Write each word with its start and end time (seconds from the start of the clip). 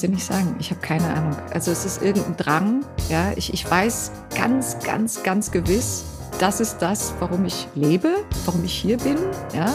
es 0.00 0.08
dir 0.08 0.08
nicht 0.08 0.24
sagen. 0.24 0.56
Ich 0.58 0.70
habe 0.70 0.80
keine 0.80 1.12
Ahnung. 1.12 1.36
Also 1.52 1.70
es 1.70 1.84
ist 1.84 2.02
irgendein 2.02 2.36
Drang. 2.36 2.84
Ja, 3.08 3.32
ich, 3.36 3.52
ich 3.52 3.70
weiß 3.70 4.12
ganz, 4.34 4.78
ganz, 4.84 5.22
ganz 5.22 5.50
gewiss, 5.50 6.04
das 6.38 6.60
ist 6.60 6.78
das, 6.78 7.12
warum 7.20 7.44
ich 7.44 7.68
lebe, 7.74 8.08
warum 8.46 8.64
ich 8.64 8.72
hier 8.72 8.96
bin. 8.96 9.16
Ja, 9.54 9.72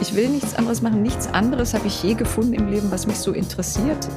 ich 0.00 0.14
will 0.14 0.28
nichts 0.30 0.54
anderes 0.54 0.80
machen. 0.80 1.02
Nichts 1.02 1.26
anderes 1.26 1.74
habe 1.74 1.86
ich 1.86 2.02
je 2.02 2.14
gefunden 2.14 2.54
im 2.54 2.68
Leben, 2.68 2.90
was 2.90 3.06
mich 3.06 3.18
so 3.18 3.32
interessiert. 3.32 4.08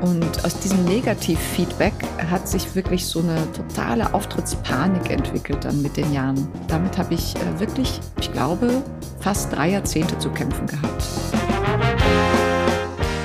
Und 0.00 0.44
aus 0.44 0.58
diesem 0.58 0.84
Negativ-Feedback 0.86 1.94
hat 2.28 2.48
sich 2.48 2.74
wirklich 2.74 3.06
so 3.06 3.20
eine 3.20 3.36
totale 3.52 4.12
Auftrittspanik 4.12 5.10
entwickelt 5.10 5.64
dann 5.64 5.80
mit 5.82 5.96
den 5.96 6.12
Jahren. 6.12 6.48
Damit 6.66 6.98
habe 6.98 7.14
ich 7.14 7.36
äh, 7.36 7.60
wirklich, 7.60 8.00
ich 8.20 8.32
glaube, 8.32 8.82
fast 9.20 9.52
drei 9.52 9.70
Jahrzehnte 9.70 10.18
zu 10.18 10.30
kämpfen 10.30 10.66
gehabt. 10.66 11.04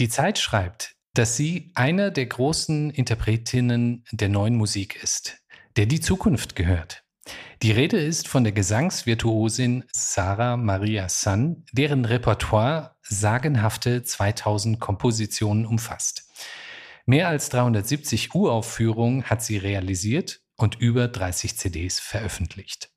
Die 0.00 0.08
Zeit 0.08 0.38
schreibt, 0.38 0.96
dass 1.12 1.36
sie 1.36 1.72
einer 1.74 2.10
der 2.10 2.24
großen 2.24 2.90
Interpretinnen 2.90 4.02
der 4.10 4.30
neuen 4.30 4.56
Musik 4.56 5.02
ist, 5.02 5.36
der 5.76 5.84
die 5.84 6.00
Zukunft 6.00 6.56
gehört. 6.56 7.04
Die 7.62 7.70
Rede 7.70 7.98
ist 7.98 8.26
von 8.26 8.42
der 8.42 8.54
Gesangsvirtuosin 8.54 9.84
Sarah 9.92 10.56
Maria 10.56 11.10
Sun, 11.10 11.66
deren 11.72 12.06
Repertoire 12.06 12.96
sagenhafte 13.02 14.02
2000 14.02 14.80
Kompositionen 14.80 15.66
umfasst. 15.66 16.30
Mehr 17.04 17.28
als 17.28 17.50
370 17.50 18.34
Uraufführungen 18.34 19.24
hat 19.24 19.42
sie 19.42 19.58
realisiert 19.58 20.40
und 20.56 20.80
über 20.80 21.08
30 21.08 21.58
CDs 21.58 22.00
veröffentlicht. 22.00 22.90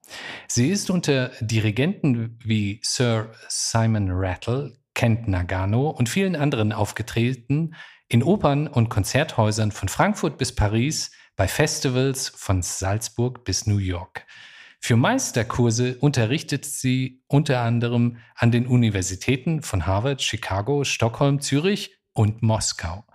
Sie 0.47 0.69
ist 0.69 0.89
unter 0.89 1.33
Dirigenten 1.41 2.39
wie 2.41 2.79
Sir 2.81 3.33
Simon 3.49 4.09
Rattle, 4.09 4.77
Kent 4.93 5.27
Nagano 5.27 5.89
und 5.89 6.09
vielen 6.09 6.35
anderen 6.35 6.71
aufgetreten, 6.71 7.75
in 8.07 8.23
Opern 8.23 8.67
und 8.67 8.89
Konzerthäusern 8.89 9.71
von 9.71 9.89
Frankfurt 9.89 10.37
bis 10.37 10.53
Paris, 10.53 11.11
bei 11.35 11.47
Festivals 11.47 12.29
von 12.29 12.61
Salzburg 12.61 13.43
bis 13.43 13.65
New 13.65 13.77
York. 13.77 14.25
Für 14.79 14.97
Meisterkurse 14.97 15.97
unterrichtet 15.99 16.65
sie 16.65 17.23
unter 17.27 17.61
anderem 17.61 18.17
an 18.35 18.51
den 18.51 18.67
Universitäten 18.67 19.61
von 19.61 19.87
Harvard, 19.87 20.21
Chicago, 20.21 20.83
Stockholm, 20.83 21.39
Zürich 21.39 21.97
und 22.13 22.43
Moskau. 22.43 23.05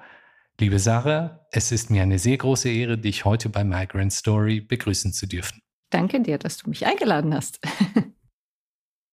Liebe 0.59 0.79
Sarah, 0.79 1.47
es 1.53 1.71
ist 1.71 1.91
mir 1.91 2.03
eine 2.03 2.19
sehr 2.19 2.39
große 2.39 2.69
Ehre, 2.69 2.99
dich 2.99 3.25
heute 3.25 3.51
bei 3.51 3.63
Migrant 3.63 4.13
Story 4.13 4.61
begrüßen 4.61 5.13
zu 5.13 5.27
dürfen. 5.27 5.63
Danke 5.91 6.21
dir, 6.21 6.39
dass 6.39 6.57
du 6.57 6.69
mich 6.69 6.87
eingeladen 6.87 7.35
hast. 7.35 7.61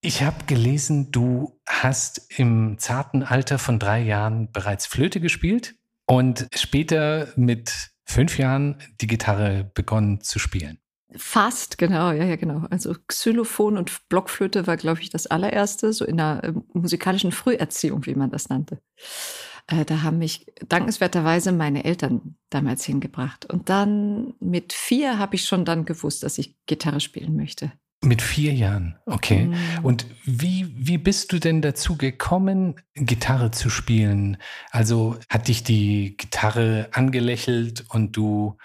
Ich 0.05 0.21
habe 0.21 0.45
gelesen, 0.45 1.11
du 1.11 1.59
hast 1.65 2.29
im 2.37 2.77
zarten 2.77 3.23
Alter 3.23 3.57
von 3.57 3.79
drei 3.79 4.03
Jahren 4.03 4.51
bereits 4.51 4.85
Flöte 4.85 5.19
gespielt 5.19 5.73
und 6.05 6.47
später 6.55 7.29
mit 7.37 7.89
fünf 8.03 8.37
Jahren 8.37 8.77
die 9.01 9.07
Gitarre 9.07 9.71
begonnen 9.73 10.21
zu 10.21 10.37
spielen. 10.37 10.77
Fast, 11.15 11.79
genau, 11.79 12.11
ja, 12.11 12.23
ja, 12.23 12.35
genau. 12.35 12.67
Also 12.69 12.93
Xylophon 13.07 13.79
und 13.79 14.07
Blockflöte 14.07 14.67
war, 14.67 14.77
glaube 14.77 15.01
ich, 15.01 15.09
das 15.09 15.25
allererste, 15.25 15.91
so 15.91 16.05
in 16.05 16.17
der 16.17 16.43
äh, 16.43 16.53
musikalischen 16.73 17.31
Früherziehung, 17.31 18.05
wie 18.05 18.13
man 18.13 18.29
das 18.29 18.47
nannte. 18.47 18.79
Äh, 19.65 19.85
da 19.85 20.03
haben 20.03 20.19
mich 20.19 20.45
dankenswerterweise 20.69 21.51
meine 21.51 21.83
Eltern 21.83 22.35
damals 22.51 22.85
hingebracht. 22.85 23.51
Und 23.51 23.69
dann 23.69 24.35
mit 24.39 24.71
vier 24.71 25.17
habe 25.17 25.33
ich 25.33 25.45
schon 25.45 25.65
dann 25.65 25.83
gewusst, 25.83 26.21
dass 26.21 26.37
ich 26.37 26.55
Gitarre 26.67 26.99
spielen 26.99 27.35
möchte. 27.35 27.71
Mit 28.05 28.21
vier 28.21 28.53
Jahren, 28.53 28.95
okay. 29.05 29.45
Mhm. 29.45 29.55
Und 29.83 30.05
wie, 30.25 30.71
wie 30.77 30.97
bist 30.97 31.31
du 31.31 31.39
denn 31.39 31.61
dazu 31.61 31.97
gekommen, 31.97 32.75
Gitarre 32.93 33.51
zu 33.51 33.69
spielen? 33.69 34.37
Also 34.71 35.17
hat 35.29 35.47
dich 35.47 35.63
die 35.63 36.15
Gitarre 36.15 36.89
angelächelt 36.91 37.85
und 37.89 38.15
du 38.15 38.57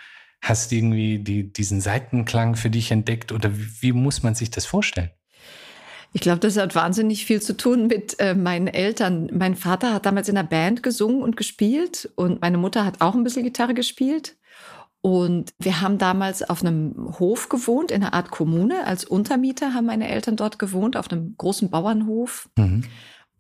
hast 0.43 0.73
irgendwie 0.73 1.19
die, 1.19 1.53
diesen 1.53 1.81
Seitenklang 1.81 2.57
für 2.57 2.71
dich 2.71 2.91
entdeckt 2.91 3.33
oder 3.33 3.57
wie, 3.57 3.69
wie 3.81 3.93
muss 3.93 4.23
man 4.23 4.35
sich 4.35 4.51
das 4.51 4.67
vorstellen? 4.67 5.11
Ich 6.13 6.21
glaube, 6.21 6.41
das 6.41 6.57
hat 6.57 6.75
wahnsinnig 6.75 7.25
viel 7.25 7.41
zu 7.41 7.57
tun 7.57 7.87
mit 7.87 8.19
äh, 8.19 8.35
meinen 8.35 8.67
Eltern. 8.67 9.31
Mein 9.33 9.55
Vater 9.55 9.95
hat 9.95 10.07
damals 10.07 10.29
in 10.29 10.37
einer 10.37 10.49
Band 10.49 10.83
gesungen 10.83 11.23
und 11.23 11.37
gespielt 11.37 12.11
und 12.17 12.41
meine 12.41 12.59
Mutter 12.59 12.85
hat 12.85 13.01
auch 13.01 13.15
ein 13.15 13.23
bisschen 13.23 13.45
Gitarre 13.45 13.75
gespielt. 13.75 14.37
Und 15.03 15.55
wir 15.59 15.81
haben 15.81 15.97
damals 15.97 16.43
auf 16.43 16.63
einem 16.63 17.15
Hof 17.19 17.49
gewohnt, 17.49 17.91
in 17.91 18.03
einer 18.03 18.13
Art 18.13 18.31
Kommune. 18.31 18.87
Als 18.87 19.05
Untermieter 19.05 19.73
haben 19.73 19.87
meine 19.87 20.09
Eltern 20.09 20.37
dort 20.37 20.59
gewohnt, 20.59 20.97
auf 20.97 21.11
einem 21.11 21.35
großen 21.39 21.71
Bauernhof. 21.71 22.51
Mhm. 22.57 22.85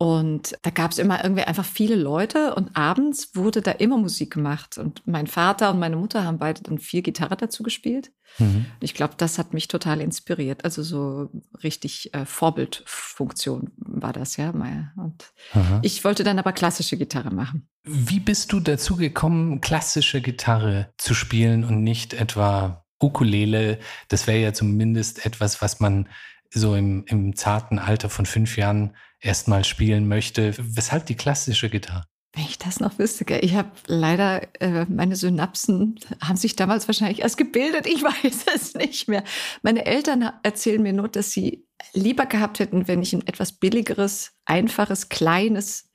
Und 0.02 0.56
da 0.62 0.70
gab 0.70 0.92
es 0.92 0.98
immer 0.98 1.22
irgendwie 1.22 1.42
einfach 1.42 1.66
viele 1.66 1.94
Leute 1.94 2.54
und 2.54 2.74
abends 2.74 3.36
wurde 3.36 3.60
da 3.60 3.72
immer 3.72 3.98
Musik 3.98 4.32
gemacht. 4.32 4.78
Und 4.78 5.06
mein 5.06 5.26
Vater 5.26 5.70
und 5.70 5.78
meine 5.78 5.96
Mutter 5.96 6.24
haben 6.24 6.38
beide 6.38 6.62
dann 6.62 6.78
viel 6.78 7.02
Gitarre 7.02 7.36
dazu 7.36 7.62
gespielt. 7.62 8.10
Mhm. 8.38 8.64
Ich 8.80 8.94
glaube, 8.94 9.12
das 9.18 9.36
hat 9.38 9.52
mich 9.52 9.68
total 9.68 10.00
inspiriert. 10.00 10.64
Also 10.64 10.82
so 10.82 11.28
richtig 11.62 12.14
äh, 12.14 12.24
Vorbildfunktion 12.24 13.72
war 13.76 14.14
das, 14.14 14.38
ja. 14.38 14.48
Und 14.96 15.34
Aha. 15.52 15.80
ich 15.82 16.02
wollte 16.02 16.24
dann 16.24 16.38
aber 16.38 16.52
klassische 16.52 16.96
Gitarre 16.96 17.30
machen. 17.30 17.68
Wie 17.84 18.20
bist 18.20 18.54
du 18.54 18.60
dazu 18.60 18.96
gekommen, 18.96 19.60
klassische 19.60 20.22
Gitarre 20.22 20.94
zu 20.96 21.12
spielen 21.12 21.62
und 21.62 21.82
nicht 21.84 22.14
etwa 22.14 22.86
Ukulele? 23.02 23.78
Das 24.08 24.26
wäre 24.26 24.40
ja 24.40 24.54
zumindest 24.54 25.26
etwas, 25.26 25.60
was 25.60 25.78
man 25.78 26.08
so 26.48 26.74
im, 26.74 27.04
im 27.06 27.36
zarten 27.36 27.78
Alter 27.78 28.08
von 28.08 28.24
fünf 28.24 28.56
Jahren 28.56 28.96
erstmal 29.20 29.64
spielen 29.64 30.08
möchte. 30.08 30.54
Weshalb 30.58 31.06
die 31.06 31.16
klassische 31.16 31.70
Gitarre? 31.70 32.04
Wenn 32.32 32.44
ich 32.44 32.58
das 32.58 32.78
noch 32.78 32.98
wüsste, 32.98 33.24
gell? 33.24 33.44
ich 33.44 33.54
habe 33.54 33.70
leider, 33.86 34.42
äh, 34.60 34.84
meine 34.88 35.16
Synapsen 35.16 35.98
haben 36.22 36.36
sich 36.36 36.54
damals 36.54 36.86
wahrscheinlich 36.86 37.22
erst 37.22 37.36
gebildet, 37.36 37.86
ich 37.86 38.02
weiß 38.02 38.44
es 38.54 38.74
nicht 38.74 39.08
mehr. 39.08 39.24
Meine 39.62 39.84
Eltern 39.84 40.30
erzählen 40.44 40.80
mir 40.80 40.92
nur, 40.92 41.08
dass 41.08 41.32
sie 41.32 41.66
lieber 41.92 42.26
gehabt 42.26 42.60
hätten, 42.60 42.86
wenn 42.86 43.02
ich 43.02 43.12
ein 43.12 43.26
etwas 43.26 43.52
billigeres, 43.52 44.32
einfaches, 44.44 45.08
kleines, 45.08 45.90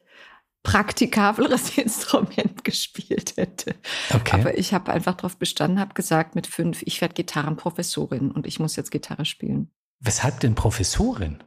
praktikableres 0.63 1.78
Instrument 1.78 2.66
gespielt 2.66 3.38
hätte. 3.38 3.75
Okay. 4.13 4.42
Aber 4.42 4.57
ich 4.57 4.74
habe 4.74 4.92
einfach 4.92 5.16
darauf 5.16 5.38
bestanden, 5.38 5.80
habe 5.80 5.94
gesagt 5.94 6.36
mit 6.36 6.47
fünf, 6.47 6.81
ich 6.81 7.00
werde 7.00 7.13
Gitarrenprofessorin 7.13 8.31
und 8.31 8.46
ich 8.46 8.59
muss 8.59 8.75
jetzt 8.75 8.92
Gitarre 8.92 9.24
spielen. 9.24 9.72
Weshalb 10.02 10.42
denn 10.42 10.56
Professorin? 10.56 11.42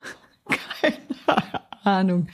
Keine 0.80 1.17
Ahnung. 1.84 2.28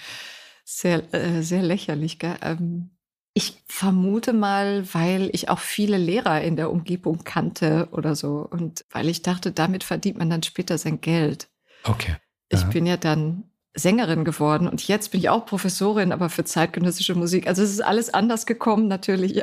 Sehr, 0.65 1.13
äh, 1.15 1.43
sehr 1.43 1.63
lächerlich, 1.63 2.19
gell? 2.19 2.37
Ähm, 2.43 2.91
ich 3.35 3.63
vermute 3.67 4.33
mal, 4.33 4.85
weil 4.95 5.29
ich 5.33 5.49
auch 5.49 5.59
viele 5.59 5.99
Lehrer 5.99 6.41
in 6.43 6.57
der 6.57 6.71
Umgebung 6.71 7.25
kannte 7.25 7.89
oder 7.91 8.15
so. 8.15 8.47
Und 8.49 8.85
weil 8.91 9.09
ich 9.09 9.23
dachte, 9.23 9.51
damit 9.51 9.83
verdient 9.83 10.19
man 10.19 10.31
dann 10.31 10.45
später 10.45 10.79
sein 10.79 11.01
Geld. 11.01 11.49
Okay. 11.83 12.17
Ich 12.49 12.63
Aha. 12.63 12.71
bin 12.71 12.87
ja 12.87 12.97
dann 12.97 13.45
Sängerin 13.75 14.25
geworden 14.25 14.69
und 14.69 14.87
jetzt 14.87 15.11
bin 15.11 15.21
ich 15.21 15.29
auch 15.31 15.47
Professorin, 15.47 16.13
aber 16.13 16.31
für 16.31 16.45
zeitgenössische 16.45 17.17
Musik. 17.17 17.49
Also 17.49 17.63
es 17.65 17.71
ist 17.71 17.85
alles 17.85 18.15
anders 18.15 18.47
gekommen 18.47 18.87
natürlich. 18.87 19.43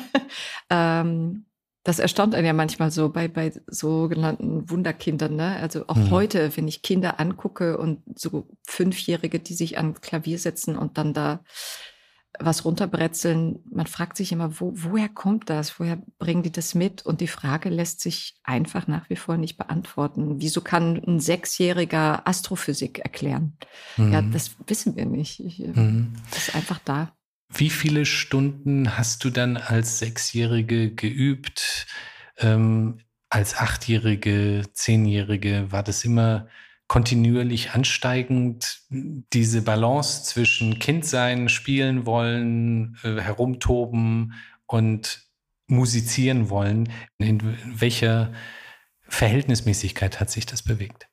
ähm, 0.70 1.46
das 1.86 2.00
erstaunt 2.00 2.34
einen 2.34 2.48
ja 2.48 2.52
manchmal 2.52 2.90
so 2.90 3.10
bei, 3.10 3.28
bei 3.28 3.52
sogenannten 3.68 4.68
Wunderkindern. 4.68 5.36
Ne? 5.36 5.56
Also 5.60 5.84
auch 5.86 5.94
mhm. 5.94 6.10
heute, 6.10 6.56
wenn 6.56 6.66
ich 6.66 6.82
Kinder 6.82 7.20
angucke 7.20 7.78
und 7.78 8.02
so 8.16 8.48
Fünfjährige, 8.66 9.38
die 9.38 9.54
sich 9.54 9.78
an 9.78 9.94
Klavier 10.00 10.40
setzen 10.40 10.76
und 10.76 10.98
dann 10.98 11.14
da 11.14 11.44
was 12.40 12.64
runterbretzeln, 12.64 13.60
man 13.70 13.86
fragt 13.86 14.16
sich 14.16 14.32
immer, 14.32 14.60
wo, 14.60 14.72
woher 14.74 15.08
kommt 15.08 15.48
das? 15.48 15.78
Woher 15.78 16.02
bringen 16.18 16.42
die 16.42 16.50
das 16.50 16.74
mit? 16.74 17.06
Und 17.06 17.20
die 17.20 17.28
Frage 17.28 17.68
lässt 17.68 18.00
sich 18.00 18.36
einfach 18.42 18.88
nach 18.88 19.08
wie 19.08 19.16
vor 19.16 19.36
nicht 19.36 19.56
beantworten. 19.56 20.40
Wieso 20.40 20.62
kann 20.62 21.00
ein 21.06 21.20
Sechsjähriger 21.20 22.26
Astrophysik 22.26 22.98
erklären? 22.98 23.56
Mhm. 23.96 24.12
Ja, 24.12 24.22
das 24.22 24.56
wissen 24.66 24.96
wir 24.96 25.06
nicht. 25.06 25.38
Ich, 25.38 25.62
äh, 25.62 25.68
mhm. 25.68 26.14
Das 26.30 26.48
ist 26.48 26.56
einfach 26.56 26.80
da. 26.84 27.15
Wie 27.48 27.70
viele 27.70 28.04
Stunden 28.06 28.98
hast 28.98 29.24
du 29.24 29.30
dann 29.30 29.56
als 29.56 30.00
Sechsjährige 30.00 30.94
geübt? 30.94 31.86
Ähm, 32.38 32.98
als 33.28 33.56
Achtjährige, 33.56 34.64
Zehnjährige 34.72 35.70
war 35.70 35.82
das 35.82 36.04
immer 36.04 36.48
kontinuierlich 36.88 37.72
ansteigend 37.72 38.80
diese 38.88 39.62
Balance 39.62 40.24
zwischen 40.24 40.78
Kindsein, 40.78 41.48
spielen 41.48 42.06
wollen, 42.06 42.96
äh, 43.02 43.20
herumtoben 43.20 44.34
und 44.66 45.26
musizieren 45.66 46.48
wollen. 46.48 46.92
In 47.18 47.40
welcher 47.80 48.32
Verhältnismäßigkeit 49.08 50.20
hat 50.20 50.30
sich 50.30 50.46
das 50.46 50.62
bewegt? 50.62 51.08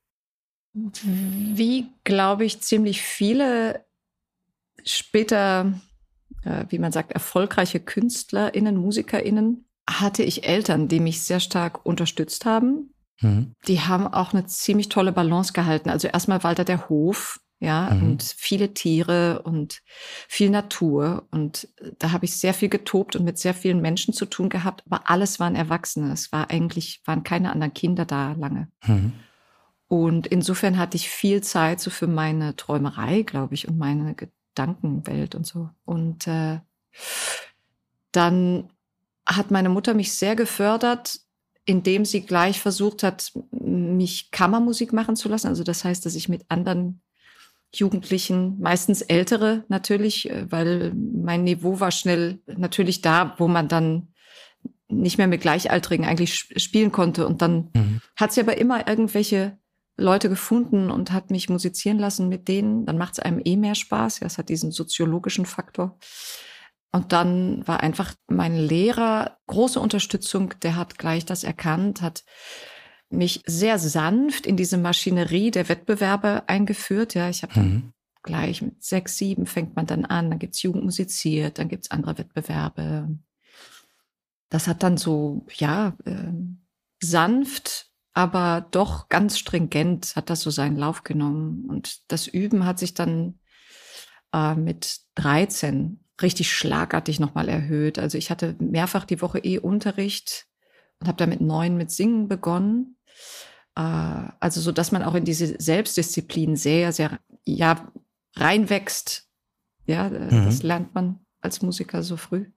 Wie, 0.73 1.87
glaube 2.03 2.45
ich, 2.45 2.61
ziemlich 2.61 3.01
viele 3.01 3.85
später, 4.83 5.79
äh, 6.45 6.65
wie 6.69 6.79
man 6.79 6.91
sagt, 6.91 7.11
erfolgreiche 7.11 7.79
KünstlerInnen, 7.79 8.77
MusikerInnen, 8.77 9.65
hatte 9.89 10.23
ich 10.23 10.47
Eltern, 10.47 10.87
die 10.87 10.99
mich 10.99 11.21
sehr 11.21 11.39
stark 11.39 11.85
unterstützt 11.85 12.45
haben. 12.45 12.93
Mhm. 13.21 13.53
Die 13.67 13.81
haben 13.81 14.07
auch 14.07 14.33
eine 14.33 14.45
ziemlich 14.45 14.89
tolle 14.89 15.11
Balance 15.11 15.53
gehalten. 15.53 15.89
Also 15.89 16.07
erstmal 16.07 16.43
Walter 16.43 16.63
der 16.63 16.89
Hof, 16.89 17.39
ja, 17.59 17.91
mhm. 17.91 18.03
und 18.03 18.23
viele 18.23 18.73
Tiere 18.73 19.41
und 19.43 19.81
viel 20.27 20.49
Natur. 20.49 21.27
Und 21.31 21.69
da 21.99 22.11
habe 22.11 22.25
ich 22.25 22.35
sehr 22.35 22.53
viel 22.53 22.69
getobt 22.69 23.15
und 23.15 23.23
mit 23.23 23.37
sehr 23.37 23.53
vielen 23.53 23.81
Menschen 23.81 24.13
zu 24.13 24.25
tun 24.25 24.49
gehabt, 24.49 24.83
aber 24.85 25.09
alles 25.09 25.39
waren 25.39 25.55
Erwachsene. 25.55 26.11
Es 26.11 26.31
war 26.31 26.49
eigentlich, 26.49 27.01
waren 27.05 27.23
keine 27.23 27.51
anderen 27.51 27.73
Kinder 27.73 28.05
da 28.05 28.33
lange. 28.33 28.67
Mhm. 28.85 29.13
Und 29.87 30.27
insofern 30.27 30.77
hatte 30.77 30.97
ich 30.97 31.07
viel 31.07 31.41
Zeit 31.41 31.79
so 31.79 31.89
für 31.89 32.07
meine 32.07 32.55
Träumerei, 32.55 33.21
glaube 33.21 33.53
ich, 33.53 33.67
und 33.67 33.77
meine 33.77 34.15
Gedankenwelt 34.53 35.35
und 35.35 35.45
so. 35.45 35.69
Und 35.85 36.27
äh, 36.27 36.59
dann 38.11 38.69
hat 39.25 39.51
meine 39.51 39.69
Mutter 39.69 39.93
mich 39.93 40.13
sehr 40.13 40.35
gefördert, 40.35 41.19
indem 41.65 42.05
sie 42.05 42.21
gleich 42.21 42.59
versucht 42.59 43.03
hat, 43.03 43.31
mich 43.51 44.31
Kammermusik 44.31 44.93
machen 44.93 45.15
zu 45.15 45.29
lassen. 45.29 45.47
Also 45.47 45.63
das 45.63 45.83
heißt, 45.83 46.05
dass 46.05 46.15
ich 46.15 46.29
mit 46.29 46.45
anderen 46.49 47.01
Jugendlichen, 47.73 48.59
meistens 48.59 49.01
ältere 49.01 49.63
natürlich, 49.67 50.29
äh, 50.29 50.51
weil 50.51 50.93
mein 50.93 51.43
Niveau 51.43 51.79
war 51.79 51.91
schnell 51.91 52.39
natürlich 52.45 53.01
da, 53.01 53.33
wo 53.37 53.47
man 53.47 53.67
dann 53.67 54.09
nicht 54.87 55.17
mehr 55.17 55.27
mit 55.27 55.41
Gleichaltrigen 55.41 56.05
eigentlich 56.05 56.35
spielen 56.35 56.91
konnte. 56.91 57.25
Und 57.25 57.41
dann 57.41 57.71
mhm. 57.73 58.01
hat 58.15 58.33
sie 58.33 58.41
aber 58.41 58.57
immer 58.57 58.87
irgendwelche 58.87 59.57
Leute 59.97 60.29
gefunden 60.29 60.89
und 60.89 61.11
hat 61.11 61.29
mich 61.29 61.49
musizieren 61.49 61.99
lassen 61.99 62.29
mit 62.29 62.47
denen. 62.47 62.85
Dann 62.85 62.97
macht 62.97 63.13
es 63.13 63.19
einem 63.19 63.41
eh 63.43 63.55
mehr 63.55 63.75
Spaß. 63.75 64.19
Ja, 64.19 64.27
es 64.27 64.37
hat 64.37 64.49
diesen 64.49 64.71
soziologischen 64.71 65.45
Faktor. 65.45 65.97
Und 66.91 67.11
dann 67.11 67.67
war 67.67 67.81
einfach 67.81 68.13
mein 68.27 68.55
Lehrer 68.55 69.37
große 69.47 69.79
Unterstützung. 69.79 70.53
Der 70.61 70.75
hat 70.75 70.97
gleich 70.97 71.25
das 71.25 71.43
erkannt, 71.43 72.01
hat 72.01 72.23
mich 73.09 73.41
sehr 73.45 73.79
sanft 73.79 74.45
in 74.45 74.57
diese 74.57 74.77
Maschinerie 74.77 75.51
der 75.51 75.69
Wettbewerbe 75.69 76.43
eingeführt. 76.47 77.13
Ja, 77.13 77.29
ich 77.29 77.43
habe 77.43 77.53
dann 77.53 77.69
mhm. 77.69 77.93
gleich 78.23 78.61
mit 78.61 78.83
sechs, 78.83 79.17
sieben 79.17 79.45
fängt 79.45 79.75
man 79.75 79.85
dann 79.85 80.05
an, 80.05 80.29
dann 80.29 80.39
gibt's 80.39 80.61
Jugend 80.61 80.83
musiziert, 80.83 81.59
dann 81.59 81.69
gibt's 81.69 81.91
andere 81.91 82.17
Wettbewerbe. 82.17 83.17
Das 84.49 84.67
hat 84.67 84.83
dann 84.83 84.97
so, 84.97 85.45
ja, 85.55 85.95
äh, 86.05 86.31
sanft, 87.01 87.91
aber 88.13 88.67
doch 88.71 89.09
ganz 89.09 89.39
stringent 89.39 90.15
hat 90.15 90.29
das 90.29 90.41
so 90.41 90.51
seinen 90.51 90.77
Lauf 90.77 91.03
genommen. 91.03 91.65
Und 91.69 92.11
das 92.11 92.27
Üben 92.27 92.65
hat 92.65 92.79
sich 92.79 92.93
dann 92.93 93.39
äh, 94.33 94.55
mit 94.55 94.99
13 95.15 95.99
richtig 96.21 96.51
schlagartig 96.51 97.19
nochmal 97.19 97.49
erhöht. 97.49 97.97
Also 97.97 98.17
ich 98.17 98.29
hatte 98.29 98.55
mehrfach 98.59 99.05
die 99.05 99.21
Woche 99.21 99.39
eh 99.39 99.57
Unterricht 99.57 100.45
und 100.99 101.07
habe 101.07 101.17
da 101.17 101.25
mit 101.25 101.41
neun 101.41 101.75
mit 101.75 101.89
Singen 101.89 102.27
begonnen. 102.27 102.97
Äh, 103.75 103.81
also 103.81 104.61
so, 104.61 104.71
dass 104.71 104.91
man 104.91 105.01
auch 105.03 105.15
in 105.15 105.25
diese 105.25 105.59
Selbstdisziplin 105.59 106.55
sehr, 106.55 106.91
sehr, 106.93 107.19
ja, 107.45 107.91
reinwächst. 108.35 109.27
Ja, 109.85 110.07
äh, 110.07 110.33
mhm. 110.33 110.45
das 110.45 110.61
lernt 110.61 110.93
man 110.93 111.25
als 111.41 111.63
Musiker 111.63 112.03
so 112.03 112.15
früh. 112.15 112.51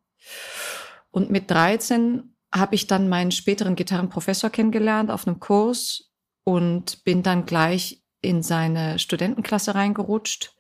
Und 1.11 1.31
mit 1.31 1.51
13 1.51 2.36
habe 2.55 2.75
ich 2.75 2.87
dann 2.87 3.09
meinen 3.09 3.33
späteren 3.33 3.77
Gitarrenprofessor 3.77 4.51
kennengelernt 4.51 5.11
auf 5.11 5.27
einem 5.27 5.41
Kurs 5.41 6.11
und 6.45 7.05
bin 7.05 7.23
dann 7.23 7.47
gleich 7.47 8.03
in 8.21 8.43
seine 8.43 8.99
Studentenklasse 8.99 9.75
reingerutscht 9.75 10.55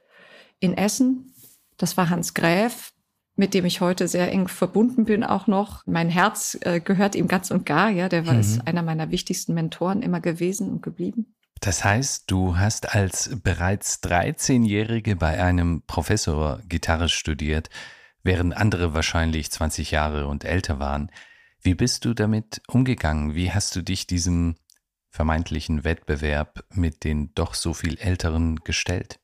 in 0.60 0.76
Essen. 0.76 1.34
Das 1.76 1.96
war 1.96 2.10
Hans 2.10 2.34
Gräf, 2.34 2.92
mit 3.36 3.54
dem 3.54 3.64
ich 3.64 3.80
heute 3.80 4.08
sehr 4.08 4.32
eng 4.32 4.48
verbunden 4.48 5.04
bin 5.04 5.24
auch 5.24 5.46
noch. 5.46 5.82
Mein 5.86 6.08
Herz 6.08 6.58
äh, 6.62 6.80
gehört 6.80 7.14
ihm 7.14 7.28
ganz 7.28 7.50
und 7.50 7.66
gar, 7.66 7.90
ja, 7.90 8.08
der 8.08 8.26
war 8.26 8.34
mhm. 8.34 8.62
einer 8.64 8.82
meiner 8.82 9.10
wichtigsten 9.10 9.54
Mentoren 9.54 10.02
immer 10.02 10.20
gewesen 10.20 10.70
und 10.70 10.82
geblieben. 10.82 11.34
Das 11.60 11.84
heißt, 11.84 12.30
du 12.30 12.58
hast 12.58 12.94
als 12.94 13.30
bereits 13.42 14.02
13-Jährige 14.02 15.16
bei 15.16 15.42
einem 15.42 15.82
Professor 15.86 16.60
Gitarre 16.68 17.08
studiert, 17.08 17.70
während 18.22 18.56
andere 18.56 18.94
wahrscheinlich 18.94 19.50
20 19.50 19.90
Jahre 19.90 20.26
und 20.26 20.44
älter 20.44 20.78
waren. 20.78 21.10
Wie 21.66 21.74
bist 21.74 22.04
du 22.04 22.14
damit 22.14 22.62
umgegangen? 22.68 23.34
Wie 23.34 23.52
hast 23.52 23.76
du 23.76 23.82
dich 23.82 24.06
diesem 24.06 24.54
vermeintlichen 25.10 25.84
Wettbewerb 25.84 26.64
mit 26.72 27.04
den 27.04 27.34
doch 27.34 27.54
so 27.54 27.74
viel 27.74 27.98
Älteren 27.98 28.56
gestellt? 28.56 29.18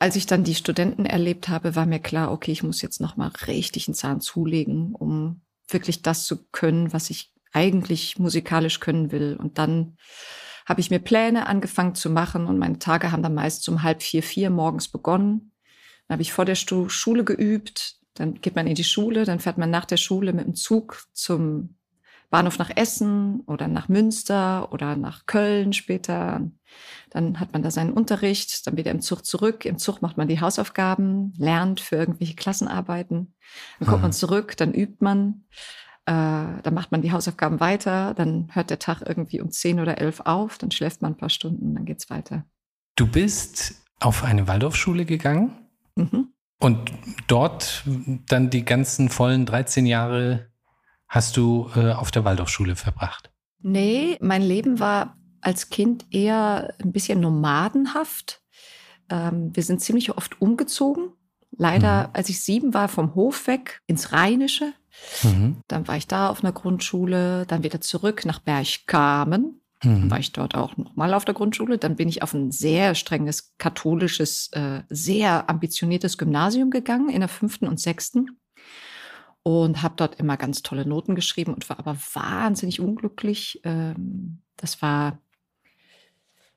als 0.00 0.16
ich 0.16 0.24
dann 0.24 0.44
die 0.44 0.54
Studenten 0.54 1.04
erlebt 1.04 1.48
habe, 1.48 1.76
war 1.76 1.84
mir 1.84 2.00
klar, 2.00 2.32
okay, 2.32 2.50
ich 2.50 2.62
muss 2.62 2.80
jetzt 2.80 3.02
noch 3.02 3.18
mal 3.18 3.28
richtig 3.46 3.86
einen 3.86 3.94
Zahn 3.94 4.22
zulegen, 4.22 4.94
um 4.94 5.42
wirklich 5.68 6.00
das 6.00 6.24
zu 6.24 6.46
können, 6.52 6.94
was 6.94 7.10
ich 7.10 7.34
eigentlich 7.52 8.18
musikalisch 8.18 8.80
können 8.80 9.12
will. 9.12 9.36
Und 9.38 9.58
dann 9.58 9.98
habe 10.64 10.80
ich 10.80 10.90
mir 10.90 11.00
Pläne 11.00 11.46
angefangen 11.46 11.94
zu 11.94 12.08
machen 12.08 12.46
und 12.46 12.58
meine 12.58 12.78
Tage 12.78 13.12
haben 13.12 13.22
dann 13.22 13.34
meist 13.34 13.68
um 13.68 13.82
halb 13.82 14.02
vier, 14.02 14.22
vier 14.22 14.48
morgens 14.48 14.88
begonnen. 14.88 15.52
Dann 16.08 16.14
habe 16.14 16.22
ich 16.22 16.32
vor 16.32 16.46
der 16.46 16.54
Schule 16.54 17.24
geübt, 17.24 17.98
dann 18.14 18.40
geht 18.40 18.56
man 18.56 18.66
in 18.66 18.76
die 18.76 18.84
Schule, 18.84 19.26
dann 19.26 19.38
fährt 19.38 19.58
man 19.58 19.70
nach 19.70 19.84
der 19.84 19.98
Schule 19.98 20.32
mit 20.32 20.46
dem 20.46 20.54
Zug 20.54 21.04
zum 21.12 21.76
Bahnhof 22.30 22.58
nach 22.58 22.70
Essen 22.74 23.40
oder 23.46 23.66
nach 23.66 23.88
Münster 23.88 24.72
oder 24.72 24.96
nach 24.96 25.26
Köln 25.26 25.72
später. 25.72 26.48
Dann 27.10 27.40
hat 27.40 27.52
man 27.52 27.62
da 27.62 27.72
seinen 27.72 27.92
Unterricht, 27.92 28.66
dann 28.66 28.76
wieder 28.76 28.92
im 28.92 29.00
Zug 29.00 29.26
zurück. 29.26 29.64
Im 29.64 29.78
Zug 29.78 30.00
macht 30.00 30.16
man 30.16 30.28
die 30.28 30.40
Hausaufgaben, 30.40 31.34
lernt 31.36 31.80
für 31.80 31.96
irgendwelche 31.96 32.36
Klassenarbeiten. 32.36 33.34
Dann 33.80 33.88
kommt 33.88 34.02
man 34.02 34.12
zurück, 34.12 34.56
dann 34.56 34.72
übt 34.72 34.98
man. 35.00 35.44
Äh, 36.06 36.62
dann 36.62 36.74
macht 36.74 36.92
man 36.92 37.02
die 37.02 37.12
Hausaufgaben 37.12 37.58
weiter. 37.58 38.14
Dann 38.14 38.48
hört 38.52 38.70
der 38.70 38.78
Tag 38.78 39.02
irgendwie 39.04 39.40
um 39.40 39.50
zehn 39.50 39.80
oder 39.80 39.98
elf 39.98 40.20
auf. 40.20 40.56
Dann 40.58 40.70
schläft 40.70 41.02
man 41.02 41.12
ein 41.12 41.18
paar 41.18 41.30
Stunden, 41.30 41.74
dann 41.74 41.84
geht's 41.84 42.10
weiter. 42.10 42.44
Du 42.94 43.08
bist 43.08 43.74
auf 43.98 44.22
eine 44.22 44.46
Waldorfschule 44.46 45.04
gegangen 45.04 45.52
mhm. 45.96 46.28
und 46.60 46.92
dort 47.26 47.84
dann 48.28 48.50
die 48.50 48.64
ganzen 48.64 49.08
vollen 49.08 49.46
13 49.46 49.86
Jahre 49.86 50.49
hast 51.10 51.36
du 51.36 51.68
äh, 51.74 51.92
auf 51.92 52.10
der 52.10 52.24
Waldorfschule 52.24 52.76
verbracht? 52.76 53.30
Nee, 53.62 54.16
mein 54.20 54.42
Leben 54.42 54.80
war 54.80 55.18
als 55.42 55.68
Kind 55.68 56.06
eher 56.10 56.72
ein 56.82 56.92
bisschen 56.92 57.20
nomadenhaft. 57.20 58.40
Ähm, 59.10 59.50
wir 59.54 59.62
sind 59.62 59.80
ziemlich 59.80 60.16
oft 60.16 60.40
umgezogen. 60.40 61.12
Leider, 61.56 62.04
mhm. 62.04 62.10
als 62.14 62.28
ich 62.28 62.40
sieben 62.40 62.72
war, 62.72 62.88
vom 62.88 63.14
Hof 63.14 63.46
weg 63.48 63.82
ins 63.86 64.12
Rheinische. 64.12 64.72
Mhm. 65.22 65.58
Dann 65.66 65.88
war 65.88 65.96
ich 65.96 66.06
da 66.06 66.30
auf 66.30 66.42
einer 66.42 66.52
Grundschule, 66.52 67.44
dann 67.46 67.64
wieder 67.64 67.80
zurück 67.80 68.24
nach 68.24 68.38
Bergkamen. 68.38 69.60
Mhm. 69.82 70.00
Dann 70.00 70.10
war 70.10 70.18
ich 70.20 70.32
dort 70.32 70.54
auch 70.54 70.76
nochmal 70.76 71.12
auf 71.12 71.24
der 71.24 71.34
Grundschule. 71.34 71.78
Dann 71.78 71.96
bin 71.96 72.08
ich 72.08 72.22
auf 72.22 72.34
ein 72.34 72.52
sehr 72.52 72.94
strenges 72.94 73.54
katholisches, 73.58 74.50
äh, 74.52 74.82
sehr 74.88 75.50
ambitioniertes 75.50 76.18
Gymnasium 76.18 76.70
gegangen 76.70 77.08
in 77.08 77.20
der 77.20 77.28
fünften 77.28 77.66
und 77.66 77.80
sechsten 77.80 78.38
und 79.58 79.82
habe 79.82 79.94
dort 79.96 80.18
immer 80.20 80.36
ganz 80.36 80.62
tolle 80.62 80.86
Noten 80.86 81.14
geschrieben 81.14 81.54
und 81.54 81.68
war 81.68 81.78
aber 81.78 81.96
wahnsinnig 82.14 82.80
unglücklich. 82.80 83.60
Ähm, 83.64 84.38
das 84.56 84.82
war 84.82 85.18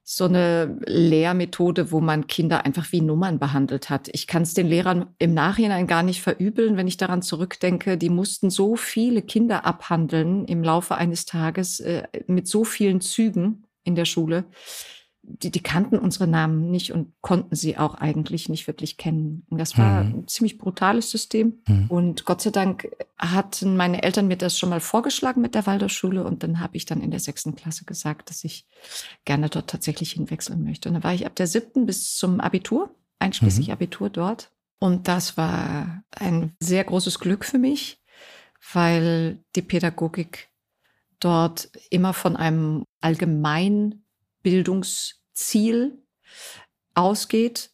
so 0.05 0.25
eine 0.25 0.77
Lehrmethode, 0.85 1.91
wo 1.91 2.01
man 2.01 2.27
Kinder 2.27 2.65
einfach 2.65 2.91
wie 2.91 2.99
Nummern 2.99 3.39
behandelt 3.39 3.89
hat. 3.89 4.09
Ich 4.11 4.27
kann 4.27 4.43
es 4.43 4.53
den 4.53 4.67
Lehrern 4.67 5.07
im 5.17 5.33
Nachhinein 5.33 5.87
gar 5.87 6.03
nicht 6.03 6.21
verübeln, 6.21 6.75
wenn 6.75 6.87
ich 6.87 6.97
daran 6.97 7.21
zurückdenke. 7.21 7.97
Die 7.97 8.09
mussten 8.09 8.49
so 8.49 8.75
viele 8.75 9.21
Kinder 9.21 9.65
abhandeln 9.65 10.43
im 10.45 10.61
Laufe 10.61 10.95
eines 10.95 11.25
Tages 11.25 11.79
äh, 11.79 12.03
mit 12.27 12.47
so 12.47 12.65
vielen 12.65 12.99
Zügen 12.99 13.63
in 13.85 13.95
der 13.95 14.05
Schule 14.05 14.45
die, 15.25 15.51
die 15.51 15.63
kannten 15.63 15.97
unsere 15.97 16.27
Namen 16.27 16.69
nicht 16.69 16.91
und 16.91 17.13
konnten 17.21 17.55
sie 17.55 17.77
auch 17.77 17.95
eigentlich 17.95 18.49
nicht 18.49 18.67
wirklich 18.67 18.97
kennen. 18.97 19.45
Und 19.49 19.57
das 19.57 19.77
war 19.77 20.03
mhm. 20.03 20.09
ein 20.09 20.27
ziemlich 20.27 20.57
brutales 20.57 21.09
System. 21.09 21.61
Mhm. 21.67 21.85
Und 21.87 22.25
Gott 22.25 22.41
sei 22.41 22.49
Dank 22.49 22.89
hatten 23.17 23.77
meine 23.77 24.03
Eltern 24.03 24.27
mir 24.27 24.35
das 24.35 24.59
schon 24.59 24.69
mal 24.69 24.81
vorgeschlagen 24.81 25.41
mit 25.41 25.55
der 25.55 25.65
Waldorfschule. 25.65 26.25
Und 26.25 26.43
dann 26.43 26.59
habe 26.59 26.75
ich 26.75 26.85
dann 26.85 27.01
in 27.01 27.09
der 27.09 27.21
sechsten 27.21 27.55
Klasse 27.55 27.85
gesagt, 27.85 28.29
dass 28.29 28.43
ich 28.43 28.67
gerne 29.23 29.49
dort 29.49 29.69
tatsächlich 29.69 30.11
hinwechseln 30.11 30.61
möchte. 30.61 30.89
Und 30.89 30.95
dann 30.95 31.03
war 31.03 31.13
ich 31.13 31.25
ab 31.25 31.35
der 31.35 31.47
siebten 31.47 31.85
bis 31.85 32.17
zum 32.17 32.41
Abitur, 32.41 32.93
einschließlich 33.19 33.67
mhm. 33.67 33.73
Abitur 33.73 34.09
dort. 34.09 34.51
Und 34.79 35.07
das 35.07 35.37
war 35.37 36.03
ein 36.11 36.53
sehr 36.59 36.83
großes 36.83 37.19
Glück 37.19 37.45
für 37.45 37.59
mich, 37.59 38.01
weil 38.73 39.39
die 39.55 39.61
Pädagogik 39.61 40.49
dort 41.21 41.69
immer 41.89 42.13
von 42.13 42.35
einem 42.35 42.83
allgemein 42.99 44.02
Bildungsziel 44.43 46.03
ausgeht 46.93 47.71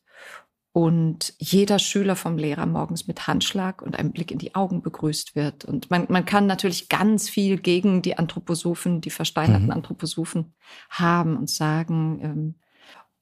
und 0.71 1.33
jeder 1.39 1.79
Schüler 1.79 2.15
vom 2.15 2.37
Lehrer 2.37 2.65
morgens 2.65 3.07
mit 3.07 3.27
Handschlag 3.27 3.81
und 3.81 3.97
einem 3.97 4.11
Blick 4.11 4.31
in 4.31 4.37
die 4.37 4.55
Augen 4.55 4.81
begrüßt 4.81 5.35
wird. 5.35 5.65
Und 5.65 5.89
man, 5.89 6.05
man 6.09 6.25
kann 6.25 6.45
natürlich 6.45 6.89
ganz 6.89 7.27
viel 7.27 7.57
gegen 7.57 8.01
die 8.01 8.17
Anthroposophen, 8.17 9.01
die 9.01 9.09
versteinerten 9.09 9.65
mhm. 9.65 9.71
Anthroposophen 9.71 10.53
haben 10.89 11.37
und 11.37 11.49
sagen, 11.49 12.19
ähm, 12.23 12.55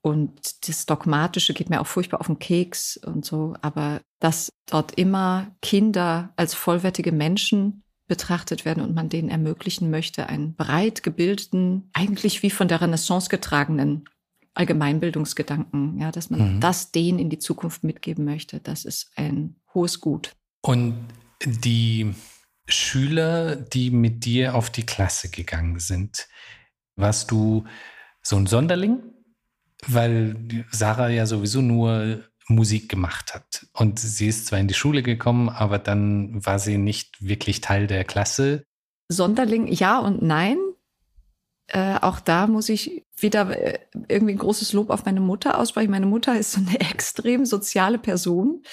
und 0.02 0.68
das 0.68 0.86
Dogmatische 0.86 1.54
geht 1.54 1.70
mir 1.70 1.82
auch 1.82 1.88
furchtbar 1.88 2.22
auf 2.22 2.28
den 2.28 2.40
Keks 2.40 2.98
und 2.98 3.26
so, 3.26 3.56
aber 3.62 4.02
dass 4.20 4.54
dort 4.66 4.94
immer 4.94 5.48
Kinder 5.62 6.32
als 6.36 6.54
vollwertige 6.54 7.12
Menschen 7.12 7.84
betrachtet 8.08 8.66
werden 8.66 8.84
und 8.84 8.96
man 8.96 9.10
denen 9.10 9.30
ermöglichen 9.30 9.90
möchte, 9.90 10.28
einen 10.28 10.56
breit 10.56 11.04
gebildeten, 11.04 11.90
eigentlich 11.94 12.42
wie 12.42 12.50
von 12.50 12.68
der 12.68 12.82
Renaissance 12.82 13.30
getragenen 13.30 14.06
Allgemeinbildungsgedanken, 14.54 16.00
ja, 16.00 16.12
dass 16.12 16.30
man 16.30 16.56
mhm. 16.56 16.60
das 16.62 16.92
denen 16.92 17.20
in 17.20 17.30
die 17.30 17.40
Zukunft 17.40 17.84
mitgeben 17.84 18.26
möchte. 18.26 18.60
Das 18.60 18.86
ist 18.86 19.12
ein 19.16 19.56
hohes 19.74 20.02
Gut. 20.02 20.36
Und 20.62 21.08
die 21.46 22.16
Schüler, 22.68 23.56
die 23.56 23.92
mit 23.92 24.26
dir 24.26 24.56
auf 24.56 24.70
die 24.70 24.86
Klasse 24.86 25.30
gegangen 25.30 25.80
sind, 25.80 26.28
warst 26.96 27.30
du 27.32 27.66
so 28.24 28.36
ein 28.38 28.48
Sonderling? 28.48 29.00
Weil 29.86 30.66
Sarah 30.72 31.10
ja 31.10 31.28
sowieso 31.28 31.62
nur 31.62 32.24
Musik 32.48 32.90
gemacht 32.90 33.34
hat. 33.34 33.68
Und 33.74 34.00
sie 34.00 34.28
ist 34.28 34.48
zwar 34.48 34.60
in 34.60 34.68
die 34.68 34.74
Schule 34.74 35.04
gekommen, 35.04 35.50
aber 35.50 35.80
dann 35.80 36.46
war 36.46 36.60
sie 36.60 36.78
nicht 36.78 37.26
wirklich 37.26 37.62
Teil 37.62 37.88
der 37.88 38.04
Klasse. 38.04 38.64
Sonderling, 39.10 39.68
ja 39.68 40.00
und 40.00 40.22
nein. 40.22 40.58
Äh, 41.70 41.98
auch 42.02 42.22
da 42.22 42.48
muss 42.48 42.70
ich 42.70 43.04
wieder 43.18 43.50
äh, 43.50 43.80
irgendwie 44.08 44.34
ein 44.34 44.38
großes 44.38 44.72
Lob 44.72 44.90
auf 44.90 45.04
meine 45.04 45.20
Mutter 45.20 45.60
aussprechen. 45.60 45.92
Meine 45.92 46.06
Mutter 46.06 46.40
ist 46.40 46.54
so 46.54 46.62
eine 46.62 46.80
extrem 46.90 47.46
soziale 47.46 47.98
Person 47.98 48.64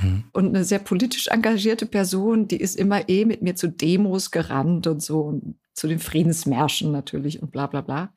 mhm. 0.00 0.24
und 0.32 0.48
eine 0.48 0.62
sehr 0.62 0.78
politisch 0.78 1.26
engagierte 1.28 1.86
Person. 1.86 2.46
Die 2.46 2.60
ist 2.60 2.76
immer 2.76 3.08
eh 3.08 3.24
mit 3.24 3.42
mir 3.42 3.56
zu 3.56 3.68
Demos 3.68 4.30
gerannt 4.30 4.86
und 4.86 5.02
so 5.02 5.22
und 5.22 5.56
zu 5.72 5.88
den 5.88 5.98
Friedensmärschen 5.98 6.92
natürlich 6.92 7.42
und 7.42 7.50
bla 7.50 7.66
bla 7.66 7.80
bla 7.80 8.12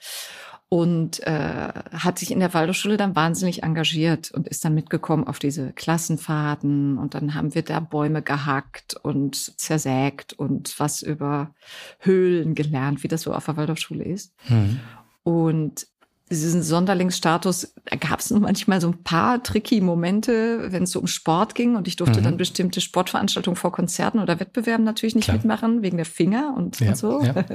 und 0.69 1.25
äh, 1.25 1.71
hat 1.93 2.19
sich 2.19 2.31
in 2.31 2.39
der 2.39 2.53
Waldorfschule 2.53 2.97
dann 2.97 3.15
wahnsinnig 3.15 3.63
engagiert 3.63 4.31
und 4.31 4.47
ist 4.47 4.65
dann 4.65 4.73
mitgekommen 4.73 5.25
auf 5.25 5.39
diese 5.39 5.71
Klassenfahrten 5.71 6.97
und 6.97 7.13
dann 7.13 7.33
haben 7.33 7.55
wir 7.55 7.61
da 7.61 7.79
Bäume 7.79 8.21
gehackt 8.21 8.95
und 8.95 9.59
zersägt 9.59 10.33
und 10.33 10.77
was 10.77 11.01
über 11.01 11.51
Höhlen 11.99 12.53
gelernt, 12.53 13.03
wie 13.03 13.07
das 13.07 13.21
so 13.21 13.33
auf 13.33 13.45
der 13.45 13.55
Waldorfschule 13.55 14.03
ist. 14.03 14.33
Mhm. 14.49 14.79
Und 15.23 15.87
diesen 16.29 16.61
Sonderlingsstatus 16.61 17.73
gab 18.01 18.19
es 18.19 18.29
manchmal 18.31 18.81
so 18.81 18.89
ein 18.89 19.03
paar 19.03 19.41
tricky 19.43 19.79
Momente, 19.79 20.73
wenn 20.73 20.83
es 20.83 20.91
so 20.91 20.99
um 20.99 21.07
Sport 21.07 21.55
ging 21.55 21.77
und 21.77 21.87
ich 21.87 21.95
durfte 21.95 22.19
mhm. 22.19 22.25
dann 22.25 22.37
bestimmte 22.37 22.81
Sportveranstaltungen 22.81 23.55
vor 23.55 23.71
Konzerten 23.71 24.19
oder 24.19 24.37
Wettbewerben 24.41 24.83
natürlich 24.83 25.15
nicht 25.15 25.25
Klar. 25.25 25.37
mitmachen 25.37 25.81
wegen 25.81 25.95
der 25.95 26.05
Finger 26.05 26.53
und, 26.57 26.81
ja, 26.81 26.89
und 26.89 26.97
so. 26.97 27.23
Ja. 27.23 27.45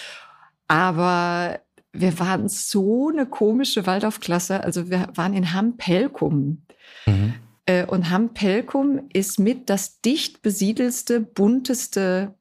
Aber 0.66 1.60
wir 1.92 2.18
waren 2.18 2.48
so 2.48 3.10
eine 3.10 3.26
komische 3.26 3.86
Waldorfklasse. 3.86 4.62
Also 4.62 4.90
wir 4.90 5.08
waren 5.14 5.34
in 5.34 5.52
Hampelkum. 5.52 6.62
Mhm. 7.06 7.34
Äh, 7.66 7.84
und 7.86 8.10
Hampelkum 8.10 9.08
ist 9.12 9.38
mit 9.38 9.68
das 9.68 10.00
dicht 10.00 10.42
besiedelste, 10.42 11.20
bunteste 11.20 12.34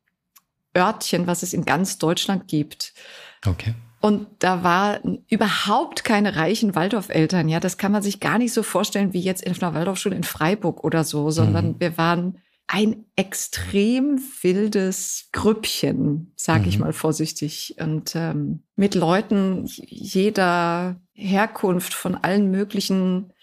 Örtchen, 0.76 1.28
was 1.28 1.44
es 1.44 1.54
in 1.54 1.66
ganz 1.66 1.98
Deutschland 1.98 2.48
gibt. 2.48 2.94
Okay. 3.46 3.74
Und 4.00 4.28
da 4.40 4.64
waren 4.64 5.24
überhaupt 5.30 6.04
keine 6.04 6.36
reichen 6.36 6.74
Waldorfeltern. 6.74 7.48
Ja, 7.50 7.60
das 7.60 7.78
kann 7.78 7.92
man 7.92 8.02
sich 8.02 8.20
gar 8.20 8.40
nicht 8.40 8.54
so 8.54 8.64
vorstellen 8.64 9.14
wie 9.14 9.20
jetzt 9.20 9.44
in 9.44 9.54
einer 9.62 9.76
Waldorfschule 9.76 10.16
in 10.16 10.24
Freiburg 10.24 10.84
oder 10.84 11.04
so, 11.04 11.30
sondern 11.30 11.68
mhm. 11.68 11.76
wir 11.80 11.98
waren 11.98 12.40
ein 12.74 13.04
extrem 13.18 14.22
wildes 14.42 15.28
Grüppchen, 15.34 16.32
sage 16.38 16.70
ich 16.70 16.78
mhm. 16.78 16.86
mal 16.86 16.94
vorsichtig. 16.94 17.76
Und 17.82 18.16
ähm, 18.16 18.64
mit 18.78 18.96
Leuten 18.96 19.66
jeder 19.66 20.96
Herkunft 21.12 21.94
von 21.94 22.16
allen 22.16 22.50
möglichen 22.50 23.34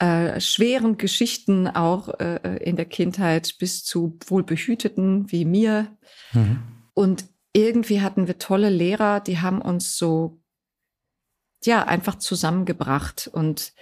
äh, 0.00 0.40
schweren 0.40 0.96
Geschichten 0.96 1.68
auch 1.68 2.08
äh, 2.18 2.56
in 2.56 2.74
der 2.74 2.86
Kindheit 2.86 3.58
bis 3.60 3.84
zu 3.84 4.18
wohlbehüteten 4.26 5.30
wie 5.30 5.44
mir. 5.44 5.96
Mhm. 6.32 6.58
Und 6.94 7.26
irgendwie 7.52 8.00
hatten 8.00 8.26
wir 8.26 8.38
tolle 8.38 8.70
Lehrer, 8.70 9.20
die 9.20 9.38
haben 9.38 9.62
uns 9.62 9.96
so 9.96 10.40
ja 11.64 11.84
einfach 11.84 12.16
zusammengebracht 12.16 13.30
und 13.32 13.72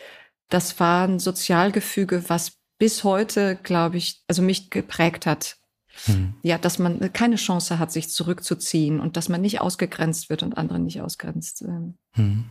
das 0.51 0.79
war 0.79 1.09
ein 1.09 1.19
Sozialgefüge, 1.19 2.29
was 2.29 2.59
bis 2.79 3.05
heute, 3.05 3.57
glaube 3.63 3.97
ich, 3.97 4.23
also 4.29 4.43
mich 4.43 4.71
geprägt 4.71 5.27
hat. 5.27 5.57
Hm. 6.05 6.35
Ja, 6.43 6.59
dass 6.59 6.79
man 6.79 7.13
keine 7.13 7.37
Chance 7.37 7.79
hat, 7.79 7.91
sich 7.91 8.11
zurückzuziehen 8.11 9.01
und 9.01 9.17
dass 9.17 9.29
man 9.29 9.41
nicht 9.41 9.61
ausgegrenzt 9.61 10.29
wird 10.29 10.43
und 10.43 10.59
andere 10.59 10.79
nicht 10.79 11.01
ausgrenzt. 11.01 11.63
Ähm. 11.63 11.97
Hm. 12.13 12.51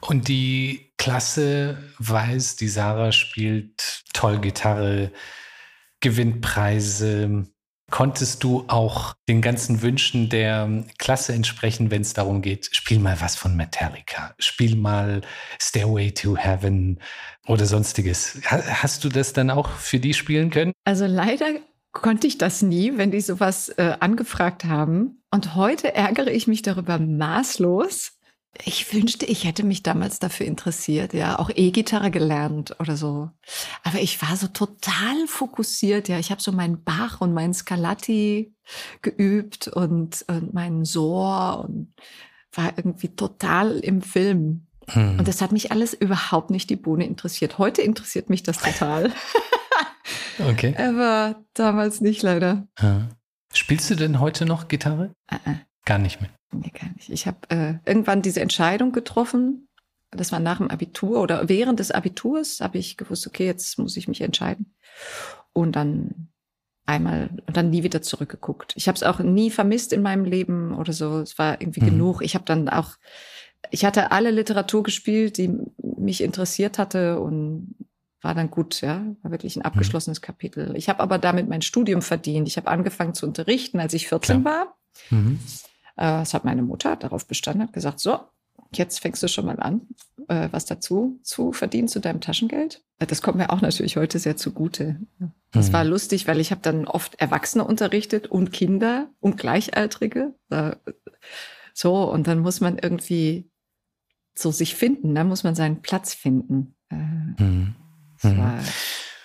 Und 0.00 0.28
die 0.28 0.92
Klasse 0.98 1.78
weiß, 1.98 2.56
die 2.56 2.68
Sarah 2.68 3.12
spielt 3.12 4.04
toll 4.12 4.38
Gitarre, 4.38 5.10
gewinnt 6.00 6.42
Preise, 6.42 7.46
Konntest 7.90 8.42
du 8.42 8.64
auch 8.66 9.14
den 9.28 9.40
ganzen 9.40 9.80
Wünschen 9.80 10.28
der 10.28 10.84
Klasse 10.98 11.32
entsprechen, 11.34 11.90
wenn 11.92 12.02
es 12.02 12.14
darum 12.14 12.42
geht, 12.42 12.68
spiel 12.72 12.98
mal 12.98 13.20
was 13.20 13.36
von 13.36 13.56
Metallica, 13.56 14.34
spiel 14.38 14.74
mal 14.74 15.20
Stairway 15.60 16.10
to 16.10 16.36
Heaven 16.36 16.98
oder 17.46 17.64
sonstiges. 17.64 18.40
Hast 18.44 19.04
du 19.04 19.08
das 19.08 19.32
dann 19.32 19.50
auch 19.50 19.68
für 19.68 20.00
die 20.00 20.14
spielen 20.14 20.50
können? 20.50 20.72
Also 20.84 21.06
leider 21.06 21.46
konnte 21.92 22.26
ich 22.26 22.38
das 22.38 22.60
nie, 22.60 22.98
wenn 22.98 23.10
die 23.12 23.20
sowas 23.20 23.68
äh, 23.70 23.96
angefragt 24.00 24.64
haben. 24.64 25.22
Und 25.30 25.54
heute 25.54 25.94
ärgere 25.94 26.30
ich 26.30 26.46
mich 26.46 26.62
darüber 26.62 26.98
maßlos, 26.98 28.15
ich 28.64 28.92
wünschte, 28.92 29.26
ich 29.26 29.44
hätte 29.44 29.64
mich 29.64 29.82
damals 29.82 30.18
dafür 30.18 30.46
interessiert, 30.46 31.14
ja, 31.14 31.38
auch 31.38 31.50
E-Gitarre 31.54 32.10
gelernt 32.10 32.76
oder 32.78 32.96
so. 32.96 33.30
Aber 33.82 34.00
ich 34.00 34.20
war 34.22 34.36
so 34.36 34.46
total 34.48 35.26
fokussiert, 35.26 36.08
ja. 36.08 36.18
Ich 36.18 36.30
habe 36.30 36.40
so 36.40 36.52
meinen 36.52 36.82
Bach 36.84 37.20
und 37.20 37.34
meinen 37.34 37.54
Scarlatti 37.54 38.54
geübt 39.02 39.68
und, 39.68 40.24
und 40.28 40.54
meinen 40.54 40.84
Sohr 40.84 41.64
und 41.66 41.94
war 42.52 42.72
irgendwie 42.76 43.08
total 43.08 43.78
im 43.78 44.02
Film. 44.02 44.66
Hm. 44.88 45.18
Und 45.18 45.28
das 45.28 45.42
hat 45.42 45.52
mich 45.52 45.72
alles 45.72 45.94
überhaupt 45.94 46.50
nicht 46.50 46.70
die 46.70 46.76
Bohne 46.76 47.06
interessiert. 47.06 47.58
Heute 47.58 47.82
interessiert 47.82 48.30
mich 48.30 48.42
das 48.42 48.58
total. 48.58 49.12
okay. 50.48 50.74
Aber 50.76 51.42
damals 51.54 52.00
nicht 52.00 52.22
leider. 52.22 52.66
Ja. 52.80 53.08
Spielst 53.52 53.90
du 53.90 53.94
denn 53.94 54.20
heute 54.20 54.46
noch 54.46 54.68
Gitarre? 54.68 55.12
Uh 55.32 55.36
-uh. 55.36 55.58
Gar 55.84 55.98
nicht 55.98 56.20
mehr. 56.20 56.30
Nee, 56.60 56.72
gar 56.78 56.92
nicht. 56.94 57.10
Ich 57.10 57.26
habe 57.26 57.38
äh, 57.48 57.74
irgendwann 57.84 58.22
diese 58.22 58.40
Entscheidung 58.40 58.92
getroffen. 58.92 59.68
Das 60.10 60.32
war 60.32 60.40
nach 60.40 60.58
dem 60.58 60.70
Abitur 60.70 61.20
oder 61.20 61.48
während 61.48 61.80
des 61.80 61.90
Abiturs 61.90 62.60
habe 62.60 62.78
ich 62.78 62.96
gewusst, 62.96 63.26
okay, 63.26 63.46
jetzt 63.46 63.78
muss 63.78 63.96
ich 63.96 64.08
mich 64.08 64.20
entscheiden. 64.20 64.74
Und 65.52 65.76
dann 65.76 66.28
einmal 66.86 67.30
und 67.46 67.56
dann 67.56 67.70
nie 67.70 67.82
wieder 67.82 68.00
zurückgeguckt. 68.00 68.72
Ich 68.76 68.88
habe 68.88 68.96
es 68.96 69.02
auch 69.02 69.18
nie 69.18 69.50
vermisst 69.50 69.92
in 69.92 70.02
meinem 70.02 70.24
Leben 70.24 70.74
oder 70.74 70.92
so. 70.92 71.18
Es 71.18 71.38
war 71.38 71.60
irgendwie 71.60 71.82
mhm. 71.82 71.86
genug. 71.86 72.22
Ich 72.22 72.34
habe 72.34 72.44
dann 72.44 72.68
auch, 72.68 72.92
ich 73.70 73.84
hatte 73.84 74.12
alle 74.12 74.30
Literatur 74.30 74.82
gespielt, 74.84 75.36
die 75.36 75.58
mich 75.82 76.22
interessiert 76.22 76.78
hatte 76.78 77.20
und 77.20 77.74
war 78.22 78.34
dann 78.34 78.50
gut, 78.50 78.80
ja, 78.80 79.04
war 79.22 79.30
wirklich 79.30 79.56
ein 79.56 79.60
mhm. 79.60 79.66
abgeschlossenes 79.66 80.20
mhm. 80.20 80.24
Kapitel. 80.24 80.76
Ich 80.76 80.88
habe 80.88 81.00
aber 81.00 81.18
damit 81.18 81.48
mein 81.48 81.62
Studium 81.62 82.02
verdient. 82.02 82.48
Ich 82.48 82.56
habe 82.56 82.68
angefangen 82.68 83.14
zu 83.14 83.26
unterrichten, 83.26 83.80
als 83.80 83.92
ich 83.94 84.08
14 84.08 84.42
Klar. 84.42 84.54
war. 84.54 84.76
Mhm. 85.10 85.40
Äh, 85.96 86.20
das 86.20 86.34
hat 86.34 86.44
meine 86.44 86.62
Mutter 86.62 86.96
darauf 86.96 87.26
bestanden, 87.26 87.62
hat 87.62 87.72
gesagt, 87.72 88.00
so, 88.00 88.20
jetzt 88.72 89.00
fängst 89.00 89.22
du 89.22 89.28
schon 89.28 89.46
mal 89.46 89.60
an, 89.60 89.82
äh, 90.28 90.48
was 90.50 90.64
dazu 90.64 91.18
zu 91.22 91.52
verdienen 91.52 91.88
zu 91.88 92.00
deinem 92.00 92.20
Taschengeld. 92.20 92.82
Äh, 92.98 93.06
das 93.06 93.22
kommt 93.22 93.38
mir 93.38 93.50
auch 93.50 93.60
natürlich 93.60 93.96
heute 93.96 94.18
sehr 94.18 94.36
zugute. 94.36 95.00
Das 95.52 95.68
mhm. 95.68 95.72
war 95.72 95.84
lustig, 95.84 96.26
weil 96.26 96.40
ich 96.40 96.50
habe 96.50 96.60
dann 96.62 96.86
oft 96.86 97.20
Erwachsene 97.20 97.64
unterrichtet 97.64 98.26
und 98.26 98.52
Kinder 98.52 99.08
und 99.20 99.36
Gleichaltrige. 99.36 100.34
So, 101.74 102.10
und 102.10 102.26
dann 102.26 102.40
muss 102.40 102.60
man 102.60 102.78
irgendwie 102.78 103.50
so 104.34 104.50
sich 104.50 104.74
finden, 104.74 105.14
dann 105.14 105.28
muss 105.28 105.44
man 105.44 105.54
seinen 105.54 105.82
Platz 105.82 106.14
finden. 106.14 106.74
Mhm. 106.90 107.74
Das 108.20 108.32
mhm. 108.32 108.38
war 108.38 108.58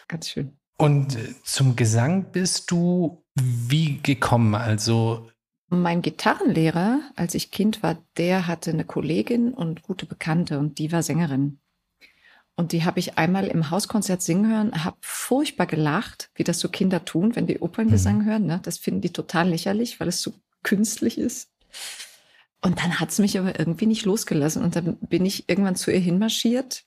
ganz 0.08 0.30
schön. 0.30 0.58
Und 0.78 1.18
zum 1.44 1.76
Gesang 1.76 2.32
bist 2.32 2.72
du 2.72 3.24
wie 3.36 4.00
gekommen? 4.02 4.56
Also 4.56 5.30
mein 5.72 6.02
Gitarrenlehrer, 6.02 7.00
als 7.16 7.34
ich 7.34 7.50
Kind 7.50 7.82
war, 7.82 7.98
der 8.18 8.48
hatte 8.48 8.72
eine 8.72 8.84
Kollegin 8.84 9.54
und 9.54 9.84
gute 9.84 10.06
Bekannte 10.06 10.60
und 10.60 10.80
die 10.80 10.92
war 10.92 11.02
Sängerin. 11.02 11.60
Und 12.56 12.74
die 12.74 12.84
habe 12.84 13.00
ich 13.00 13.18
einmal 13.18 13.48
im 13.48 13.72
Hauskonzert 13.72 14.22
singen 14.22 14.52
hören, 14.52 14.84
habe 14.84 14.98
furchtbar 15.00 15.66
gelacht, 15.66 16.30
wie 16.36 16.44
das 16.44 16.60
so 16.60 16.68
Kinder 16.68 17.06
tun, 17.06 17.36
wenn 17.36 17.48
die 17.48 17.60
Operngesang 17.60 18.20
mhm. 18.20 18.26
hören. 18.26 18.46
Ne? 18.46 18.60
Das 18.62 18.78
finden 18.78 19.02
die 19.02 19.14
total 19.14 19.50
lächerlich, 19.50 20.00
weil 20.00 20.10
es 20.10 20.22
so 20.22 20.34
künstlich 20.62 21.18
ist. 21.18 21.50
Und 22.62 22.80
dann 22.80 23.00
hat 23.00 23.10
es 23.10 23.20
mich 23.20 23.40
aber 23.40 23.58
irgendwie 23.58 23.88
nicht 23.88 24.06
losgelassen. 24.06 24.64
Und 24.64 24.76
dann 24.76 24.98
bin 24.98 25.26
ich 25.26 25.50
irgendwann 25.50 25.76
zu 25.76 25.90
ihr 25.90 26.00
hinmarschiert 26.00 26.84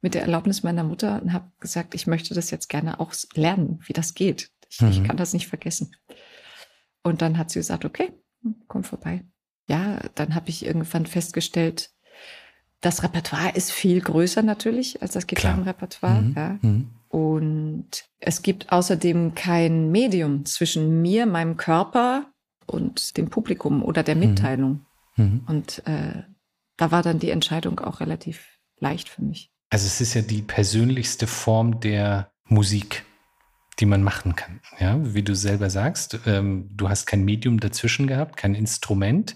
mit 0.00 0.14
der 0.14 0.22
Erlaubnis 0.22 0.62
meiner 0.62 0.84
Mutter 0.84 1.20
und 1.20 1.32
habe 1.32 1.50
gesagt, 1.58 1.94
ich 1.94 2.06
möchte 2.06 2.32
das 2.32 2.50
jetzt 2.50 2.68
gerne 2.68 3.00
auch 3.00 3.12
lernen, 3.34 3.80
wie 3.84 3.92
das 3.92 4.14
geht. 4.14 4.50
Ich, 4.70 4.80
mhm. 4.80 4.88
ich 4.88 5.04
kann 5.04 5.16
das 5.16 5.32
nicht 5.32 5.48
vergessen. 5.48 5.90
Und 7.02 7.22
dann 7.22 7.38
hat 7.38 7.50
sie 7.50 7.58
gesagt, 7.58 7.84
okay, 7.84 8.12
komm 8.68 8.84
vorbei. 8.84 9.24
Ja, 9.68 10.00
dann 10.14 10.34
habe 10.34 10.50
ich 10.50 10.64
irgendwann 10.64 11.06
festgestellt, 11.06 11.90
das 12.80 13.02
Repertoire 13.02 13.54
ist 13.54 13.72
viel 13.72 14.00
größer 14.00 14.42
natürlich 14.42 15.02
als 15.02 15.12
das 15.12 15.26
Gitarrenrepertoire. 15.26 16.22
Mhm. 16.22 16.34
Ja. 16.34 16.58
Mhm. 16.62 16.90
Und 17.08 17.88
es 18.18 18.42
gibt 18.42 18.72
außerdem 18.72 19.34
kein 19.34 19.90
Medium 19.90 20.44
zwischen 20.46 21.02
mir, 21.02 21.26
meinem 21.26 21.56
Körper 21.56 22.26
und 22.66 23.16
dem 23.16 23.28
Publikum 23.28 23.82
oder 23.82 24.02
der 24.02 24.14
mhm. 24.14 24.20
Mitteilung. 24.20 24.86
Mhm. 25.16 25.42
Und 25.46 25.86
äh, 25.86 26.22
da 26.76 26.90
war 26.90 27.02
dann 27.02 27.18
die 27.18 27.30
Entscheidung 27.30 27.80
auch 27.80 28.00
relativ 28.00 28.58
leicht 28.78 29.08
für 29.08 29.22
mich. 29.22 29.50
Also 29.70 29.86
es 29.86 30.00
ist 30.00 30.14
ja 30.14 30.22
die 30.22 30.42
persönlichste 30.42 31.26
Form 31.26 31.80
der 31.80 32.32
Musik, 32.46 33.04
die 33.80 33.86
man 33.86 34.02
machen 34.02 34.36
kann. 34.36 34.60
Ja, 34.78 34.98
wie 35.02 35.22
du 35.22 35.34
selber 35.34 35.70
sagst, 35.70 36.20
ähm, 36.26 36.68
du 36.72 36.88
hast 36.88 37.06
kein 37.06 37.24
Medium 37.24 37.60
dazwischen 37.60 38.06
gehabt, 38.06 38.36
kein 38.36 38.54
Instrument. 38.54 39.34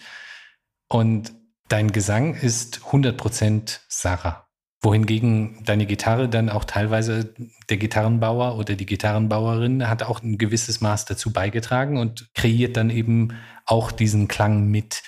Und 0.88 1.32
dein 1.68 1.92
Gesang 1.92 2.34
ist 2.34 2.80
100% 2.90 3.80
Sarah 3.88 4.44
wohingegen 4.84 5.64
deine 5.64 5.86
Gitarre 5.86 6.28
dann 6.28 6.50
auch 6.50 6.64
teilweise 6.64 7.34
der 7.68 7.78
Gitarrenbauer 7.78 8.58
oder 8.58 8.74
die 8.74 8.86
Gitarrenbauerin 8.86 9.88
hat 9.88 10.02
auch 10.02 10.22
ein 10.22 10.38
gewisses 10.38 10.80
Maß 10.80 11.06
dazu 11.06 11.32
beigetragen 11.32 11.96
und 11.96 12.28
kreiert 12.34 12.76
dann 12.76 12.90
eben 12.90 13.32
auch 13.64 13.90
diesen 13.90 14.28
Klang 14.28 14.66
mit. 14.66 15.02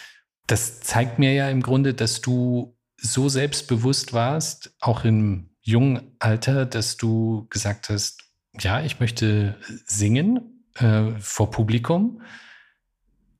Das 0.47 0.81
zeigt 0.81 1.19
mir 1.19 1.35
ja 1.35 1.50
im 1.50 1.62
Grunde, 1.62 1.93
dass 1.93 2.23
du 2.23 2.76
so 2.97 3.28
selbstbewusst 3.28 4.14
warst, 4.14 4.75
auch 4.81 5.05
im 5.05 5.50
jungen 5.61 6.16
Alter, 6.19 6.64
dass 6.64 6.97
du 6.97 7.47
gesagt 7.50 7.90
hast, 7.90 8.23
ja, 8.61 8.83
ich 8.83 9.01
möchte 9.01 9.57
singen 9.85 10.65
äh, 10.75 11.11
vor 11.19 11.51
Publikum. 11.51 12.23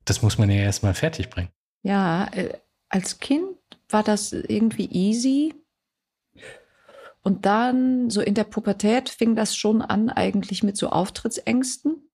Das 0.05 0.21
muss 0.21 0.37
man 0.37 0.49
ja 0.49 0.57
erstmal 0.57 0.93
fertig 0.93 1.29
bringen. 1.29 1.49
Ja, 1.83 2.27
äh, 2.33 2.53
als 2.89 3.19
Kind 3.19 3.57
war 3.89 4.03
das 4.03 4.33
irgendwie 4.33 4.89
easy 4.91 5.53
und 7.27 7.45
dann 7.45 8.09
so 8.09 8.21
in 8.21 8.35
der 8.35 8.45
Pubertät 8.45 9.09
fing 9.09 9.35
das 9.35 9.53
schon 9.53 9.81
an 9.81 10.09
eigentlich 10.09 10.63
mit 10.63 10.77
so 10.77 10.87
Auftrittsängsten. 10.89 12.09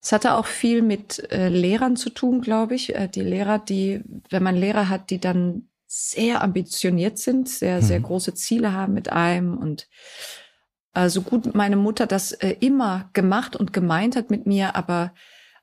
Es 0.00 0.10
hatte 0.10 0.34
auch 0.36 0.46
viel 0.46 0.80
mit 0.80 1.30
äh, 1.30 1.50
Lehrern 1.50 1.96
zu 1.96 2.08
tun, 2.08 2.40
glaube 2.40 2.74
ich. 2.74 2.94
Äh, 2.94 3.08
die 3.08 3.20
Lehrer, 3.20 3.58
die, 3.58 4.02
wenn 4.30 4.42
man 4.42 4.56
Lehrer 4.56 4.88
hat, 4.88 5.10
die 5.10 5.20
dann 5.20 5.68
sehr 5.86 6.42
ambitioniert 6.42 7.18
sind, 7.18 7.46
sehr, 7.50 7.82
mhm. 7.82 7.84
sehr 7.84 8.00
große 8.00 8.32
Ziele 8.32 8.72
haben 8.72 8.94
mit 8.94 9.10
einem 9.10 9.58
und 9.58 9.86
äh, 10.94 11.08
so 11.08 11.22
gut 11.22 11.54
meine 11.54 11.76
Mutter 11.76 12.06
das 12.06 12.32
äh, 12.32 12.56
immer 12.60 13.10
gemacht 13.12 13.56
und 13.56 13.72
gemeint 13.72 14.16
hat 14.16 14.30
mit 14.30 14.46
mir, 14.46 14.76
aber 14.76 15.12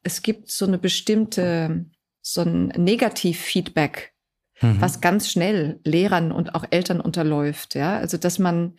es 0.04 0.22
gibt 0.22 0.50
so 0.50 0.66
eine 0.66 0.78
bestimmte, 0.78 1.86
so 2.22 2.42
ein 2.42 2.68
Negativfeedback 2.68 4.12
mhm. 4.62 4.82
was 4.82 5.02
ganz 5.02 5.30
schnell 5.30 5.80
Lehrern 5.84 6.32
und 6.32 6.56
auch 6.56 6.66
Eltern 6.70 7.02
unterläuft. 7.02 7.76
Ja, 7.76 7.98
also 7.98 8.18
dass 8.18 8.40
man 8.40 8.78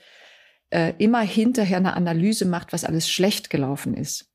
äh, 0.71 0.95
immer 0.99 1.21
hinterher 1.21 1.79
eine 1.79 1.95
Analyse 1.95 2.47
macht, 2.47 2.73
was 2.73 2.85
alles 2.85 3.11
schlecht 3.11 3.51
gelaufen 3.51 3.95
ist. 3.95 4.29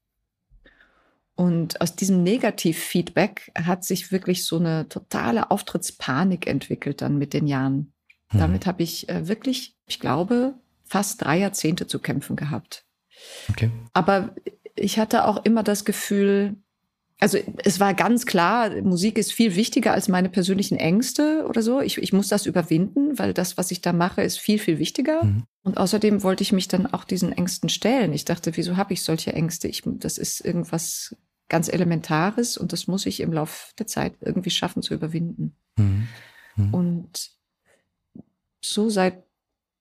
Und 1.35 1.81
aus 1.81 1.95
diesem 1.95 2.23
Negativfeedback 2.23 3.51
hat 3.55 3.83
sich 3.83 4.11
wirklich 4.11 4.45
so 4.45 4.57
eine 4.57 4.89
totale 4.89 5.51
Auftrittspanik 5.51 6.47
entwickelt 6.47 7.01
dann 7.01 7.17
mit 7.17 7.33
den 7.33 7.45
Jahren. 7.45 7.93
Mhm. 8.31 8.39
Damit 8.39 8.65
habe 8.65 8.83
ich 8.83 9.07
äh, 9.09 9.27
wirklich, 9.27 9.75
ich 9.85 9.99
glaube, 9.99 10.55
fast 10.87 11.23
drei 11.23 11.37
Jahrzehnte 11.37 11.87
zu 11.87 11.99
kämpfen 11.99 12.35
gehabt. 12.35 12.85
Okay. 13.49 13.71
Aber 13.93 14.35
ich 14.75 14.99
hatte 14.99 15.25
auch 15.25 15.43
immer 15.43 15.63
das 15.63 15.85
Gefühl, 15.85 16.57
also 17.19 17.39
es 17.63 17.79
war 17.79 17.93
ganz 17.95 18.27
klar, 18.27 18.69
Musik 18.81 19.17
ist 19.17 19.33
viel 19.33 19.55
wichtiger 19.55 19.93
als 19.93 20.07
meine 20.07 20.29
persönlichen 20.29 20.77
Ängste 20.77 21.45
oder 21.47 21.63
so. 21.63 21.81
Ich, 21.81 21.97
ich 21.97 22.13
muss 22.13 22.27
das 22.27 22.45
überwinden, 22.45 23.17
weil 23.17 23.33
das, 23.33 23.57
was 23.57 23.71
ich 23.71 23.81
da 23.81 23.91
mache, 23.91 24.21
ist 24.21 24.37
viel, 24.37 24.59
viel 24.59 24.77
wichtiger. 24.77 25.23
Mhm. 25.23 25.43
Und 25.63 25.77
außerdem 25.77 26.21
wollte 26.21 26.43
ich 26.43 26.51
mich 26.51 26.67
dann 26.67 26.85
auch 26.85 27.03
diesen 27.03 27.31
Ängsten 27.31 27.69
stellen. 27.69 28.13
Ich 28.13 28.25
dachte, 28.25 28.55
wieso 28.55 28.77
habe 28.77 28.93
ich 28.93 29.03
solche 29.03 29.33
Ängste? 29.33 29.67
Ich, 29.67 29.81
das 29.85 30.19
ist 30.19 30.45
irgendwas 30.45 31.15
ganz 31.49 31.69
Elementares 31.69 32.57
und 32.57 32.71
das 32.71 32.87
muss 32.87 33.05
ich 33.05 33.19
im 33.21 33.33
Laufe 33.33 33.73
der 33.79 33.87
Zeit 33.87 34.13
irgendwie 34.21 34.49
schaffen 34.51 34.83
zu 34.83 34.93
überwinden. 34.93 35.55
Mhm. 35.77 36.07
Mhm. 36.55 36.73
Und 36.73 37.31
so 38.61 38.89
seit 38.89 39.23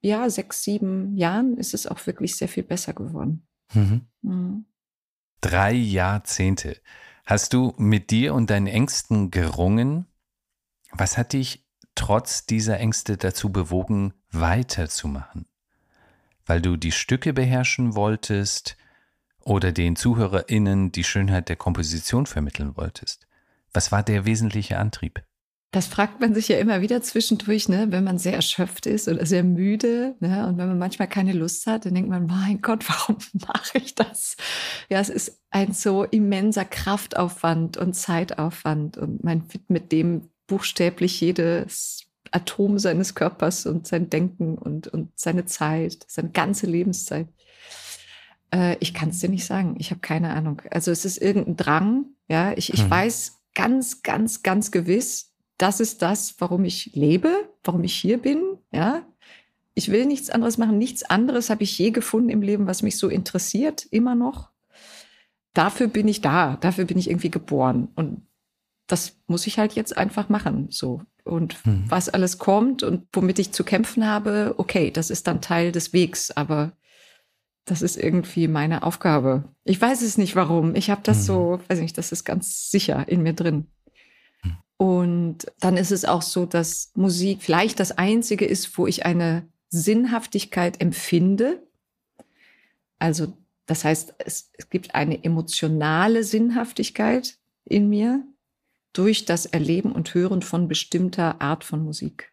ja, 0.07 0.31
sechs, 0.31 0.62
sieben 0.62 1.16
Jahren 1.16 1.57
ist 1.57 1.75
es 1.75 1.87
auch 1.87 2.07
wirklich 2.07 2.37
sehr 2.37 2.49
viel 2.49 2.62
besser 2.62 2.92
geworden. 2.92 3.47
Mhm. 3.75 4.07
Mhm. 4.23 4.66
Drei 5.40 5.73
Jahrzehnte. 5.73 6.81
Hast 7.25 7.53
du 7.53 7.75
mit 7.77 8.11
dir 8.11 8.33
und 8.33 8.51
deinen 8.51 8.69
Ängsten 8.69 9.33
gerungen? 9.33 10.07
Was 10.92 11.19
hat 11.19 11.33
dich 11.33 11.66
trotz 11.97 12.47
dieser 12.47 12.79
Ängste 12.79 13.16
dazu 13.16 13.51
bewogen, 13.51 14.14
weiterzumachen? 14.31 15.47
Weil 16.47 16.62
du 16.62 16.77
die 16.77 16.92
Stücke 16.92 17.33
beherrschen 17.33 17.97
wolltest 17.97 18.77
oder 19.40 19.73
den 19.73 19.97
ZuhörerInnen 19.97 20.92
die 20.92 21.05
Schönheit 21.05 21.49
der 21.49 21.57
Komposition 21.57 22.27
vermitteln 22.27 22.77
wolltest? 22.77 23.27
Was 23.73 23.90
war 23.90 24.05
der 24.05 24.25
wesentliche 24.25 24.79
Antrieb? 24.79 25.26
Das 25.73 25.87
fragt 25.87 26.21
man 26.21 26.35
sich 26.35 26.49
ja 26.49 26.59
immer 26.59 26.81
wieder 26.81 27.03
zwischendurch, 27.03 27.69
ne? 27.69 27.89
wenn 27.91 28.05
man 28.05 28.19
sehr 28.19 28.35
erschöpft 28.35 28.87
ist 28.87 29.09
oder 29.09 29.27
sehr 29.27 29.43
müde. 29.43 30.15
Ne? 30.21 30.47
Und 30.47 30.59
wenn 30.59 30.69
man 30.69 30.79
manchmal 30.79 31.09
keine 31.09 31.33
Lust 31.33 31.67
hat, 31.67 31.85
dann 31.85 31.95
denkt 31.95 32.09
man, 32.09 32.27
mein 32.27 32.63
Gott, 32.63 32.85
warum 32.89 33.17
mache 33.33 33.79
ich 33.79 33.95
das? 33.95 34.37
Ja, 34.89 35.01
es 35.01 35.09
ist 35.09 35.41
ein 35.51 35.73
so 35.73 36.05
immenser 36.05 36.65
Kraftaufwand 36.65 37.77
und 37.77 37.95
Zeitaufwand. 37.95 38.97
Und 38.97 39.25
man 39.25 39.45
mit 39.69 39.93
dem 39.93 40.31
buchstäblich 40.47 41.21
jedes 41.21 42.07
Atom 42.31 42.79
seines 42.79 43.15
Körpers 43.15 43.67
und 43.67 43.87
sein 43.87 44.11
Denken 44.11 44.57
und, 44.57 44.89
und 44.89 45.19
seine 45.19 45.47
Zeit, 45.47 46.05
seine 46.09 46.31
ganze 46.31 46.67
Lebenszeit. 46.67 47.29
Äh, 48.53 48.77
ich 48.81 48.95
kann 48.95 49.11
es 49.11 49.21
dir 49.21 49.29
nicht 49.29 49.47
sagen. 49.47 49.77
Ich 49.79 49.91
habe 49.91 50.01
keine 50.01 50.31
Ahnung. 50.31 50.63
Also 50.71 50.91
es 50.91 51.05
ist 51.05 51.19
irgendein 51.19 51.57
Drang. 51.57 52.05
Ja, 52.29 52.53
ich, 52.53 52.73
ich 52.73 52.85
mhm. 52.85 52.91
weiß 52.91 53.43
ganz, 53.55 54.03
ganz, 54.03 54.43
ganz 54.43 54.71
gewiss, 54.71 55.33
das 55.59 55.81
ist 55.81 56.03
das, 56.03 56.35
warum 56.38 56.64
ich 56.64 56.90
lebe, 56.95 57.49
warum 57.64 57.85
ich 57.85 57.95
hier 57.95 58.19
bin, 58.19 58.42
ja. 58.73 59.03
Ich 59.75 59.90
will 59.90 60.07
nichts 60.07 60.31
anderes 60.31 60.57
machen. 60.57 60.79
Nichts 60.79 61.03
anderes 61.03 61.51
habe 61.51 61.62
ich 61.62 61.79
je 61.79 61.90
gefunden 61.90 62.31
im 62.31 62.40
Leben, 62.40 62.66
was 62.66 62.83
mich 62.83 62.97
so 62.97 63.09
interessiert, 63.09 63.87
immer 63.90 64.14
noch. 64.14 64.51
Dafür 65.53 65.88
bin 65.88 66.09
ich 66.09 66.23
da. 66.23 66.57
Dafür 66.57 66.87
bin 66.87 66.97
ich 66.97 67.11
irgendwie 67.11 67.31
geboren. 67.31 67.88
Und 67.95 68.23
das 68.87 69.19
muss 69.27 69.47
ich 69.47 69.59
halt 69.59 69.75
jetzt 69.75 69.97
einfach 69.97 70.29
machen, 70.29 70.69
so. 70.71 71.03
Und 71.25 71.62
hm. 71.64 71.85
was 71.88 72.09
alles 72.09 72.38
kommt 72.38 72.83
und 72.83 73.07
womit 73.12 73.38
ich 73.38 73.53
zu 73.53 73.64
kämpfen 73.64 74.07
habe, 74.07 74.55
okay, 74.59 74.90
das 74.90 75.11
ist 75.11 75.27
dann 75.27 75.40
Teil 75.40 75.73
des 75.73 75.92
Wegs, 75.92 76.31
aber 76.31 76.73
das 77.64 77.83
ist 77.83 77.97
irgendwie 77.97 78.47
meine 78.47 78.85
Aufgabe. 78.85 79.45
Ich 79.64 79.81
weiß 79.81 80.03
es 80.03 80.19
nicht 80.19 80.37
warum. 80.37 80.77
Ich 80.77 80.88
habe 80.88 81.01
das 81.03 81.19
hm. 81.19 81.25
so, 81.25 81.61
weiß 81.69 81.81
nicht, 81.81 81.99
das 81.99 82.12
ist 82.12 82.25
ganz 82.25 82.71
sicher 82.71 83.09
in 83.09 83.23
mir 83.23 83.33
drin. 83.33 83.66
Und 84.79 85.47
dann 85.61 85.77
ist 85.77 85.91
es 85.91 86.05
auch 86.05 86.23
so, 86.23 86.45
dass 86.45 86.93
Musik 86.95 87.43
vielleicht 87.43 87.81
das 87.81 87.93
Einzige 87.93 88.45
ist, 88.45 88.77
wo 88.77 88.87
ich 88.87 89.07
eine 89.07 89.49
Sinnhaftigkeit 89.69 90.81
empfinde. 90.81 91.62
Also 92.99 93.33
das 93.67 93.85
heißt, 93.85 94.15
es, 94.19 94.51
es 94.53 94.71
gibt 94.71 94.95
eine 94.95 95.25
emotionale 95.25 96.25
Sinnhaftigkeit 96.25 97.39
in 97.65 97.89
mir 97.89 98.25
durch 98.93 99.25
das 99.25 99.47
Erleben 99.47 99.93
und 99.93 100.15
Hören 100.15 100.43
von 100.43 100.69
bestimmter 100.69 101.41
Art 101.41 101.65
von 101.65 101.83
Musik. 101.83 102.33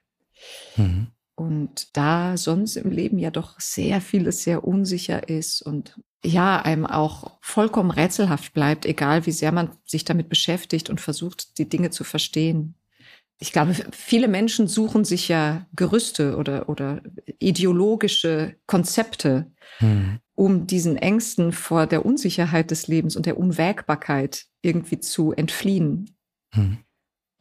Mhm. 0.78 1.08
Und 1.36 1.98
da 1.98 2.38
sonst 2.38 2.76
im 2.76 2.92
Leben 2.92 3.18
ja 3.18 3.32
doch 3.32 3.60
sehr 3.60 4.00
vieles 4.00 4.44
sehr 4.44 4.64
unsicher 4.64 5.28
ist 5.28 5.62
und 5.62 6.00
ja, 6.26 6.62
einem 6.62 6.86
auch 6.86 7.38
vollkommen 7.42 7.92
rätselhaft 7.92 8.54
bleibt, 8.54 8.86
egal 8.86 9.26
wie 9.26 9.32
sehr 9.32 9.52
man 9.52 9.72
sich 9.86 10.06
damit 10.06 10.30
beschäftigt 10.30 10.90
und 10.90 11.02
versucht, 11.02 11.58
die 11.58 11.68
Dinge 11.68 11.90
zu 11.90 12.04
verstehen. 12.04 12.76
Ich 13.40 13.52
glaube, 13.52 13.76
viele 13.92 14.30
Menschen 14.30 14.68
suchen 14.68 15.04
sich 15.04 15.28
ja 15.28 15.68
Gerüste 15.76 16.38
oder, 16.38 16.70
oder 16.70 17.02
ideologische 17.40 18.56
Konzepte, 18.68 19.52
hm. 19.80 20.20
um 20.36 20.66
diesen 20.66 20.96
Ängsten 20.96 21.52
vor 21.52 21.86
der 21.86 22.06
Unsicherheit 22.06 22.72
des 22.72 22.88
Lebens 22.88 23.18
und 23.18 23.26
der 23.26 23.38
Unwägbarkeit 23.38 24.46
irgendwie 24.62 25.00
zu 25.00 25.34
entfliehen. 25.34 26.16
Hm. 26.54 26.78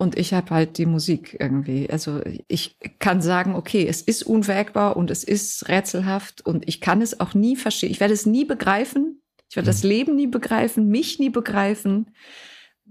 Und 0.03 0.19
ich 0.19 0.35
habe 0.35 0.51
halt 0.51 0.79
die 0.79 0.87
Musik 0.87 1.37
irgendwie. 1.39 1.89
Also 1.89 2.23
ich 2.49 2.77
kann 2.99 3.23
sagen, 3.23 3.55
okay, 3.55 3.87
es 3.87 4.03
ist 4.03 4.25
unwägbar 4.25 4.97
und 4.97 5.13
es 5.13 5.23
ist 5.23 5.69
rätselhaft 5.69 6.45
und 6.45 6.67
ich 6.67 6.81
kann 6.81 7.01
es 7.01 7.21
auch 7.21 7.35
nie 7.35 7.55
verstehen. 7.55 7.93
Ich 7.93 8.01
werde 8.01 8.13
es 8.13 8.27
nie 8.27 8.45
begreifen. 8.45 9.23
Ich 9.49 9.55
werde 9.55 9.69
mhm. 9.69 9.73
das 9.75 9.85
Leben 9.85 10.17
nie 10.17 10.27
begreifen, 10.27 10.89
mich 10.89 11.21
nie 11.21 11.31
begreifen, 11.31 12.11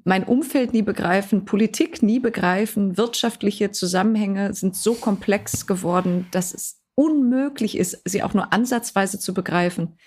mein 0.05 0.23
Umfeld 0.23 0.71
nie 0.71 0.83
begreifen, 0.83 1.43
Politik 1.43 2.01
nie 2.01 2.19
begreifen. 2.19 2.95
Wirtschaftliche 2.95 3.71
Zusammenhänge 3.71 4.53
sind 4.53 4.77
so 4.77 4.93
komplex 4.93 5.67
geworden, 5.67 6.27
dass 6.31 6.53
es 6.53 6.79
unmöglich 6.95 7.77
ist, 7.77 8.01
sie 8.05 8.23
auch 8.23 8.33
nur 8.33 8.53
ansatzweise 8.53 9.19
zu 9.19 9.33
begreifen. 9.33 9.97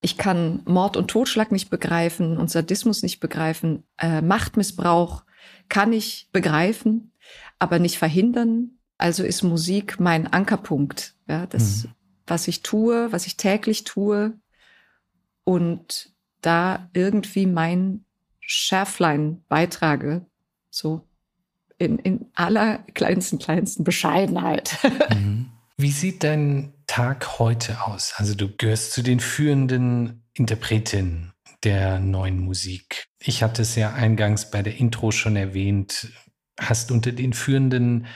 Ich 0.00 0.16
kann 0.16 0.62
Mord 0.64 0.96
und 0.96 1.10
Totschlag 1.10 1.52
nicht 1.52 1.68
begreifen 1.68 2.38
und 2.38 2.50
Sadismus 2.50 3.02
nicht 3.02 3.20
begreifen. 3.20 3.82
Äh, 3.98 4.22
Machtmissbrauch 4.22 5.24
kann 5.68 5.92
ich 5.92 6.28
begreifen, 6.32 7.12
aber 7.58 7.78
nicht 7.78 7.98
verhindern. 7.98 8.78
Also 8.96 9.22
ist 9.22 9.42
Musik 9.42 10.00
mein 10.00 10.26
Ankerpunkt. 10.26 11.14
Ja, 11.28 11.46
das, 11.46 11.84
mhm. 11.84 11.90
was 12.26 12.48
ich 12.48 12.62
tue, 12.62 13.12
was 13.12 13.26
ich 13.26 13.36
täglich 13.36 13.84
tue 13.84 14.38
und 15.44 16.12
da 16.40 16.88
irgendwie 16.92 17.46
mein 17.46 18.04
Schärflein 18.40 19.44
beitrage. 19.48 20.26
So 20.70 21.08
in, 21.78 21.98
in 21.98 22.26
aller 22.34 22.78
kleinsten, 22.94 23.38
kleinsten 23.38 23.84
Bescheidenheit. 23.84 24.76
Mhm. 25.14 25.50
Wie 25.80 25.92
sieht 25.92 26.24
dein 26.24 26.74
Tag 26.88 27.38
heute 27.38 27.86
aus? 27.86 28.12
Also 28.16 28.34
du 28.34 28.48
gehörst 28.48 28.90
zu 28.90 29.00
den 29.00 29.20
führenden 29.20 30.24
Interpretinnen 30.34 31.27
der 31.64 32.00
neuen 32.00 32.38
Musik. 32.38 33.06
Ich 33.18 33.42
hatte 33.42 33.62
es 33.62 33.74
ja 33.74 33.92
eingangs 33.92 34.50
bei 34.50 34.62
der 34.62 34.76
Intro 34.76 35.10
schon 35.10 35.36
erwähnt, 35.36 36.08
hast 36.58 36.90
unter 36.90 37.12
den 37.12 37.32
führenden 37.32 38.06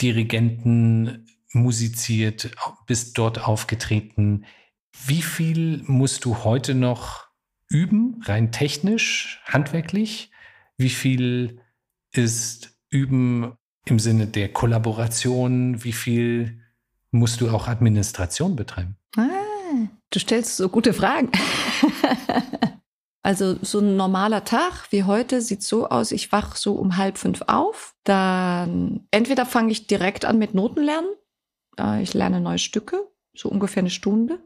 Dirigenten 0.00 1.26
musiziert, 1.52 2.50
bist 2.86 3.16
dort 3.18 3.46
aufgetreten. 3.46 4.44
Wie 5.06 5.22
viel 5.22 5.82
musst 5.86 6.24
du 6.24 6.44
heute 6.44 6.74
noch 6.74 7.28
üben, 7.68 8.20
rein 8.24 8.52
technisch, 8.52 9.40
handwerklich? 9.44 10.30
Wie 10.76 10.90
viel 10.90 11.60
ist 12.12 12.76
Üben 12.90 13.54
im 13.84 13.98
Sinne 13.98 14.26
der 14.26 14.52
Kollaboration? 14.52 15.84
Wie 15.84 15.92
viel 15.92 16.62
musst 17.10 17.40
du 17.40 17.50
auch 17.50 17.68
Administration 17.68 18.56
betreiben? 18.56 18.96
Ah, 19.16 19.49
du 20.10 20.18
stellst 20.18 20.56
so 20.56 20.68
gute 20.68 20.92
Fragen. 20.92 21.30
also 23.22 23.56
so 23.62 23.78
ein 23.80 23.96
normaler 23.96 24.44
Tag 24.44 24.90
wie 24.90 25.04
heute 25.04 25.40
sieht 25.40 25.62
so 25.62 25.88
aus, 25.88 26.12
ich 26.12 26.32
wach 26.32 26.56
so 26.56 26.74
um 26.74 26.96
halb 26.96 27.18
fünf 27.18 27.42
auf. 27.46 27.94
Dann 28.04 29.06
entweder 29.10 29.46
fange 29.46 29.72
ich 29.72 29.86
direkt 29.86 30.24
an 30.24 30.38
mit 30.38 30.54
Notenlernen. 30.54 31.10
Ich 32.02 32.12
lerne 32.12 32.40
neue 32.40 32.58
Stücke, 32.58 33.08
so 33.34 33.48
ungefähr 33.48 33.82
eine 33.82 33.90
Stunde. 33.90 34.40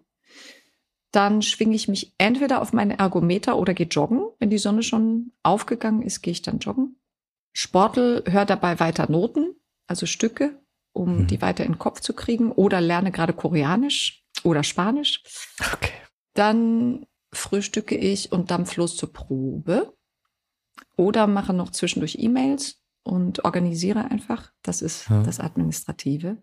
Dann 1.10 1.42
schwinge 1.42 1.76
ich 1.76 1.88
mich 1.88 2.14
entweder 2.18 2.60
auf 2.60 2.72
meine 2.72 2.98
Ergometer 2.98 3.56
oder 3.56 3.72
gehe 3.72 3.86
joggen. 3.86 4.26
Wenn 4.38 4.50
die 4.50 4.58
Sonne 4.58 4.82
schon 4.82 5.32
aufgegangen 5.42 6.02
ist, 6.02 6.22
gehe 6.22 6.32
ich 6.32 6.42
dann 6.42 6.58
joggen. 6.58 6.96
Sportel 7.52 8.24
hört 8.26 8.50
dabei 8.50 8.80
weiter 8.80 9.08
Noten, 9.08 9.54
also 9.86 10.06
Stücke, 10.06 10.60
um 10.92 11.18
hm. 11.18 11.26
die 11.28 11.40
weiter 11.40 11.64
in 11.64 11.72
den 11.72 11.78
Kopf 11.78 12.00
zu 12.00 12.14
kriegen 12.14 12.50
oder 12.50 12.80
lerne 12.80 13.12
gerade 13.12 13.32
Koreanisch 13.32 14.23
oder 14.44 14.62
Spanisch. 14.62 15.22
Okay. 15.72 15.92
Dann 16.34 17.06
frühstücke 17.32 17.96
ich 17.96 18.32
und 18.32 18.50
dampflos 18.50 18.96
zur 18.96 19.12
Probe 19.12 19.94
oder 20.96 21.26
mache 21.26 21.52
noch 21.52 21.70
zwischendurch 21.70 22.16
E-Mails 22.18 22.80
und 23.02 23.44
organisiere 23.44 24.10
einfach. 24.10 24.52
Das 24.62 24.82
ist 24.82 25.08
ja. 25.08 25.22
das 25.22 25.40
Administrative. 25.40 26.38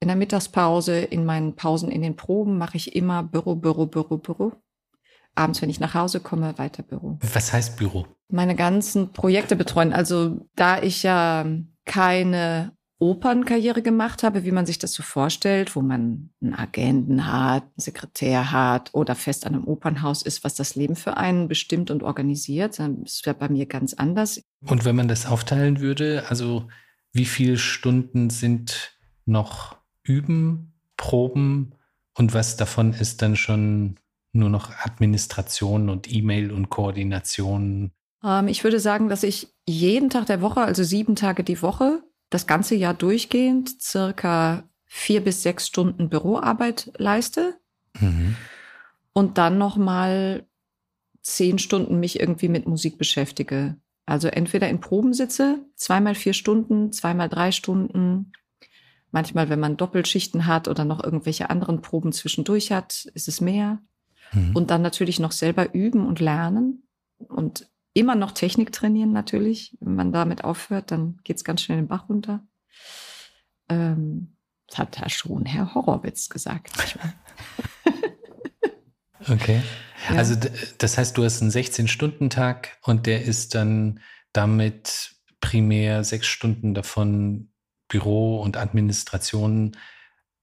In 0.00 0.08
der 0.08 0.16
Mittagspause, 0.16 0.98
in 0.98 1.24
meinen 1.24 1.54
Pausen 1.54 1.90
in 1.90 2.02
den 2.02 2.16
Proben 2.16 2.58
mache 2.58 2.76
ich 2.76 2.96
immer 2.96 3.22
Büro, 3.22 3.54
Büro, 3.54 3.86
Büro, 3.86 4.18
Büro 4.18 4.52
abends, 5.34 5.62
wenn 5.62 5.70
ich 5.70 5.80
nach 5.80 5.94
Hause 5.94 6.20
komme, 6.20 6.58
weiter 6.58 6.82
Büro. 6.82 7.18
Was 7.32 7.52
heißt 7.52 7.76
Büro? 7.76 8.06
Meine 8.28 8.54
ganzen 8.54 9.12
Projekte 9.12 9.56
betreuen. 9.56 9.92
Also 9.92 10.48
da 10.54 10.82
ich 10.82 11.02
ja 11.02 11.46
keine 11.84 12.76
Opernkarriere 13.02 13.82
gemacht 13.82 14.22
habe, 14.22 14.44
wie 14.44 14.52
man 14.52 14.64
sich 14.64 14.78
das 14.78 14.92
so 14.92 15.02
vorstellt, 15.02 15.74
wo 15.74 15.82
man 15.82 16.30
einen 16.40 16.54
Agenten 16.54 17.26
hat, 17.26 17.64
einen 17.64 17.72
Sekretär 17.76 18.52
hat 18.52 18.90
oder 18.92 19.16
fest 19.16 19.44
an 19.44 19.54
einem 19.54 19.64
Opernhaus 19.64 20.22
ist, 20.22 20.44
was 20.44 20.54
das 20.54 20.76
Leben 20.76 20.94
für 20.94 21.16
einen 21.16 21.48
bestimmt 21.48 21.90
und 21.90 22.04
organisiert, 22.04 22.78
ist 23.04 23.26
ja 23.26 23.32
bei 23.32 23.48
mir 23.48 23.66
ganz 23.66 23.92
anders. 23.94 24.40
Und 24.64 24.84
wenn 24.84 24.94
man 24.94 25.08
das 25.08 25.26
aufteilen 25.26 25.80
würde, 25.80 26.26
also 26.28 26.68
wie 27.12 27.24
viele 27.24 27.58
Stunden 27.58 28.30
sind 28.30 28.96
noch 29.26 29.76
Üben, 30.04 30.72
Proben 30.96 31.74
und 32.16 32.34
was 32.34 32.56
davon 32.56 32.92
ist 32.92 33.20
dann 33.20 33.34
schon 33.34 33.96
nur 34.32 34.48
noch 34.48 34.70
Administration 34.84 35.88
und 35.88 36.12
E-Mail 36.12 36.52
und 36.52 36.70
Koordination? 36.70 37.90
Ähm, 38.24 38.46
ich 38.46 38.62
würde 38.62 38.78
sagen, 38.78 39.08
dass 39.08 39.24
ich 39.24 39.48
jeden 39.66 40.08
Tag 40.08 40.26
der 40.26 40.40
Woche, 40.40 40.60
also 40.60 40.84
sieben 40.84 41.16
Tage 41.16 41.42
die 41.42 41.60
Woche, 41.62 42.04
das 42.34 42.46
ganze 42.46 42.74
Jahr 42.74 42.94
durchgehend 42.94 43.80
circa 43.80 44.64
vier 44.84 45.22
bis 45.22 45.42
sechs 45.42 45.66
Stunden 45.66 46.08
Büroarbeit 46.08 46.92
leiste 46.98 47.58
mhm. 48.00 48.36
und 49.12 49.38
dann 49.38 49.58
noch 49.58 49.76
mal 49.76 50.46
zehn 51.22 51.58
Stunden 51.58 52.00
mich 52.00 52.20
irgendwie 52.20 52.48
mit 52.48 52.66
Musik 52.66 52.98
beschäftige. 52.98 53.76
Also 54.06 54.28
entweder 54.28 54.68
in 54.68 54.80
Proben 54.80 55.14
sitze, 55.14 55.64
zweimal 55.76 56.14
vier 56.14 56.34
Stunden, 56.34 56.92
zweimal 56.92 57.28
drei 57.28 57.52
Stunden. 57.52 58.32
Manchmal, 59.12 59.48
wenn 59.48 59.60
man 59.60 59.76
Doppelschichten 59.76 60.46
hat 60.46 60.68
oder 60.68 60.84
noch 60.84 61.02
irgendwelche 61.02 61.50
anderen 61.50 61.80
Proben 61.80 62.12
zwischendurch 62.12 62.72
hat, 62.72 63.06
ist 63.14 63.28
es 63.28 63.40
mehr. 63.40 63.80
Mhm. 64.32 64.56
Und 64.56 64.70
dann 64.70 64.82
natürlich 64.82 65.20
noch 65.20 65.32
selber 65.32 65.74
üben 65.74 66.06
und 66.06 66.20
lernen 66.20 66.82
und 67.18 67.71
immer 67.94 68.14
noch 68.14 68.32
Technik 68.32 68.72
trainieren 68.72 69.12
natürlich. 69.12 69.76
Wenn 69.80 69.94
man 69.94 70.12
damit 70.12 70.44
aufhört, 70.44 70.90
dann 70.90 71.18
geht 71.24 71.36
es 71.36 71.44
ganz 71.44 71.62
schnell 71.62 71.78
den 71.78 71.88
Bach 71.88 72.08
runter. 72.08 72.46
Ähm, 73.68 74.36
das 74.66 74.78
hat 74.78 74.98
ja 74.98 75.08
schon 75.08 75.44
Herr 75.44 75.74
Horowitz 75.74 76.28
gesagt. 76.28 76.72
okay. 79.28 79.62
Ja. 80.08 80.16
Also 80.16 80.36
das 80.78 80.98
heißt, 80.98 81.16
du 81.16 81.24
hast 81.24 81.42
einen 81.42 81.50
16-Stunden-Tag 81.50 82.78
und 82.82 83.06
der 83.06 83.22
ist 83.24 83.54
dann 83.54 84.00
damit 84.32 85.14
primär 85.40 86.04
sechs 86.04 86.26
Stunden 86.26 86.72
davon 86.72 87.52
Büro 87.88 88.40
und 88.40 88.56
Administration, 88.56 89.76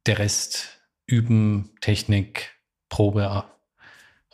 der 0.05 0.19
Rest 0.19 0.79
üben, 1.07 1.71
Technik, 1.81 2.55
Probe 2.89 3.29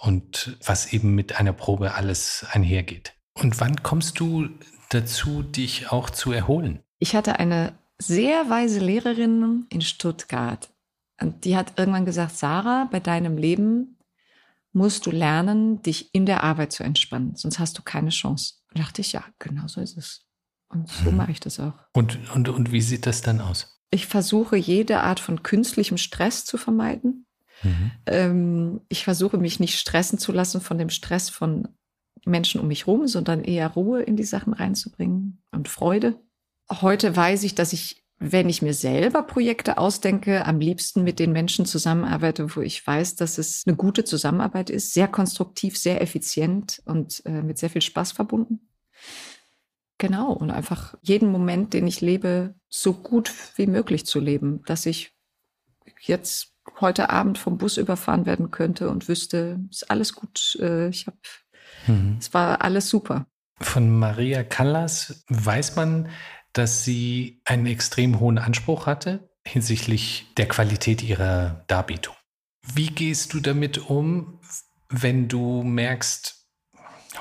und 0.05 0.57
was 0.63 0.93
eben 0.93 1.15
mit 1.15 1.39
einer 1.39 1.53
Probe 1.53 1.95
alles 1.95 2.45
einhergeht. 2.51 3.13
Und 3.33 3.59
wann 3.59 3.81
kommst 3.83 4.19
du 4.19 4.49
dazu, 4.89 5.43
dich 5.43 5.91
auch 5.91 6.09
zu 6.09 6.31
erholen? 6.31 6.79
Ich 6.99 7.15
hatte 7.15 7.39
eine 7.39 7.77
sehr 7.97 8.49
weise 8.49 8.79
Lehrerin 8.79 9.65
in 9.69 9.81
Stuttgart. 9.81 10.69
Und 11.19 11.45
die 11.45 11.55
hat 11.55 11.73
irgendwann 11.77 12.05
gesagt, 12.05 12.37
Sarah, 12.37 12.87
bei 12.91 12.99
deinem 12.99 13.37
Leben 13.37 13.97
musst 14.73 15.05
du 15.05 15.11
lernen, 15.11 15.81
dich 15.81 16.13
in 16.13 16.25
der 16.25 16.43
Arbeit 16.43 16.73
zu 16.73 16.83
entspannen, 16.83 17.35
sonst 17.35 17.59
hast 17.59 17.77
du 17.77 17.81
keine 17.81 18.09
Chance. 18.09 18.55
Und 18.73 18.79
dachte 18.79 19.01
ich, 19.01 19.13
ja, 19.13 19.23
genau 19.39 19.67
so 19.67 19.79
ist 19.79 19.97
es. 19.97 20.25
Und 20.67 20.89
so 20.89 21.05
hm. 21.05 21.17
mache 21.17 21.31
ich 21.31 21.39
das 21.39 21.59
auch. 21.59 21.73
Und, 21.93 22.19
und, 22.33 22.49
und 22.49 22.71
wie 22.71 22.81
sieht 22.81 23.05
das 23.05 23.21
dann 23.21 23.39
aus? 23.39 23.79
Ich 23.91 24.07
versuche 24.07 24.57
jede 24.57 24.99
Art 24.99 25.21
von 25.21 25.43
künstlichem 25.43 25.97
Stress 25.97 26.43
zu 26.43 26.57
vermeiden. 26.57 27.24
Mhm. 27.63 27.91
Ähm, 28.05 28.81
ich 28.89 29.03
versuche 29.03 29.37
mich 29.37 29.59
nicht 29.59 29.79
stressen 29.79 30.19
zu 30.19 30.31
lassen 30.31 30.61
von 30.61 30.77
dem 30.77 30.89
Stress 30.89 31.29
von 31.29 31.67
Menschen 32.25 32.59
um 32.59 32.67
mich 32.67 32.87
herum, 32.87 33.07
sondern 33.07 33.43
eher 33.43 33.69
Ruhe 33.69 34.01
in 34.01 34.15
die 34.15 34.23
Sachen 34.23 34.53
reinzubringen 34.53 35.41
und 35.51 35.67
Freude. 35.67 36.19
Heute 36.69 37.15
weiß 37.15 37.43
ich, 37.43 37.55
dass 37.55 37.73
ich, 37.73 38.03
wenn 38.17 38.49
ich 38.49 38.61
mir 38.61 38.73
selber 38.73 39.23
Projekte 39.23 39.77
ausdenke, 39.77 40.45
am 40.45 40.59
liebsten 40.59 41.03
mit 41.03 41.19
den 41.19 41.31
Menschen 41.31 41.65
zusammenarbeite, 41.65 42.55
wo 42.55 42.61
ich 42.61 42.85
weiß, 42.85 43.15
dass 43.15 43.37
es 43.37 43.63
eine 43.67 43.75
gute 43.75 44.03
Zusammenarbeit 44.03 44.69
ist, 44.69 44.93
sehr 44.93 45.07
konstruktiv, 45.07 45.77
sehr 45.77 46.01
effizient 46.01 46.81
und 46.85 47.21
äh, 47.25 47.41
mit 47.41 47.59
sehr 47.59 47.69
viel 47.69 47.83
Spaß 47.83 48.13
verbunden. 48.13 48.67
Genau, 49.97 50.33
und 50.33 50.51
einfach 50.51 50.95
jeden 51.03 51.31
Moment, 51.31 51.73
den 51.73 51.87
ich 51.87 52.01
lebe, 52.01 52.55
so 52.67 52.93
gut 52.93 53.31
wie 53.55 53.67
möglich 53.67 54.05
zu 54.05 54.19
leben, 54.19 54.61
dass 54.65 54.85
ich 54.85 55.13
jetzt 56.01 56.54
heute 56.79 57.09
Abend 57.09 57.37
vom 57.37 57.57
Bus 57.57 57.77
überfahren 57.77 58.25
werden 58.25 58.51
könnte 58.51 58.89
und 58.89 59.07
wüsste, 59.07 59.59
ist 59.69 59.89
alles 59.89 60.13
gut. 60.13 60.57
Äh, 60.59 60.89
ich 60.89 61.07
habe, 61.07 61.17
mhm. 61.87 62.17
es 62.19 62.33
war 62.33 62.61
alles 62.61 62.89
super. 62.89 63.27
Von 63.61 63.97
Maria 63.97 64.43
Callas 64.43 65.23
weiß 65.29 65.75
man, 65.75 66.09
dass 66.53 66.83
sie 66.83 67.41
einen 67.45 67.65
extrem 67.65 68.19
hohen 68.19 68.37
Anspruch 68.37 68.85
hatte 68.85 69.29
hinsichtlich 69.47 70.33
der 70.37 70.47
Qualität 70.47 71.03
ihrer 71.03 71.63
Darbietung. 71.67 72.15
Wie 72.73 72.87
gehst 72.87 73.33
du 73.33 73.39
damit 73.39 73.89
um, 73.89 74.39
wenn 74.89 75.27
du 75.27 75.61
merkst, 75.63 76.47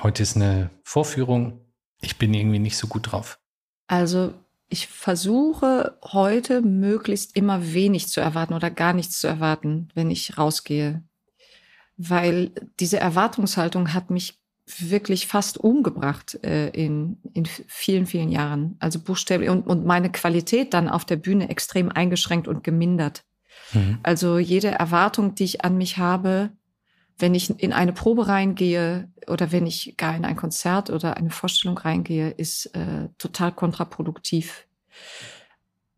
heute 0.01 0.23
ist 0.23 0.35
eine 0.35 0.71
Vorführung, 0.83 1.71
ich 2.01 2.17
bin 2.17 2.33
irgendwie 2.33 2.59
nicht 2.59 2.77
so 2.77 2.87
gut 2.87 3.11
drauf? 3.11 3.39
Also 3.87 4.33
ich 4.75 4.87
versuche 4.87 5.97
heute 6.03 6.61
möglichst 6.61 7.33
immer 7.37 7.73
wenig 7.73 8.09
zu 8.09 8.19
erwarten 8.19 8.53
oder 8.53 8.69
gar 8.69 8.91
nichts 8.91 9.21
zu 9.21 9.27
erwarten, 9.27 9.87
wenn 9.93 10.11
ich 10.11 10.37
rausgehe. 10.37 11.01
Weil 11.95 12.51
diese 12.81 12.99
Erwartungshaltung 12.99 13.93
hat 13.93 14.09
mich 14.09 14.37
wirklich 14.65 15.27
fast 15.27 15.57
umgebracht 15.57 16.37
äh, 16.43 16.67
in, 16.71 17.19
in 17.33 17.45
vielen, 17.45 18.05
vielen 18.05 18.29
Jahren. 18.29 18.75
Also 18.79 18.99
buchstäblich 18.99 19.49
und, 19.49 19.65
und 19.65 19.85
meine 19.85 20.11
Qualität 20.11 20.73
dann 20.73 20.89
auf 20.89 21.05
der 21.05 21.15
Bühne 21.15 21.47
extrem 21.47 21.89
eingeschränkt 21.89 22.49
und 22.49 22.65
gemindert. 22.65 23.23
Mhm. 23.71 23.99
Also 24.03 24.39
jede 24.39 24.71
Erwartung, 24.71 25.35
die 25.35 25.45
ich 25.45 25.63
an 25.63 25.77
mich 25.77 25.97
habe, 25.99 26.49
wenn 27.17 27.33
ich 27.33 27.49
in 27.61 27.73
eine 27.73 27.93
Probe 27.93 28.27
reingehe 28.27 29.09
oder 29.27 29.51
wenn 29.51 29.65
ich 29.65 29.95
gar 29.97 30.15
in 30.15 30.25
ein 30.25 30.35
Konzert 30.35 30.89
oder 30.89 31.17
eine 31.17 31.29
Vorstellung 31.29 31.77
reingehe, 31.77 32.29
ist 32.31 32.67
äh, 32.75 33.09
total 33.17 33.51
kontraproduktiv. 33.51 34.67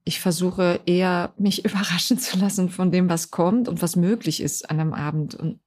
Ich 0.04 0.20
versuche 0.20 0.80
eher, 0.86 1.34
mich 1.38 1.66
überraschen 1.66 2.20
zu 2.20 2.38
lassen 2.38 2.70
von 2.70 2.92
dem, 2.92 3.10
was 3.10 3.32
kommt 3.32 3.68
und 3.68 3.82
was 3.82 3.96
möglich 3.96 4.42
ist 4.42 4.70
an 4.70 4.80
einem 4.80 4.94
Abend. 4.94 5.36
Und 5.36 5.60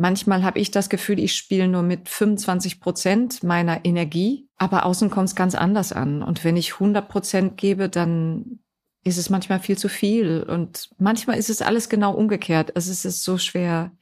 Manchmal 0.00 0.44
habe 0.44 0.58
ich 0.58 0.70
das 0.70 0.88
Gefühl, 0.88 1.18
ich 1.18 1.34
spiele 1.34 1.68
nur 1.68 1.82
mit 1.82 2.08
25 2.08 2.80
Prozent 2.80 3.42
meiner 3.42 3.84
Energie, 3.84 4.48
aber 4.56 4.86
außen 4.86 5.10
kommt 5.10 5.28
es 5.28 5.34
ganz 5.34 5.54
anders 5.54 5.92
an. 5.92 6.22
Und 6.22 6.42
wenn 6.42 6.56
ich 6.56 6.72
100 6.72 7.06
Prozent 7.06 7.58
gebe, 7.58 7.90
dann 7.90 8.60
ist 9.04 9.18
es 9.18 9.28
manchmal 9.28 9.60
viel 9.60 9.76
zu 9.76 9.90
viel. 9.90 10.42
Und 10.42 10.88
manchmal 10.96 11.36
ist 11.36 11.50
es 11.50 11.60
alles 11.60 11.90
genau 11.90 12.14
umgekehrt. 12.14 12.76
Also 12.76 12.90
es 12.90 13.04
ist 13.04 13.24
so 13.24 13.36
schwer 13.36 13.92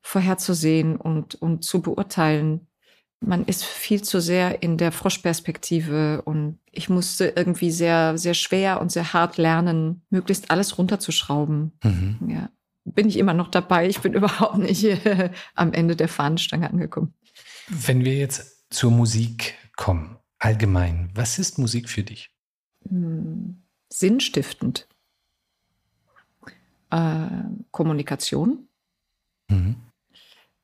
vorherzusehen 0.00 0.96
und, 0.96 1.34
und 1.36 1.64
zu 1.64 1.82
beurteilen. 1.82 2.66
Man 3.20 3.44
ist 3.46 3.64
viel 3.64 4.02
zu 4.02 4.20
sehr 4.20 4.62
in 4.62 4.78
der 4.78 4.92
Froschperspektive 4.92 6.22
und 6.22 6.58
ich 6.70 6.88
musste 6.88 7.32
irgendwie 7.34 7.72
sehr, 7.72 8.16
sehr 8.16 8.34
schwer 8.34 8.80
und 8.80 8.92
sehr 8.92 9.12
hart 9.12 9.38
lernen, 9.38 10.02
möglichst 10.10 10.50
alles 10.50 10.78
runterzuschrauben. 10.78 11.72
Mhm. 11.82 12.18
Ja 12.28 12.48
bin 12.94 13.08
ich 13.08 13.16
immer 13.16 13.34
noch 13.34 13.48
dabei. 13.48 13.88
Ich 13.88 14.00
bin 14.00 14.12
überhaupt 14.14 14.58
nicht 14.58 14.84
äh, 14.84 15.30
am 15.54 15.72
Ende 15.72 15.96
der 15.96 16.08
Fahnenstange 16.08 16.68
angekommen. 16.68 17.14
Wenn 17.68 18.04
wir 18.04 18.16
jetzt 18.16 18.66
zur 18.70 18.90
Musik 18.90 19.54
kommen, 19.76 20.18
allgemein, 20.38 21.10
was 21.14 21.38
ist 21.38 21.58
Musik 21.58 21.88
für 21.88 22.02
dich? 22.02 22.30
Hm, 22.88 23.62
sinnstiftend. 23.92 24.88
Äh, 26.90 27.28
Kommunikation. 27.70 28.68
Mhm. 29.48 29.76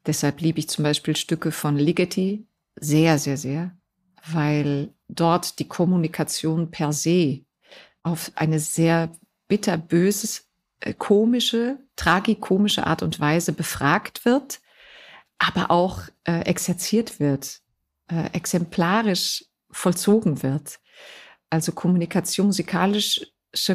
Deshalb 0.07 0.40
liebe 0.40 0.59
ich 0.59 0.69
zum 0.69 0.83
Beispiel 0.83 1.17
Stücke 1.17 1.51
von 1.51 1.77
Ligeti 1.77 2.47
sehr, 2.77 3.19
sehr, 3.19 3.37
sehr, 3.37 3.77
weil 4.27 4.93
dort 5.09 5.59
die 5.59 5.69
Kommunikation 5.69 6.71
per 6.71 6.93
se 6.93 7.45
auf 8.03 8.31
eine 8.35 8.59
sehr 8.61 9.12
bitterböses 9.49 10.49
äh, 10.81 10.93
komische, 10.93 11.79
tragikomische 11.97 12.87
Art 12.87 13.03
und 13.03 13.21
Weise 13.21 13.53
befragt 13.53 14.25
wird, 14.25 14.61
aber 15.38 15.71
auch 15.71 16.03
äh, 16.25 16.40
exerziert 16.40 17.21
wird, 17.21 17.61
äh, 18.11 18.31
exemplarisch 18.33 19.45
vollzogen 19.71 20.43
wird. 20.43 20.81
Also 21.51 21.73
Kommunikation, 21.73 22.47
musikalische 22.47 23.27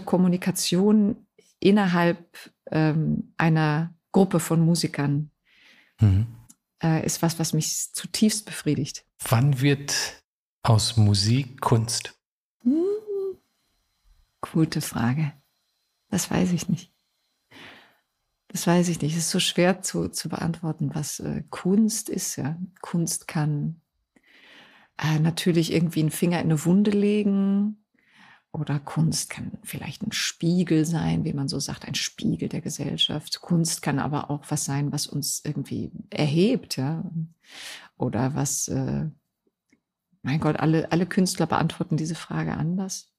Kommunikation 0.06 1.28
innerhalb 1.60 2.38
ähm, 2.72 3.34
einer 3.38 3.94
Gruppe 4.12 4.39
von 4.39 4.62
Musikern 4.62 5.29
mhm. 6.00 6.28
äh, 6.82 7.06
ist 7.06 7.22
was, 7.22 7.40
was 7.40 7.54
mich 7.54 7.94
zutiefst 7.94 8.46
befriedigt. 8.46 9.06
Wann 9.28 9.62
wird 9.62 10.24
aus 10.64 10.98
Musik 10.98 11.62
Kunst? 11.62 12.14
Hm, 12.64 12.84
gute 14.42 14.82
Frage. 14.82 15.34
Das 16.10 16.32
weiß 16.32 16.52
ich 16.52 16.70
nicht. 16.70 16.92
Das 18.48 18.66
weiß 18.66 18.90
ich 18.90 19.00
nicht. 19.02 19.14
Es 19.14 19.26
ist 19.26 19.30
so 19.30 19.40
schwer 19.40 19.82
zu, 19.82 20.10
zu 20.10 20.28
beantworten, 20.28 20.92
was 20.94 21.20
äh, 21.20 21.44
Kunst 21.50 22.10
ist. 22.10 22.36
Ja. 22.36 22.58
Kunst 22.82 23.28
kann 23.28 23.82
äh, 24.98 25.20
natürlich 25.20 25.72
irgendwie 25.72 26.02
einen 26.02 26.12
Finger 26.12 26.40
in 26.40 26.46
eine 26.46 26.66
Wunde 26.66 26.92
legen. 26.92 27.79
Oder 28.52 28.80
Kunst 28.80 29.30
kann 29.30 29.52
vielleicht 29.64 30.02
ein 30.02 30.12
Spiegel 30.12 30.84
sein, 30.86 31.24
wie 31.24 31.34
man 31.34 31.48
so 31.48 31.60
sagt, 31.60 31.86
ein 31.88 31.96
Spiegel 31.96 32.50
der 32.50 32.62
Gesellschaft. 32.62 33.42
Kunst 33.42 33.82
kann 33.82 34.00
aber 34.00 34.32
auch 34.32 34.44
was 34.50 34.66
sein, 34.66 34.92
was 34.92 35.06
uns 35.06 35.42
irgendwie 35.46 35.92
erhebt, 36.10 36.78
ja. 36.78 37.04
Oder 37.98 38.34
was, 38.36 38.68
äh, 38.68 39.06
mein 40.24 40.40
Gott, 40.40 40.58
alle, 40.58 40.92
alle 40.92 41.06
Künstler 41.06 41.46
beantworten 41.46 41.96
diese 41.96 42.16
Frage 42.16 42.54
anders. 42.56 43.14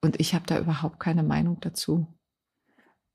Und 0.00 0.18
ich 0.18 0.34
habe 0.34 0.46
da 0.46 0.58
überhaupt 0.58 0.98
keine 0.98 1.22
Meinung 1.22 1.58
dazu 1.60 2.08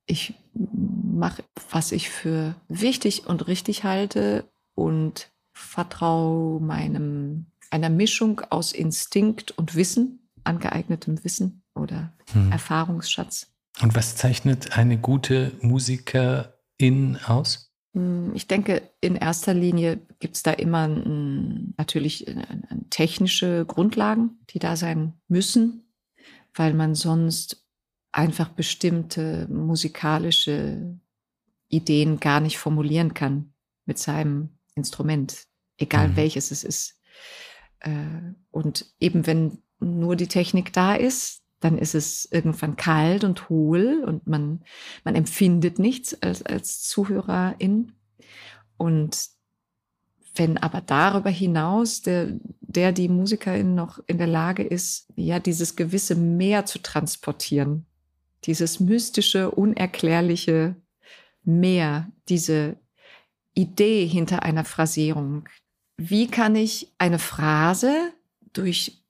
ich 0.06 0.36
mache, 0.54 1.43
was 1.69 1.91
ich 1.91 2.10
für 2.10 2.56
wichtig 2.67 3.28
und 3.28 3.47
richtig 3.47 3.84
halte 3.84 4.49
und 4.75 5.32
vertraue 5.54 6.60
meinem 6.60 7.47
einer 7.71 7.89
Mischung 7.89 8.41
aus 8.51 8.71
Instinkt 8.71 9.51
und 9.51 9.75
Wissen, 9.75 10.24
angeeignetem 10.45 11.23
Wissen 11.23 11.63
oder 11.73 12.13
hm. 12.31 12.51
Erfahrungsschatz. 12.51 13.47
Und 13.81 13.95
was 13.95 14.15
zeichnet 14.15 14.77
eine 14.77 14.97
gute 14.97 15.51
Musikerin 15.62 17.17
aus? 17.25 17.71
Hm, 17.93 18.31
ich 18.34 18.47
denke, 18.47 18.89
in 19.01 19.15
erster 19.15 19.53
Linie 19.53 19.99
gibt 20.19 20.36
es 20.36 20.43
da 20.43 20.51
immer 20.51 20.88
ein, 20.88 21.73
natürlich 21.77 22.25
technische 22.89 23.65
Grundlagen, 23.65 24.39
die 24.49 24.60
da 24.60 24.75
sein 24.75 25.13
müssen, 25.27 25.84
weil 26.53 26.73
man 26.73 26.95
sonst 26.95 27.65
einfach 28.12 28.49
bestimmte 28.49 29.47
musikalische 29.49 30.97
Ideen 31.67 32.19
gar 32.19 32.39
nicht 32.39 32.58
formulieren 32.58 33.13
kann 33.13 33.53
mit 33.86 33.97
seinem 33.97 34.49
Instrument, 34.75 35.47
egal 35.77 36.10
mhm. 36.10 36.15
welches 36.15 36.51
es 36.51 36.63
ist. 36.63 36.99
Äh, 37.79 38.34
und 38.51 38.93
eben 38.99 39.27
wenn 39.27 39.58
nur 39.79 40.15
die 40.15 40.27
Technik 40.27 40.73
da 40.73 40.95
ist, 40.95 41.41
dann 41.59 41.77
ist 41.77 41.95
es 41.95 42.27
irgendwann 42.31 42.75
kalt 42.75 43.23
und 43.23 43.49
hohl 43.49 44.03
und 44.05 44.27
man, 44.27 44.61
man 45.03 45.15
empfindet 45.15 45.79
nichts 45.79 46.21
als, 46.21 46.43
als 46.43 46.81
Zuhörerin. 46.83 47.93
Und 48.77 49.29
wenn 50.35 50.57
aber 50.57 50.81
darüber 50.81 51.29
hinaus 51.29 52.01
der, 52.01 52.33
der 52.59 52.91
die 52.91 53.07
Musikerin 53.07 53.73
noch 53.73 53.99
in 54.05 54.17
der 54.17 54.27
Lage 54.27 54.63
ist, 54.63 55.07
ja, 55.15 55.39
dieses 55.39 55.75
gewisse 55.75 56.15
Mehr 56.15 56.65
zu 56.65 56.79
transportieren, 56.79 57.85
dieses 58.43 58.79
mystische, 58.79 59.51
unerklärliche 59.51 60.75
Mehr, 61.43 62.11
diese 62.27 62.77
Idee 63.53 64.05
hinter 64.05 64.43
einer 64.43 64.65
Phrasierung. 64.65 65.47
Wie 65.97 66.27
kann 66.27 66.55
ich 66.55 66.91
eine 66.97 67.19
Phrase 67.19 68.11
durch 68.53 69.04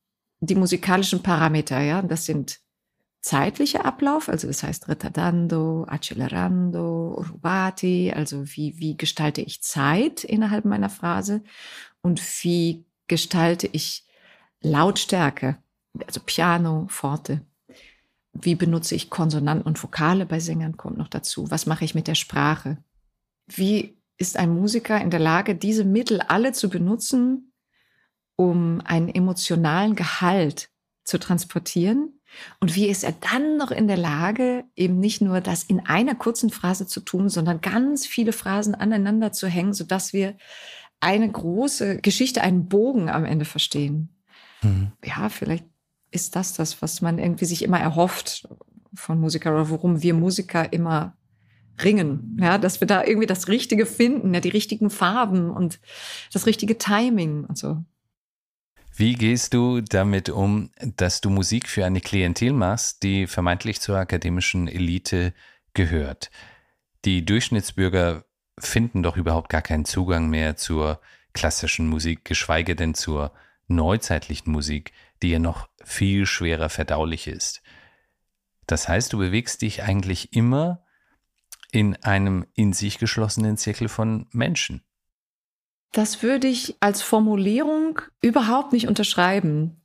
die 0.45 0.55
musikalischen 0.55 1.23
Parameter, 1.23 1.79
ja, 1.81 2.01
das 2.01 2.25
sind 2.25 2.59
zeitlicher 3.21 3.85
Ablauf, 3.85 4.29
also 4.29 4.47
das 4.47 4.61
heißt 4.63 4.87
retardando, 4.87 5.85
accelerando, 5.87 7.25
rubati, 7.29 8.13
also 8.15 8.45
wie, 8.45 8.77
wie 8.77 8.97
gestalte 8.97 9.41
ich 9.41 9.63
Zeit 9.63 10.23
innerhalb 10.23 10.65
meiner 10.65 10.89
Phrase 10.89 11.41
und 12.01 12.21
wie 12.43 12.85
gestalte 13.07 13.67
ich 13.71 14.05
Lautstärke, 14.61 15.57
also 16.05 16.19
Piano, 16.23 16.85
Forte 16.89 17.41
wie 18.35 18.55
benutze 18.55 18.95
ich 18.95 19.09
Konsonanten 19.09 19.65
und 19.65 19.81
Vokale 19.81 20.25
bei 20.25 20.39
Sängern 20.39 20.77
kommt 20.77 20.97
noch 20.97 21.07
dazu. 21.07 21.49
Was 21.49 21.65
mache 21.65 21.85
ich 21.85 21.95
mit 21.95 22.07
der 22.07 22.15
Sprache? 22.15 22.77
Wie 23.47 23.97
ist 24.17 24.37
ein 24.37 24.53
Musiker 24.53 24.99
in 25.01 25.09
der 25.09 25.19
Lage, 25.19 25.55
diese 25.55 25.85
Mittel 25.85 26.21
alle 26.21 26.51
zu 26.51 26.69
benutzen, 26.69 27.53
um 28.35 28.81
einen 28.83 29.09
emotionalen 29.09 29.95
Gehalt 29.95 30.69
zu 31.03 31.19
transportieren? 31.19 32.19
Und 32.59 32.75
wie 32.75 32.87
ist 32.87 33.03
er 33.03 33.13
dann 33.13 33.57
noch 33.57 33.71
in 33.71 33.87
der 33.87 33.97
Lage, 33.97 34.65
eben 34.75 34.99
nicht 34.99 35.21
nur 35.21 35.41
das 35.41 35.63
in 35.63 35.85
einer 35.85 36.15
kurzen 36.15 36.49
Phrase 36.49 36.85
zu 36.85 36.99
tun, 36.99 37.29
sondern 37.29 37.61
ganz 37.61 38.05
viele 38.05 38.33
Phrasen 38.33 38.75
aneinander 38.75 39.31
zu 39.31 39.47
hängen, 39.47 39.73
sodass 39.73 40.11
wir 40.11 40.35
eine 40.99 41.31
große 41.31 41.97
Geschichte, 41.97 42.41
einen 42.41 42.67
Bogen 42.67 43.09
am 43.09 43.25
Ende 43.25 43.45
verstehen? 43.45 44.09
Mhm. 44.61 44.91
Ja, 45.03 45.29
vielleicht 45.29 45.65
ist 46.11 46.35
das 46.35 46.53
das, 46.53 46.81
was 46.81 47.01
man 47.01 47.19
irgendwie 47.19 47.45
sich 47.45 47.63
immer 47.63 47.79
erhofft 47.79 48.47
von 48.93 49.19
Musikern 49.19 49.53
oder 49.53 49.69
worum 49.69 50.01
wir 50.01 50.13
Musiker 50.13 50.71
immer 50.71 51.15
ringen, 51.83 52.37
ja, 52.39 52.57
dass 52.57 52.79
wir 52.79 52.87
da 52.87 53.03
irgendwie 53.03 53.27
das 53.27 53.49
Richtige 53.49 53.85
finden, 53.85 54.33
ja, 54.33 54.39
die 54.39 54.49
richtigen 54.49 54.89
Farben 54.89 55.49
und 55.49 55.79
das 56.31 56.45
richtige 56.45 56.77
Timing 56.77 57.43
und 57.43 57.57
so. 57.57 57.83
Wie 58.97 59.13
gehst 59.13 59.53
du 59.53 59.81
damit 59.81 60.29
um, 60.29 60.71
dass 60.79 61.21
du 61.21 61.29
Musik 61.29 61.67
für 61.67 61.85
eine 61.85 62.01
Klientel 62.01 62.53
machst, 62.53 63.03
die 63.03 63.27
vermeintlich 63.27 63.81
zur 63.81 63.97
akademischen 63.97 64.67
Elite 64.67 65.33
gehört? 65.73 66.31
Die 67.03 67.25
Durchschnittsbürger 67.25 68.25
finden 68.57 69.03
doch 69.03 69.17
überhaupt 69.17 69.49
gar 69.49 69.61
keinen 69.61 69.85
Zugang 69.85 70.29
mehr 70.29 70.55
zur 70.55 71.01
klassischen 71.33 71.87
Musik, 71.87 72.23
geschweige 72.23 72.75
denn 72.75 72.93
zur 72.93 73.33
neuzeitlichen 73.67 74.51
Musik 74.51 74.93
die 75.21 75.31
ja 75.31 75.39
noch 75.39 75.69
viel 75.83 76.25
schwerer 76.25 76.69
verdaulich 76.69 77.27
ist. 77.27 77.61
Das 78.67 78.87
heißt, 78.87 79.13
du 79.13 79.17
bewegst 79.17 79.61
dich 79.61 79.83
eigentlich 79.83 80.33
immer 80.33 80.83
in 81.71 81.95
einem 82.03 82.45
in 82.53 82.73
sich 82.73 82.97
geschlossenen 82.97 83.57
Zirkel 83.57 83.87
von 83.87 84.27
Menschen. 84.31 84.83
Das 85.95 86.21
würde 86.21 86.47
ich 86.47 86.75
als 86.81 87.01
Formulierung 87.01 88.01
überhaupt 88.21 88.73
nicht 88.73 88.89
unterschreiben. 88.89 89.81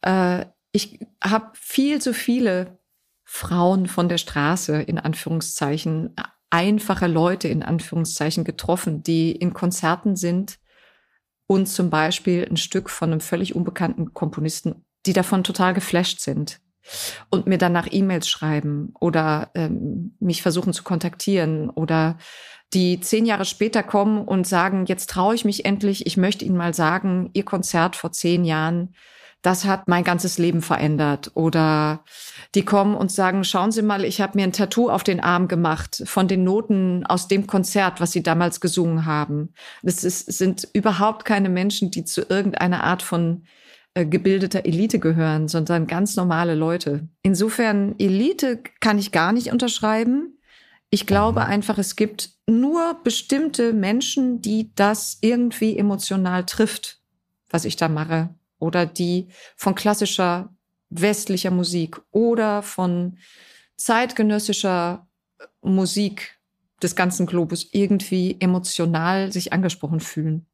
Äh, 0.00 0.46
ich 0.72 0.98
habe 1.22 1.52
viel 1.54 2.00
zu 2.02 2.12
viele 2.12 2.80
Frauen 3.22 3.86
von 3.86 4.08
der 4.08 4.18
Straße 4.18 4.82
in 4.82 4.98
Anführungszeichen, 4.98 6.16
einfache 6.50 7.06
Leute 7.06 7.46
in 7.46 7.62
Anführungszeichen 7.62 8.42
getroffen, 8.42 9.04
die 9.04 9.30
in 9.30 9.54
Konzerten 9.54 10.16
sind 10.16 10.58
und 11.46 11.66
zum 11.66 11.90
Beispiel 11.90 12.44
ein 12.50 12.56
Stück 12.56 12.90
von 12.90 13.12
einem 13.12 13.20
völlig 13.20 13.54
unbekannten 13.54 14.14
Komponisten, 14.14 14.84
die 15.06 15.12
davon 15.12 15.44
total 15.44 15.74
geflasht 15.74 16.18
sind 16.18 16.60
und 17.30 17.46
mir 17.46 17.58
danach 17.58 17.86
E-Mails 17.88 18.28
schreiben 18.28 18.94
oder 18.98 19.52
ähm, 19.54 20.16
mich 20.18 20.42
versuchen 20.42 20.72
zu 20.72 20.82
kontaktieren 20.82 21.70
oder 21.70 22.18
die 22.74 23.00
zehn 23.00 23.26
Jahre 23.26 23.44
später 23.44 23.82
kommen 23.82 24.24
und 24.26 24.46
sagen, 24.46 24.86
jetzt 24.86 25.10
traue 25.10 25.34
ich 25.34 25.44
mich 25.44 25.64
endlich, 25.64 26.06
ich 26.06 26.16
möchte 26.16 26.44
Ihnen 26.44 26.56
mal 26.56 26.74
sagen, 26.74 27.30
Ihr 27.34 27.44
Konzert 27.44 27.96
vor 27.96 28.12
zehn 28.12 28.44
Jahren, 28.44 28.94
das 29.42 29.64
hat 29.64 29.88
mein 29.88 30.04
ganzes 30.04 30.38
Leben 30.38 30.62
verändert. 30.62 31.32
Oder 31.34 32.04
die 32.54 32.64
kommen 32.64 32.94
und 32.94 33.10
sagen, 33.10 33.42
schauen 33.42 33.72
Sie 33.72 33.82
mal, 33.82 34.04
ich 34.04 34.20
habe 34.20 34.38
mir 34.38 34.44
ein 34.44 34.52
Tattoo 34.52 34.88
auf 34.88 35.02
den 35.02 35.20
Arm 35.20 35.48
gemacht 35.48 36.02
von 36.06 36.28
den 36.28 36.44
Noten 36.44 37.04
aus 37.04 37.26
dem 37.26 37.48
Konzert, 37.48 38.00
was 38.00 38.12
Sie 38.12 38.22
damals 38.22 38.60
gesungen 38.60 39.04
haben. 39.04 39.52
Das 39.82 40.04
ist, 40.04 40.32
sind 40.32 40.68
überhaupt 40.72 41.24
keine 41.24 41.48
Menschen, 41.48 41.90
die 41.90 42.04
zu 42.04 42.22
irgendeiner 42.22 42.84
Art 42.84 43.02
von 43.02 43.42
äh, 43.94 44.06
gebildeter 44.06 44.64
Elite 44.64 45.00
gehören, 45.00 45.48
sondern 45.48 45.88
ganz 45.88 46.14
normale 46.14 46.54
Leute. 46.54 47.08
Insofern, 47.22 47.96
Elite 47.98 48.62
kann 48.80 48.98
ich 48.98 49.10
gar 49.10 49.32
nicht 49.32 49.52
unterschreiben. 49.52 50.38
Ich 50.94 51.06
glaube 51.06 51.40
mhm. 51.40 51.46
einfach, 51.46 51.78
es 51.78 51.96
gibt 51.96 52.32
nur 52.46 53.00
bestimmte 53.02 53.72
Menschen, 53.72 54.42
die 54.42 54.74
das 54.74 55.16
irgendwie 55.22 55.78
emotional 55.78 56.44
trifft, 56.44 57.00
was 57.48 57.64
ich 57.64 57.76
da 57.76 57.88
mache 57.88 58.28
oder 58.58 58.84
die 58.84 59.28
von 59.56 59.74
klassischer 59.74 60.54
westlicher 60.90 61.50
Musik 61.50 61.98
oder 62.10 62.62
von 62.62 63.16
zeitgenössischer 63.76 65.06
Musik 65.62 66.38
des 66.82 66.94
ganzen 66.94 67.24
Globus 67.24 67.70
irgendwie 67.72 68.36
emotional 68.38 69.32
sich 69.32 69.54
angesprochen 69.54 70.00
fühlen. 70.00 70.44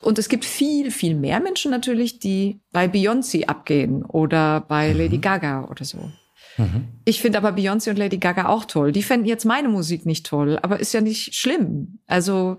Und 0.00 0.18
es 0.18 0.30
gibt 0.30 0.46
viel, 0.46 0.90
viel 0.90 1.14
mehr 1.14 1.40
Menschen 1.40 1.70
natürlich, 1.70 2.18
die 2.18 2.60
bei 2.72 2.86
Beyoncé 2.86 3.44
abgehen 3.44 4.06
oder 4.06 4.62
bei 4.62 4.94
mhm. 4.94 5.00
Lady 5.00 5.18
Gaga 5.18 5.66
oder 5.66 5.84
so. 5.84 6.10
Mhm. 6.56 6.88
Ich 7.04 7.20
finde 7.20 7.38
aber 7.38 7.50
Beyoncé 7.50 7.90
und 7.90 7.98
Lady 7.98 8.18
Gaga 8.18 8.48
auch 8.48 8.64
toll. 8.64 8.92
Die 8.92 9.02
fänden 9.02 9.28
jetzt 9.28 9.44
meine 9.44 9.68
Musik 9.68 10.06
nicht 10.06 10.26
toll, 10.26 10.58
aber 10.62 10.80
ist 10.80 10.94
ja 10.94 11.00
nicht 11.00 11.34
schlimm. 11.34 11.98
Also 12.06 12.58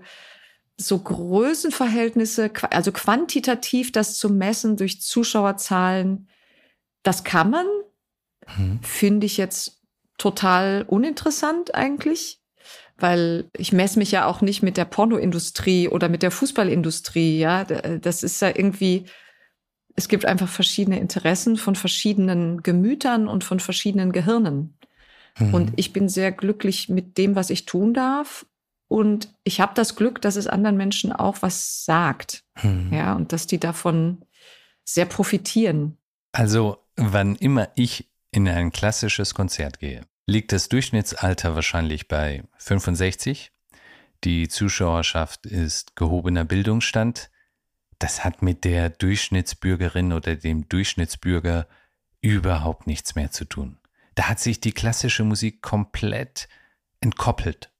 so 0.76 0.98
Größenverhältnisse, 1.00 2.50
also 2.70 2.92
quantitativ 2.92 3.90
das 3.92 4.16
zu 4.16 4.30
messen 4.30 4.76
durch 4.76 5.00
Zuschauerzahlen, 5.00 6.28
das 7.02 7.24
kann 7.24 7.50
man, 7.50 7.66
mhm. 8.56 8.80
finde 8.82 9.26
ich 9.26 9.36
jetzt 9.36 9.82
total 10.18 10.84
uninteressant 10.86 11.74
eigentlich, 11.74 12.40
weil 12.96 13.48
ich 13.56 13.72
messe 13.72 13.98
mich 13.98 14.12
ja 14.12 14.26
auch 14.26 14.40
nicht 14.40 14.62
mit 14.62 14.76
der 14.76 14.84
Pornoindustrie 14.84 15.88
oder 15.88 16.08
mit 16.08 16.22
der 16.22 16.30
Fußballindustrie, 16.30 17.38
ja, 17.38 17.64
das 17.64 18.22
ist 18.22 18.40
ja 18.40 18.48
irgendwie, 18.48 19.06
es 19.98 20.08
gibt 20.08 20.24
einfach 20.24 20.48
verschiedene 20.48 20.98
Interessen 21.00 21.56
von 21.56 21.74
verschiedenen 21.74 22.62
Gemütern 22.62 23.26
und 23.26 23.42
von 23.42 23.58
verschiedenen 23.58 24.12
Gehirnen. 24.12 24.74
Mhm. 25.38 25.54
Und 25.54 25.72
ich 25.76 25.92
bin 25.92 26.08
sehr 26.08 26.30
glücklich 26.32 26.88
mit 26.88 27.18
dem, 27.18 27.34
was 27.34 27.50
ich 27.50 27.66
tun 27.66 27.94
darf 27.94 28.46
und 28.88 29.34
ich 29.44 29.60
habe 29.60 29.74
das 29.74 29.96
Glück, 29.96 30.22
dass 30.22 30.36
es 30.36 30.46
anderen 30.46 30.76
Menschen 30.76 31.12
auch 31.12 31.42
was 31.42 31.84
sagt. 31.84 32.44
Hm. 32.54 32.92
Ja, 32.92 33.14
und 33.14 33.32
dass 33.32 33.46
die 33.46 33.60
davon 33.60 34.22
sehr 34.84 35.04
profitieren. 35.04 35.98
Also, 36.32 36.78
wann 36.96 37.36
immer 37.36 37.68
ich 37.74 38.08
in 38.30 38.48
ein 38.48 38.72
klassisches 38.72 39.34
Konzert 39.34 39.78
gehe, 39.78 40.02
liegt 40.26 40.52
das 40.52 40.70
Durchschnittsalter 40.70 41.54
wahrscheinlich 41.54 42.08
bei 42.08 42.44
65. 42.56 43.52
Die 44.24 44.48
Zuschauerschaft 44.48 45.44
ist 45.44 45.94
gehobener 45.94 46.44
Bildungsstand. 46.44 47.30
Das 47.98 48.24
hat 48.24 48.42
mit 48.42 48.64
der 48.64 48.90
Durchschnittsbürgerin 48.90 50.12
oder 50.12 50.36
dem 50.36 50.68
Durchschnittsbürger 50.68 51.66
überhaupt 52.20 52.86
nichts 52.86 53.14
mehr 53.14 53.30
zu 53.30 53.44
tun. 53.44 53.78
Da 54.14 54.28
hat 54.28 54.40
sich 54.40 54.60
die 54.60 54.72
klassische 54.72 55.24
Musik 55.24 55.62
komplett 55.62 56.48
entkoppelt 57.00 57.70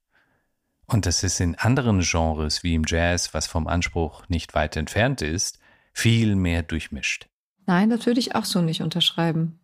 und 0.89 1.05
das 1.05 1.23
ist 1.23 1.39
in 1.39 1.55
anderen 1.55 2.01
Genres 2.01 2.63
wie 2.63 2.75
im 2.75 2.85
Jazz, 2.87 3.35
was 3.35 3.47
vom 3.47 3.67
Anspruch 3.67 4.27
nicht 4.29 4.55
weit 4.55 4.75
entfernt 4.75 5.21
ist, 5.21 5.59
viel 5.93 6.35
mehr 6.35 6.63
durchmischt. 6.63 7.29
Nein, 7.67 7.91
das 7.91 8.07
würde 8.07 8.21
ich 8.21 8.35
auch 8.35 8.47
so 8.47 8.63
nicht 8.63 8.81
unterschreiben. 8.81 9.58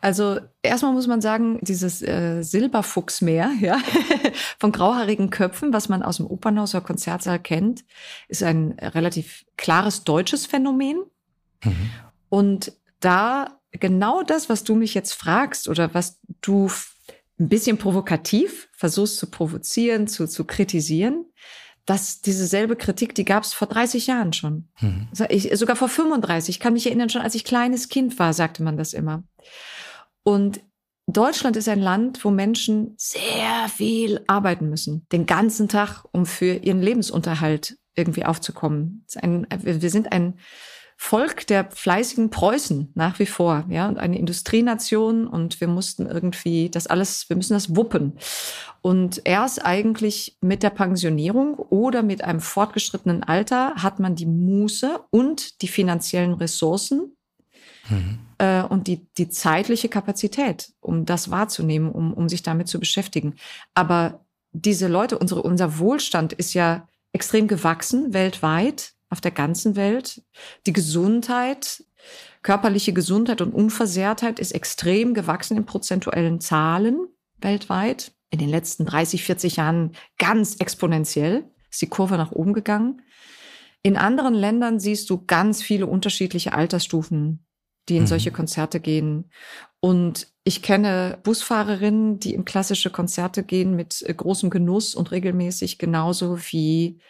Also 0.00 0.40
erstmal 0.62 0.92
muss 0.92 1.06
man 1.06 1.20
sagen, 1.20 1.58
dieses 1.62 2.02
äh, 2.02 2.42
Silberfuchsmeer 2.42 3.52
ja, 3.60 3.78
von 4.58 4.72
grauhaarigen 4.72 5.30
Köpfen, 5.30 5.72
was 5.72 5.88
man 5.88 6.02
aus 6.02 6.18
dem 6.18 6.26
Opernhaus 6.26 6.74
oder 6.74 6.84
Konzertsaal 6.84 7.38
kennt, 7.38 7.84
ist 8.28 8.42
ein 8.42 8.76
relativ 8.80 9.44
klares 9.56 10.04
deutsches 10.04 10.46
Phänomen. 10.46 11.02
Mhm. 11.64 11.90
Und 12.28 12.72
da 13.00 13.60
genau 13.72 14.22
das, 14.22 14.48
was 14.48 14.64
du 14.64 14.74
mich 14.74 14.94
jetzt 14.94 15.12
fragst 15.12 15.68
oder 15.68 15.94
was 15.94 16.20
du 16.40 16.70
ein 17.38 17.48
bisschen 17.48 17.78
provokativ 17.78 18.68
versuchst 18.72 19.16
zu 19.16 19.30
provozieren, 19.30 20.06
zu, 20.06 20.26
zu 20.26 20.44
kritisieren, 20.44 21.24
dass 21.86 22.20
diese 22.20 22.46
selbe 22.46 22.76
Kritik, 22.76 23.14
die 23.14 23.24
gab 23.24 23.42
es 23.42 23.52
vor 23.52 23.68
30 23.68 24.06
Jahren 24.06 24.32
schon. 24.32 24.68
Mhm. 24.80 25.08
Ich, 25.28 25.50
sogar 25.58 25.76
vor 25.76 25.88
35. 25.88 26.56
Ich 26.56 26.60
kann 26.60 26.72
mich 26.72 26.86
erinnern, 26.86 27.08
schon 27.08 27.22
als 27.22 27.34
ich 27.34 27.44
kleines 27.44 27.88
Kind 27.88 28.18
war, 28.18 28.32
sagte 28.32 28.62
man 28.62 28.76
das 28.76 28.92
immer. 28.92 29.24
Und 30.22 30.60
Deutschland 31.06 31.56
ist 31.56 31.68
ein 31.68 31.80
Land, 31.80 32.24
wo 32.24 32.30
Menschen 32.30 32.94
sehr 32.96 33.68
viel 33.68 34.20
arbeiten 34.26 34.68
müssen, 34.68 35.06
den 35.10 35.26
ganzen 35.26 35.68
Tag, 35.68 36.04
um 36.12 36.26
für 36.26 36.54
ihren 36.54 36.82
Lebensunterhalt 36.82 37.76
irgendwie 37.96 38.24
aufzukommen. 38.24 39.04
Ein, 39.16 39.46
wir 39.62 39.90
sind 39.90 40.12
ein 40.12 40.38
Volk 41.02 41.46
der 41.46 41.70
fleißigen 41.70 42.28
Preußen 42.28 42.92
nach 42.94 43.18
wie 43.18 43.26
vor, 43.26 43.64
ja, 43.70 43.88
und 43.88 43.96
eine 43.96 44.18
Industrienation 44.18 45.26
und 45.26 45.58
wir 45.58 45.66
mussten 45.66 46.04
irgendwie 46.04 46.68
das 46.68 46.86
alles, 46.86 47.26
wir 47.30 47.36
müssen 47.36 47.54
das 47.54 47.74
wuppen. 47.74 48.18
Und 48.82 49.22
erst 49.24 49.64
eigentlich 49.64 50.36
mit 50.42 50.62
der 50.62 50.68
Pensionierung 50.68 51.54
oder 51.54 52.02
mit 52.02 52.22
einem 52.22 52.40
fortgeschrittenen 52.40 53.22
Alter 53.22 53.76
hat 53.76 53.98
man 53.98 54.14
die 54.14 54.26
Muße 54.26 55.00
und 55.08 55.62
die 55.62 55.68
finanziellen 55.68 56.34
Ressourcen 56.34 57.16
mhm. 57.88 58.18
äh, 58.36 58.62
und 58.62 58.86
die, 58.86 59.06
die 59.16 59.30
zeitliche 59.30 59.88
Kapazität, 59.88 60.70
um 60.80 61.06
das 61.06 61.30
wahrzunehmen, 61.30 61.90
um, 61.90 62.12
um 62.12 62.28
sich 62.28 62.42
damit 62.42 62.68
zu 62.68 62.78
beschäftigen. 62.78 63.36
Aber 63.72 64.26
diese 64.52 64.86
Leute, 64.86 65.18
unsere, 65.18 65.42
unser 65.42 65.78
Wohlstand 65.78 66.34
ist 66.34 66.52
ja 66.52 66.86
extrem 67.14 67.48
gewachsen 67.48 68.12
weltweit 68.12 68.92
auf 69.10 69.20
der 69.20 69.32
ganzen 69.32 69.76
Welt. 69.76 70.22
Die 70.66 70.72
Gesundheit, 70.72 71.84
körperliche 72.42 72.92
Gesundheit 72.92 73.40
und 73.40 73.52
Unversehrtheit 73.52 74.38
ist 74.38 74.52
extrem 74.52 75.12
gewachsen 75.12 75.56
in 75.56 75.66
prozentuellen 75.66 76.40
Zahlen 76.40 77.06
weltweit. 77.38 78.12
In 78.30 78.38
den 78.38 78.48
letzten 78.48 78.86
30, 78.86 79.24
40 79.24 79.56
Jahren 79.56 79.92
ganz 80.18 80.56
exponentiell 80.56 81.44
ist 81.68 81.82
die 81.82 81.88
Kurve 81.88 82.16
nach 82.16 82.32
oben 82.32 82.52
gegangen. 82.52 83.02
In 83.82 83.96
anderen 83.96 84.34
Ländern 84.34 84.78
siehst 84.78 85.10
du 85.10 85.24
ganz 85.24 85.62
viele 85.62 85.86
unterschiedliche 85.86 86.52
Altersstufen, 86.52 87.44
die 87.88 87.96
in 87.96 88.02
mhm. 88.02 88.08
solche 88.08 88.30
Konzerte 88.30 88.78
gehen. 88.78 89.30
Und 89.80 90.28
ich 90.44 90.62
kenne 90.62 91.18
Busfahrerinnen, 91.22 92.20
die 92.20 92.34
in 92.34 92.44
klassische 92.44 92.90
Konzerte 92.90 93.42
gehen 93.42 93.74
mit 93.74 94.04
großem 94.16 94.50
Genuss 94.50 94.94
und 94.94 95.10
regelmäßig, 95.10 95.78
genauso 95.78 96.38
wie 96.38 97.00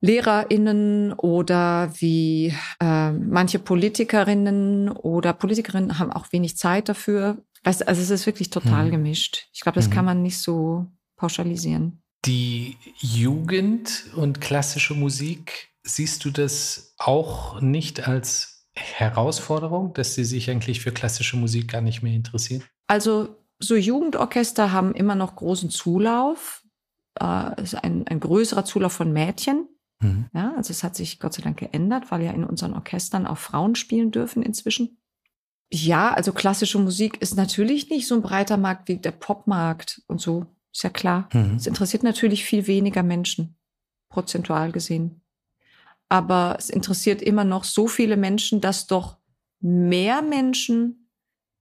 LehrerInnen 0.00 1.12
oder 1.14 1.92
wie 1.98 2.54
äh, 2.80 3.12
manche 3.12 3.58
Politikerinnen 3.58 4.90
oder 4.90 5.32
Politikerinnen 5.32 5.98
haben 5.98 6.12
auch 6.12 6.32
wenig 6.32 6.56
Zeit 6.56 6.88
dafür. 6.88 7.38
Weißt, 7.64 7.88
also 7.88 8.00
es 8.00 8.10
ist 8.10 8.26
wirklich 8.26 8.50
total 8.50 8.86
mhm. 8.86 8.90
gemischt. 8.92 9.48
Ich 9.52 9.60
glaube, 9.60 9.76
das 9.76 9.88
mhm. 9.88 9.92
kann 9.92 10.04
man 10.04 10.22
nicht 10.22 10.38
so 10.38 10.86
pauschalisieren. 11.16 12.02
Die 12.24 12.76
Jugend 12.98 14.04
und 14.14 14.40
klassische 14.40 14.94
Musik, 14.94 15.68
siehst 15.82 16.24
du 16.24 16.30
das 16.30 16.94
auch 16.98 17.60
nicht 17.60 18.06
als 18.06 18.68
Herausforderung, 18.74 19.94
dass 19.94 20.14
sie 20.14 20.24
sich 20.24 20.50
eigentlich 20.50 20.80
für 20.80 20.92
klassische 20.92 21.36
Musik 21.36 21.68
gar 21.68 21.80
nicht 21.80 22.02
mehr 22.02 22.12
interessieren? 22.12 22.62
Also 22.86 23.36
so 23.58 23.74
Jugendorchester 23.74 24.72
haben 24.72 24.94
immer 24.94 25.14
noch 25.14 25.36
großen 25.36 25.70
Zulauf. 25.70 26.62
Äh, 27.18 27.62
ist 27.62 27.74
ein, 27.74 28.06
ein 28.06 28.20
größerer 28.20 28.64
Zulauf 28.64 28.92
von 28.92 29.12
Mädchen. 29.12 29.68
Mhm. 30.00 30.26
Ja, 30.34 30.54
also 30.56 30.70
es 30.72 30.82
hat 30.84 30.96
sich 30.96 31.20
Gott 31.20 31.34
sei 31.34 31.42
Dank 31.42 31.58
geändert, 31.58 32.10
weil 32.10 32.22
ja 32.22 32.32
in 32.32 32.44
unseren 32.44 32.74
Orchestern 32.74 33.26
auch 33.26 33.38
Frauen 33.38 33.74
spielen 33.74 34.10
dürfen 34.10 34.42
inzwischen. 34.42 34.98
Ja, 35.72 36.12
also 36.14 36.32
klassische 36.32 36.78
Musik 36.78 37.20
ist 37.22 37.36
natürlich 37.36 37.90
nicht 37.90 38.06
so 38.06 38.14
ein 38.14 38.22
breiter 38.22 38.56
Markt 38.56 38.88
wie 38.88 38.98
der 38.98 39.12
Popmarkt 39.12 40.02
und 40.08 40.20
so. 40.20 40.46
Ist 40.72 40.84
ja 40.84 40.90
klar. 40.90 41.28
Mhm. 41.32 41.56
Es 41.56 41.66
interessiert 41.66 42.02
natürlich 42.02 42.44
viel 42.44 42.66
weniger 42.66 43.02
Menschen, 43.02 43.56
prozentual 44.10 44.72
gesehen. 44.72 45.22
aber 46.08 46.56
es 46.58 46.70
interessiert 46.70 47.22
immer 47.22 47.44
noch 47.44 47.64
so 47.64 47.88
viele 47.88 48.16
Menschen, 48.16 48.60
dass 48.60 48.86
doch 48.86 49.18
mehr 49.60 50.22
Menschen 50.22 51.10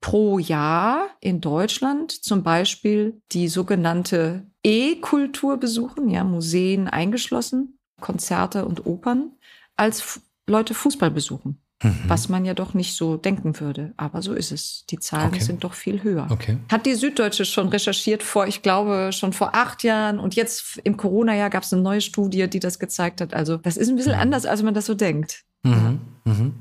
pro 0.01 0.37
Jahr 0.39 1.09
in 1.19 1.41
Deutschland 1.41 2.11
zum 2.11 2.43
Beispiel 2.43 3.21
die 3.31 3.47
sogenannte 3.47 4.45
E-Kultur 4.63 5.57
besuchen, 5.57 6.09
ja, 6.09 6.23
Museen 6.23 6.87
eingeschlossen, 6.87 7.74
Konzerte 7.99 8.65
und 8.65 8.85
Opern, 8.85 9.31
als 9.75 10.21
Leute 10.47 10.73
Fußball 10.73 11.11
besuchen. 11.11 11.61
Mhm. 11.83 12.03
Was 12.07 12.29
man 12.29 12.45
ja 12.45 12.53
doch 12.53 12.73
nicht 12.73 12.95
so 12.95 13.17
denken 13.17 13.59
würde. 13.59 13.93
Aber 13.97 14.21
so 14.21 14.33
ist 14.33 14.51
es. 14.51 14.85
Die 14.89 14.99
Zahlen 14.99 15.27
okay. 15.27 15.41
sind 15.41 15.63
doch 15.63 15.73
viel 15.73 16.03
höher. 16.03 16.27
Okay. 16.29 16.57
Hat 16.71 16.85
die 16.85 16.95
Süddeutsche 16.95 17.43
schon 17.43 17.67
recherchiert 17.67 18.23
vor, 18.23 18.47
ich 18.47 18.61
glaube, 18.61 19.11
schon 19.11 19.33
vor 19.33 19.55
acht 19.55 19.83
Jahren. 19.83 20.19
Und 20.19 20.35
jetzt 20.35 20.79
im 20.83 20.95
Corona-Jahr 20.95 21.49
gab 21.49 21.63
es 21.63 21.73
eine 21.73 21.81
neue 21.81 22.01
Studie, 22.01 22.47
die 22.49 22.59
das 22.59 22.79
gezeigt 22.79 23.19
hat. 23.19 23.33
Also 23.33 23.57
das 23.57 23.75
ist 23.75 23.89
ein 23.89 23.97
bisschen 23.97 24.13
mhm. 24.13 24.21
anders, 24.21 24.45
als 24.45 24.63
man 24.63 24.73
das 24.73 24.85
so 24.85 24.93
denkt. 24.93 25.43
Mhm. 25.63 25.99
Mhm. 26.23 26.53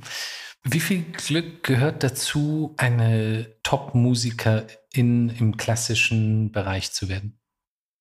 Wie 0.64 0.80
viel 0.80 1.02
Glück 1.02 1.62
gehört 1.62 2.02
dazu, 2.02 2.74
eine 2.78 3.46
Top-Musikerin 3.62 5.28
im 5.28 5.56
klassischen 5.56 6.50
Bereich 6.50 6.92
zu 6.92 7.08
werden? 7.08 7.38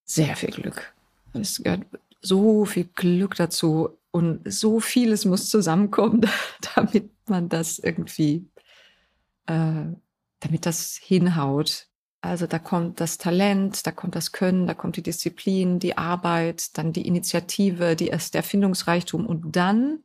Sehr 0.05 0.36
viel 0.36 0.51
Glück. 0.51 0.93
Es 1.34 1.61
gehört 1.61 1.81
so 2.24 2.65
viel 2.65 2.86
Glück 2.95 3.36
dazu. 3.36 3.99
Und 4.11 4.41
so 4.51 4.80
vieles 4.80 5.26
muss 5.26 5.49
zusammenkommen, 5.49 6.21
damit 6.76 7.11
man 7.28 7.49
das 7.49 7.80
irgendwie, 7.80 8.47
äh, 9.47 9.86
damit 10.39 10.65
das 10.65 10.99
hinhaut. 11.01 11.88
Also 12.21 12.47
da 12.47 12.57
kommt 12.57 13.01
das 13.01 13.17
Talent, 13.17 13.86
da 13.86 13.91
kommt 13.91 14.15
das 14.15 14.32
Können, 14.32 14.65
da 14.65 14.74
kommt 14.74 14.95
die 14.95 15.03
Disziplin, 15.03 15.80
die 15.80 15.97
Arbeit, 15.97 16.78
dann 16.78 16.93
die 16.93 17.05
Initiative, 17.05 17.97
die, 17.97 18.05
der 18.05 18.21
Erfindungsreichtum 18.34 19.26
und 19.26 19.55
dann 19.55 19.99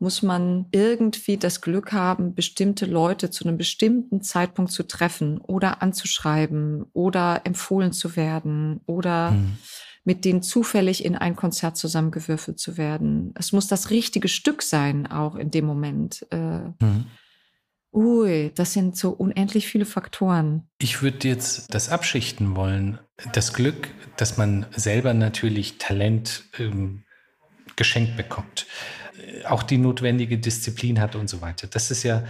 muss 0.00 0.22
man 0.22 0.66
irgendwie 0.72 1.36
das 1.36 1.60
Glück 1.60 1.92
haben, 1.92 2.34
bestimmte 2.34 2.86
Leute 2.86 3.30
zu 3.30 3.44
einem 3.44 3.56
bestimmten 3.56 4.20
Zeitpunkt 4.20 4.72
zu 4.72 4.82
treffen 4.82 5.38
oder 5.38 5.80
anzuschreiben 5.80 6.86
oder 6.92 7.42
empfohlen 7.44 7.92
zu 7.92 8.16
werden 8.16 8.80
oder 8.86 9.30
mhm 9.30 9.56
mit 10.04 10.24
denen 10.24 10.42
zufällig 10.42 11.04
in 11.04 11.16
ein 11.16 11.34
Konzert 11.34 11.76
zusammengewürfelt 11.76 12.58
zu 12.58 12.76
werden. 12.76 13.34
Es 13.36 13.52
muss 13.52 13.66
das 13.66 13.90
richtige 13.90 14.28
Stück 14.28 14.62
sein, 14.62 15.06
auch 15.06 15.34
in 15.34 15.50
dem 15.50 15.64
Moment. 15.64 16.26
Äh, 16.30 16.68
mhm. 16.80 17.06
Ui, 17.92 18.50
das 18.54 18.72
sind 18.72 18.96
so 18.96 19.10
unendlich 19.10 19.66
viele 19.66 19.86
Faktoren. 19.86 20.68
Ich 20.78 21.00
würde 21.00 21.28
jetzt 21.28 21.72
das 21.74 21.88
abschichten 21.88 22.56
wollen. 22.56 22.98
Das 23.32 23.54
Glück, 23.54 23.88
dass 24.16 24.36
man 24.36 24.66
selber 24.74 25.14
natürlich 25.14 25.78
Talent 25.78 26.44
ähm, 26.58 27.04
geschenkt 27.76 28.16
bekommt, 28.16 28.66
äh, 29.16 29.44
auch 29.46 29.62
die 29.62 29.78
notwendige 29.78 30.38
Disziplin 30.38 31.00
hat 31.00 31.14
und 31.14 31.28
so 31.28 31.40
weiter. 31.40 31.66
Das 31.66 31.90
ist 31.90 32.02
ja 32.02 32.24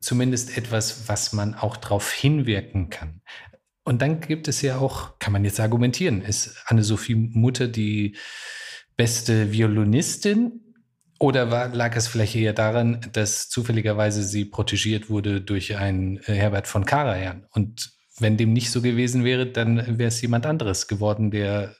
zumindest 0.00 0.56
etwas, 0.56 1.08
was 1.08 1.32
man 1.32 1.54
auch 1.54 1.76
darauf 1.76 2.10
hinwirken 2.10 2.90
kann. 2.90 3.20
Und 3.84 4.00
dann 4.00 4.20
gibt 4.20 4.48
es 4.48 4.62
ja 4.62 4.78
auch, 4.78 5.18
kann 5.18 5.32
man 5.32 5.44
jetzt 5.44 5.60
argumentieren, 5.60 6.22
ist 6.22 6.56
Anne-Sophie 6.66 7.14
Mutter 7.14 7.68
die 7.68 8.16
beste 8.96 9.52
Violinistin 9.52 10.60
oder 11.18 11.50
war, 11.50 11.68
lag 11.68 11.94
es 11.96 12.08
vielleicht 12.08 12.34
eher 12.34 12.52
daran, 12.52 13.00
dass 13.12 13.48
zufälligerweise 13.48 14.22
sie 14.22 14.46
protegiert 14.46 15.10
wurde 15.10 15.40
durch 15.40 15.76
einen 15.76 16.18
äh, 16.18 16.34
Herbert 16.34 16.66
von 16.66 16.84
Karajan? 16.84 17.46
Und 17.50 17.92
wenn 18.18 18.36
dem 18.36 18.52
nicht 18.52 18.70
so 18.70 18.80
gewesen 18.80 19.24
wäre, 19.24 19.46
dann 19.46 19.98
wäre 19.98 20.08
es 20.08 20.20
jemand 20.22 20.46
anderes 20.46 20.86
geworden, 20.88 21.30
der 21.30 21.76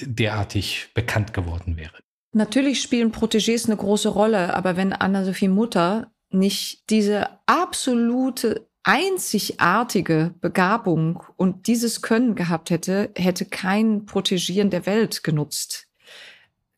derartig 0.00 0.88
bekannt 0.94 1.34
geworden 1.34 1.76
wäre. 1.76 1.98
Natürlich 2.32 2.80
spielen 2.80 3.12
Protégés 3.12 3.66
eine 3.66 3.76
große 3.76 4.08
Rolle, 4.08 4.54
aber 4.54 4.76
wenn 4.76 4.92
Anna-Sophie 4.92 5.48
Mutter 5.48 6.12
nicht 6.30 6.88
diese 6.88 7.28
absolute 7.46 8.68
einzigartige 8.84 10.34
Begabung 10.40 11.22
und 11.36 11.66
dieses 11.66 12.02
Können 12.02 12.34
gehabt 12.34 12.70
hätte, 12.70 13.10
hätte 13.16 13.44
kein 13.44 14.06
Protegieren 14.06 14.70
der 14.70 14.86
Welt 14.86 15.22
genutzt. 15.22 15.88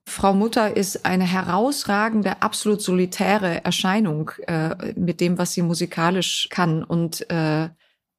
Frau 0.07 0.35
Mutter 0.35 0.77
ist 0.77 1.07
eine 1.07 1.25
herausragende, 1.25 2.43
absolut 2.43 2.83
solitäre 2.83 3.65
Erscheinung 3.65 4.33
äh, 4.47 4.93
mit 4.97 5.21
dem, 5.21 5.39
was 5.39 5.55
sie 5.55 5.63
musikalisch 5.63 6.49
kann. 6.51 6.85
Und 6.85 7.29
äh, 7.31 7.71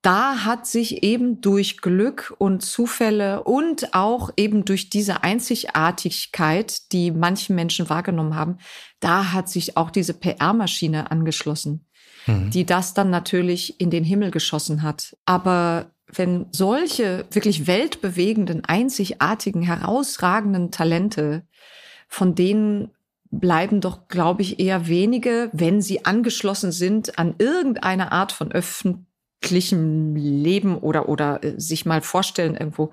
da 0.01 0.45
hat 0.45 0.65
sich 0.65 1.03
eben 1.03 1.41
durch 1.41 1.77
Glück 1.77 2.33
und 2.39 2.61
Zufälle 2.61 3.43
und 3.43 3.93
auch 3.93 4.31
eben 4.35 4.65
durch 4.65 4.89
diese 4.89 5.23
Einzigartigkeit, 5.23 6.91
die 6.91 7.11
manche 7.11 7.53
Menschen 7.53 7.87
wahrgenommen 7.89 8.35
haben, 8.35 8.57
da 8.99 9.31
hat 9.31 9.47
sich 9.49 9.77
auch 9.77 9.91
diese 9.91 10.15
PR-Maschine 10.15 11.11
angeschlossen. 11.11 11.85
Mhm. 12.25 12.49
die 12.49 12.65
das 12.65 12.93
dann 12.93 13.09
natürlich 13.09 13.79
in 13.79 13.89
den 13.89 14.03
Himmel 14.03 14.31
geschossen 14.31 14.81
hat. 14.81 15.15
Aber 15.25 15.91
wenn 16.11 16.47
solche 16.51 17.25
wirklich 17.31 17.67
weltbewegenden, 17.67 18.63
einzigartigen, 18.65 19.61
herausragenden 19.61 20.71
Talente, 20.71 21.43
von 22.07 22.35
denen 22.35 22.91
bleiben 23.31 23.81
doch, 23.81 24.07
glaube 24.07 24.41
ich, 24.41 24.59
eher 24.59 24.87
wenige, 24.87 25.49
wenn 25.51 25.81
sie 25.81 26.05
angeschlossen 26.05 26.71
sind 26.71 27.19
an 27.19 27.35
irgendeine 27.37 28.11
Art 28.11 28.31
von 28.31 28.51
öffentlichem 28.51 30.15
Leben 30.15 30.77
oder, 30.77 31.09
oder 31.09 31.43
äh, 31.43 31.59
sich 31.59 31.85
mal 31.85 32.01
vorstellen 32.01 32.55
irgendwo, 32.55 32.91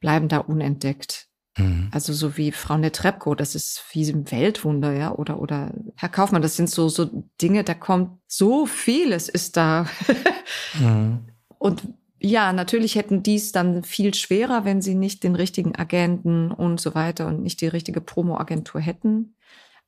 bleiben 0.00 0.28
da 0.28 0.38
unentdeckt. 0.38 1.28
Mhm. 1.56 1.88
Also 1.92 2.12
so 2.12 2.36
wie 2.36 2.52
Frau 2.52 2.78
Netrebko, 2.78 3.34
das 3.34 3.54
ist 3.54 3.84
wie 3.92 4.10
ein 4.10 4.30
Weltwunder, 4.30 4.92
ja, 4.92 5.12
oder, 5.12 5.40
oder 5.40 5.72
Herr 5.96 6.08
Kaufmann, 6.08 6.42
das 6.42 6.56
sind 6.56 6.70
so, 6.70 6.88
so 6.88 7.24
Dinge, 7.40 7.64
da 7.64 7.74
kommt 7.74 8.18
so 8.26 8.66
vieles 8.66 9.28
ist 9.28 9.56
da. 9.56 9.86
mhm. 10.80 11.20
Und 11.58 11.82
ja, 12.20 12.52
natürlich 12.52 12.94
hätten 12.94 13.22
dies 13.22 13.52
dann 13.52 13.82
viel 13.82 14.14
schwerer, 14.14 14.64
wenn 14.64 14.80
sie 14.80 14.94
nicht 14.94 15.24
den 15.24 15.34
richtigen 15.34 15.76
Agenten 15.76 16.52
und 16.52 16.80
so 16.80 16.94
weiter 16.94 17.26
und 17.26 17.42
nicht 17.42 17.60
die 17.60 17.66
richtige 17.66 18.00
Promo-Agentur 18.00 18.80
hätten. 18.80 19.34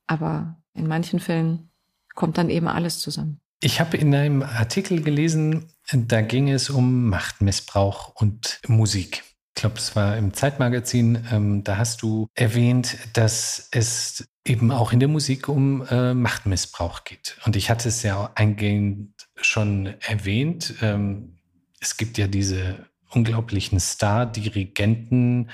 Aber 0.06 0.60
in 0.74 0.86
manchen 0.86 1.20
Fällen 1.20 1.70
kommt 2.14 2.36
dann 2.36 2.50
eben 2.50 2.68
alles 2.68 2.98
zusammen. 2.98 3.40
Ich 3.60 3.80
habe 3.80 3.96
in 3.96 4.14
einem 4.14 4.42
Artikel 4.42 5.00
gelesen, 5.00 5.70
da 5.92 6.20
ging 6.20 6.50
es 6.50 6.70
um 6.70 7.08
Machtmissbrauch 7.08 8.14
und 8.16 8.60
Musik 8.66 9.22
ich 9.56 9.60
glaube, 9.60 9.76
es 9.76 9.94
war 9.94 10.16
im 10.16 10.34
Zeitmagazin, 10.34 11.26
ähm, 11.30 11.62
da 11.62 11.76
hast 11.76 12.02
du 12.02 12.26
erwähnt, 12.34 12.98
dass 13.12 13.68
es 13.70 14.26
eben 14.44 14.72
auch 14.72 14.92
in 14.92 14.98
der 14.98 15.08
Musik 15.08 15.48
um 15.48 15.86
äh, 15.86 16.12
Machtmissbrauch 16.12 17.04
geht. 17.04 17.38
Und 17.46 17.54
ich 17.54 17.70
hatte 17.70 17.88
es 17.88 18.02
ja 18.02 18.32
eingehend 18.34 19.14
schon 19.36 19.94
erwähnt. 20.00 20.74
Ähm, 20.82 21.38
es 21.80 21.96
gibt 21.96 22.18
ja 22.18 22.26
diese 22.26 22.86
unglaublichen 23.10 23.78
Star-Dirigenten, 23.78 25.50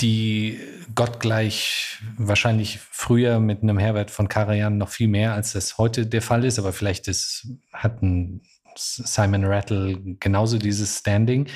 die 0.00 0.58
gottgleich 0.94 1.98
wahrscheinlich 2.16 2.78
früher 2.78 3.38
mit 3.38 3.62
einem 3.62 3.78
Herbert 3.78 4.10
von 4.10 4.28
Karajan 4.28 4.78
noch 4.78 4.88
viel 4.88 5.08
mehr, 5.08 5.34
als 5.34 5.52
das 5.52 5.76
heute 5.76 6.06
der 6.06 6.22
Fall 6.22 6.46
ist, 6.46 6.58
aber 6.58 6.72
vielleicht 6.72 7.06
ist, 7.06 7.46
hatten 7.70 8.40
Simon 8.76 9.44
Rattle 9.44 10.00
genauso 10.18 10.56
dieses 10.56 11.00
Standing. 11.00 11.48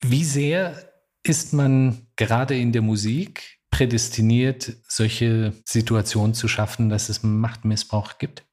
Wie 0.00 0.22
sehr 0.24 0.87
ist 1.22 1.52
man 1.52 2.06
gerade 2.16 2.58
in 2.58 2.72
der 2.72 2.82
Musik 2.82 3.58
prädestiniert, 3.70 4.72
solche 4.88 5.52
Situationen 5.64 6.34
zu 6.34 6.48
schaffen, 6.48 6.88
dass 6.88 7.08
es 7.08 7.22
Machtmissbrauch 7.22 8.18
gibt? 8.18 8.44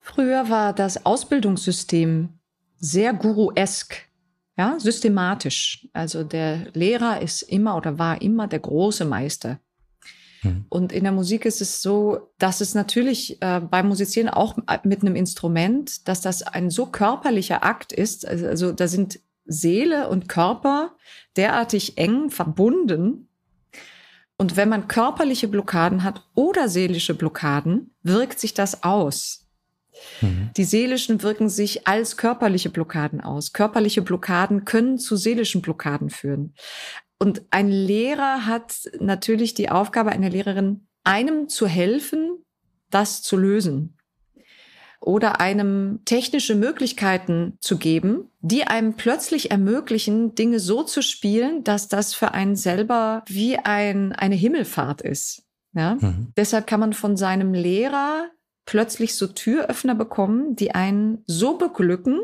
Früher 0.00 0.50
war 0.50 0.72
das 0.72 1.04
Ausbildungssystem 1.04 2.38
sehr 2.78 3.12
guru-esk, 3.12 3.96
ja, 4.56 4.78
systematisch. 4.78 5.88
Also 5.92 6.24
der 6.24 6.70
Lehrer 6.72 7.20
ist 7.20 7.42
immer 7.42 7.76
oder 7.76 7.98
war 7.98 8.22
immer 8.22 8.46
der 8.46 8.60
große 8.60 9.04
Meister. 9.04 9.58
Hm. 10.42 10.66
Und 10.68 10.92
in 10.92 11.04
der 11.04 11.12
Musik 11.12 11.44
ist 11.44 11.60
es 11.60 11.82
so, 11.82 12.30
dass 12.38 12.60
es 12.60 12.74
natürlich 12.74 13.40
äh, 13.42 13.60
beim 13.60 13.88
Musizieren 13.88 14.28
auch 14.28 14.56
mit 14.84 15.02
einem 15.02 15.16
Instrument, 15.16 16.06
dass 16.08 16.20
das 16.20 16.42
ein 16.42 16.70
so 16.70 16.86
körperlicher 16.86 17.64
Akt 17.64 17.92
ist. 17.92 18.26
Also, 18.26 18.46
also 18.46 18.72
da 18.72 18.88
sind 18.88 19.20
Seele 19.46 20.08
und 20.08 20.28
Körper 20.28 20.96
derartig 21.36 21.98
eng 21.98 22.30
verbunden. 22.30 23.28
Und 24.38 24.56
wenn 24.56 24.68
man 24.68 24.88
körperliche 24.88 25.48
Blockaden 25.48 26.02
hat 26.02 26.26
oder 26.34 26.68
seelische 26.68 27.14
Blockaden, 27.14 27.94
wirkt 28.02 28.38
sich 28.38 28.54
das 28.54 28.82
aus. 28.82 29.48
Mhm. 30.20 30.50
Die 30.56 30.64
seelischen 30.64 31.22
wirken 31.22 31.48
sich 31.48 31.86
als 31.86 32.16
körperliche 32.16 32.68
Blockaden 32.68 33.20
aus. 33.20 33.52
Körperliche 33.52 34.02
Blockaden 34.02 34.64
können 34.64 34.98
zu 34.98 35.16
seelischen 35.16 35.62
Blockaden 35.62 36.10
führen. 36.10 36.54
Und 37.18 37.42
ein 37.50 37.68
Lehrer 37.68 38.44
hat 38.44 38.90
natürlich 39.00 39.54
die 39.54 39.70
Aufgabe, 39.70 40.10
eine 40.10 40.28
Lehrerin, 40.28 40.86
einem 41.02 41.48
zu 41.48 41.66
helfen, 41.66 42.44
das 42.90 43.22
zu 43.22 43.38
lösen 43.38 43.95
oder 45.06 45.40
einem 45.40 46.00
technische 46.04 46.56
Möglichkeiten 46.56 47.56
zu 47.60 47.78
geben, 47.78 48.28
die 48.40 48.64
einem 48.64 48.94
plötzlich 48.94 49.52
ermöglichen, 49.52 50.34
Dinge 50.34 50.58
so 50.58 50.82
zu 50.82 51.00
spielen, 51.00 51.62
dass 51.62 51.86
das 51.86 52.12
für 52.12 52.34
einen 52.34 52.56
selber 52.56 53.22
wie 53.28 53.56
ein, 53.56 54.12
eine 54.12 54.34
Himmelfahrt 54.34 55.02
ist. 55.02 55.44
Ja? 55.74 55.94
Mhm. 55.94 56.32
Deshalb 56.36 56.66
kann 56.66 56.80
man 56.80 56.92
von 56.92 57.16
seinem 57.16 57.54
Lehrer 57.54 58.26
plötzlich 58.64 59.14
so 59.14 59.28
Türöffner 59.28 59.94
bekommen, 59.94 60.56
die 60.56 60.74
einen 60.74 61.22
so 61.28 61.56
beglücken. 61.56 62.18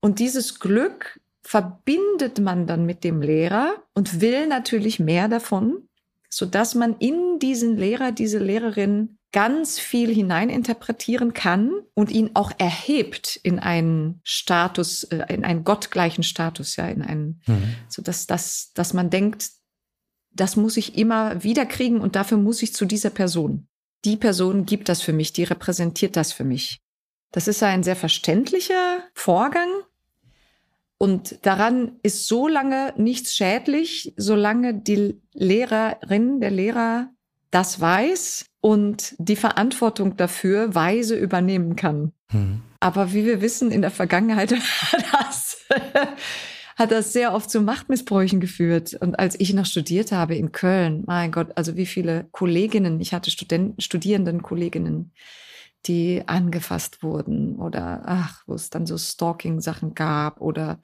Und 0.00 0.18
dieses 0.18 0.58
Glück 0.58 1.20
verbindet 1.42 2.40
man 2.40 2.66
dann 2.66 2.84
mit 2.84 3.04
dem 3.04 3.22
Lehrer 3.22 3.76
und 3.94 4.20
will 4.20 4.48
natürlich 4.48 4.98
mehr 4.98 5.28
davon, 5.28 5.88
sodass 6.28 6.74
man 6.74 6.96
in 6.98 7.38
diesen 7.38 7.76
Lehrer, 7.76 8.10
diese 8.10 8.38
Lehrerin 8.38 9.18
ganz 9.34 9.80
viel 9.80 10.14
hineininterpretieren 10.14 11.34
kann 11.34 11.72
und 11.92 12.12
ihn 12.12 12.30
auch 12.34 12.52
erhebt 12.56 13.34
in 13.42 13.58
einen 13.58 14.20
Status, 14.22 15.02
äh, 15.04 15.26
in 15.34 15.44
einen 15.44 15.64
gottgleichen 15.64 16.22
Status, 16.22 16.76
ja, 16.76 16.86
in 16.86 17.02
einen, 17.02 17.42
mhm. 17.46 17.74
so 17.88 18.00
dass, 18.00 18.28
dass, 18.28 18.72
dass 18.74 18.94
man 18.94 19.10
denkt, 19.10 19.50
das 20.30 20.54
muss 20.54 20.76
ich 20.76 20.96
immer 20.96 21.42
wieder 21.42 21.66
kriegen 21.66 22.00
und 22.00 22.14
dafür 22.14 22.38
muss 22.38 22.62
ich 22.62 22.74
zu 22.74 22.84
dieser 22.84 23.10
Person. 23.10 23.66
Die 24.04 24.16
Person 24.16 24.66
gibt 24.66 24.88
das 24.88 25.02
für 25.02 25.12
mich, 25.12 25.32
die 25.32 25.44
repräsentiert 25.44 26.14
das 26.14 26.32
für 26.32 26.44
mich. 26.44 26.80
Das 27.32 27.48
ist 27.48 27.60
ein 27.64 27.82
sehr 27.82 27.96
verständlicher 27.96 29.00
Vorgang, 29.14 29.68
und 30.96 31.44
daran 31.44 31.98
ist 32.02 32.28
so 32.28 32.46
lange 32.48 32.94
nichts 32.96 33.34
schädlich, 33.34 34.14
solange 34.16 34.74
die 34.74 35.20
Lehrerin, 35.32 36.40
der 36.40 36.52
Lehrer 36.52 37.10
das 37.50 37.80
weiß 37.80 38.46
und 38.64 39.14
die 39.18 39.36
Verantwortung 39.36 40.16
dafür 40.16 40.74
weise 40.74 41.16
übernehmen 41.16 41.76
kann. 41.76 42.12
Mhm. 42.32 42.62
Aber 42.80 43.12
wie 43.12 43.26
wir 43.26 43.42
wissen, 43.42 43.70
in 43.70 43.82
der 43.82 43.90
Vergangenheit 43.90 44.52
hat 44.92 45.04
das, 45.12 45.58
hat 46.74 46.90
das 46.90 47.12
sehr 47.12 47.34
oft 47.34 47.50
zu 47.50 47.60
Machtmissbräuchen 47.60 48.40
geführt. 48.40 48.96
Und 48.98 49.18
als 49.18 49.38
ich 49.38 49.52
noch 49.52 49.66
studiert 49.66 50.12
habe 50.12 50.34
in 50.34 50.50
Köln, 50.50 51.02
mein 51.06 51.30
Gott, 51.30 51.48
also 51.56 51.76
wie 51.76 51.84
viele 51.84 52.26
Kolleginnen, 52.32 53.02
ich 53.02 53.12
hatte 53.12 53.30
Studenten, 53.30 53.82
Studierenden 53.82 54.40
Kolleginnen, 54.40 55.12
die 55.84 56.22
angefasst 56.24 57.02
wurden 57.02 57.56
oder 57.56 58.04
ach, 58.06 58.44
wo 58.46 58.54
es 58.54 58.70
dann 58.70 58.86
so 58.86 58.96
Stalking-Sachen 58.96 59.94
gab 59.94 60.40
oder 60.40 60.80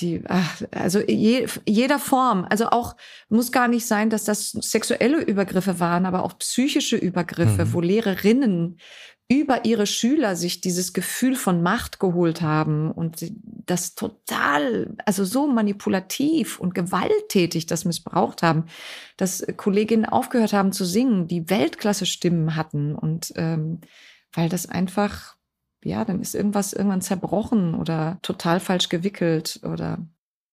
die, 0.00 0.22
ach, 0.28 0.62
also 0.70 1.00
je, 1.00 1.46
jeder 1.66 1.98
Form. 1.98 2.46
Also 2.48 2.68
auch 2.70 2.96
muss 3.28 3.52
gar 3.52 3.68
nicht 3.68 3.86
sein, 3.86 4.10
dass 4.10 4.24
das 4.24 4.50
sexuelle 4.50 5.22
Übergriffe 5.22 5.80
waren, 5.80 6.06
aber 6.06 6.24
auch 6.24 6.38
psychische 6.38 6.96
Übergriffe, 6.96 7.64
mhm. 7.66 7.72
wo 7.72 7.80
Lehrerinnen 7.80 8.78
über 9.30 9.64
ihre 9.64 9.86
Schüler 9.86 10.34
sich 10.34 10.60
dieses 10.60 10.92
Gefühl 10.92 11.36
von 11.36 11.62
Macht 11.62 12.00
geholt 12.00 12.42
haben 12.42 12.90
und 12.90 13.24
das 13.44 13.94
total, 13.94 14.92
also 15.06 15.24
so 15.24 15.46
manipulativ 15.46 16.58
und 16.58 16.74
gewalttätig 16.74 17.66
das 17.66 17.84
missbraucht 17.84 18.42
haben, 18.42 18.64
dass 19.16 19.46
Kolleginnen 19.56 20.04
aufgehört 20.04 20.52
haben 20.52 20.72
zu 20.72 20.84
singen, 20.84 21.28
die 21.28 21.48
Weltklasse-Stimmen 21.48 22.56
hatten 22.56 22.96
und 22.96 23.32
ähm, 23.36 23.80
weil 24.32 24.48
das 24.48 24.68
einfach, 24.68 25.36
ja, 25.84 26.04
dann 26.04 26.20
ist 26.20 26.34
irgendwas 26.34 26.72
irgendwann 26.72 27.02
zerbrochen 27.02 27.74
oder 27.74 28.18
total 28.22 28.60
falsch 28.60 28.88
gewickelt 28.88 29.60
oder 29.62 29.98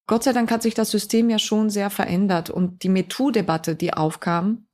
Gott 0.08 0.24
sei 0.24 0.32
Dank 0.32 0.50
hat 0.52 0.62
sich 0.62 0.74
das 0.74 0.90
System 0.90 1.30
ja 1.30 1.38
schon 1.38 1.70
sehr 1.70 1.90
verändert 1.90 2.50
und 2.50 2.84
die 2.84 2.90
MeToo-Debatte, 2.90 3.76
die 3.76 3.94
aufkam, 3.94 4.68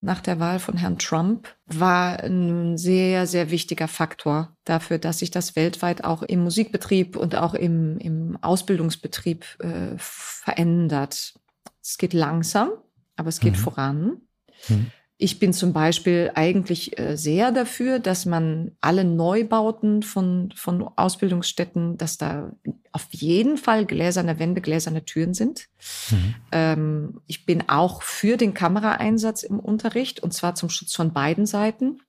nach 0.00 0.20
der 0.20 0.38
Wahl 0.38 0.58
von 0.58 0.76
Herrn 0.76 0.98
Trump 0.98 1.48
war 1.66 2.20
ein 2.20 2.76
sehr, 2.76 3.26
sehr 3.26 3.50
wichtiger 3.50 3.88
Faktor 3.88 4.54
dafür, 4.64 4.98
dass 4.98 5.20
sich 5.20 5.30
das 5.30 5.56
weltweit 5.56 6.04
auch 6.04 6.22
im 6.22 6.44
Musikbetrieb 6.44 7.16
und 7.16 7.34
auch 7.34 7.54
im, 7.54 7.98
im 7.98 8.36
Ausbildungsbetrieb 8.42 9.44
äh, 9.60 9.96
verändert. 9.96 11.34
Es 11.82 11.96
geht 11.96 12.12
langsam, 12.12 12.70
aber 13.16 13.28
es 13.28 13.40
geht 13.40 13.54
mhm. 13.54 13.58
voran. 13.58 14.20
Mhm. 14.68 14.90
Ich 15.18 15.38
bin 15.38 15.54
zum 15.54 15.72
Beispiel 15.72 16.30
eigentlich 16.34 16.98
äh, 16.98 17.16
sehr 17.16 17.50
dafür, 17.50 18.00
dass 18.00 18.26
man 18.26 18.72
alle 18.82 19.02
Neubauten 19.02 20.02
von, 20.02 20.52
von 20.54 20.90
Ausbildungsstätten, 20.94 21.96
dass 21.96 22.18
da 22.18 22.52
auf 22.92 23.06
jeden 23.12 23.56
Fall 23.56 23.86
gläserne 23.86 24.38
Wände, 24.38 24.60
gläserne 24.60 25.06
Türen 25.06 25.32
sind. 25.32 25.68
Mhm. 26.10 26.34
Ähm, 26.52 27.20
ich 27.26 27.46
bin 27.46 27.66
auch 27.68 28.02
für 28.02 28.36
den 28.36 28.52
Kameraeinsatz 28.52 29.42
im 29.42 29.58
Unterricht 29.58 30.22
und 30.22 30.34
zwar 30.34 30.54
zum 30.54 30.68
Schutz 30.68 30.94
von 30.94 31.14
beiden 31.14 31.46
Seiten. 31.46 32.02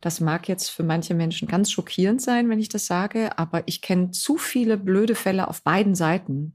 Das 0.00 0.20
mag 0.20 0.48
jetzt 0.48 0.70
für 0.70 0.84
manche 0.84 1.14
Menschen 1.14 1.48
ganz 1.48 1.70
schockierend 1.70 2.22
sein, 2.22 2.48
wenn 2.48 2.60
ich 2.60 2.70
das 2.70 2.86
sage, 2.86 3.38
aber 3.38 3.62
ich 3.66 3.82
kenne 3.82 4.10
zu 4.10 4.38
viele 4.38 4.78
blöde 4.78 5.14
Fälle 5.14 5.48
auf 5.48 5.62
beiden 5.62 5.94
Seiten. 5.94 6.54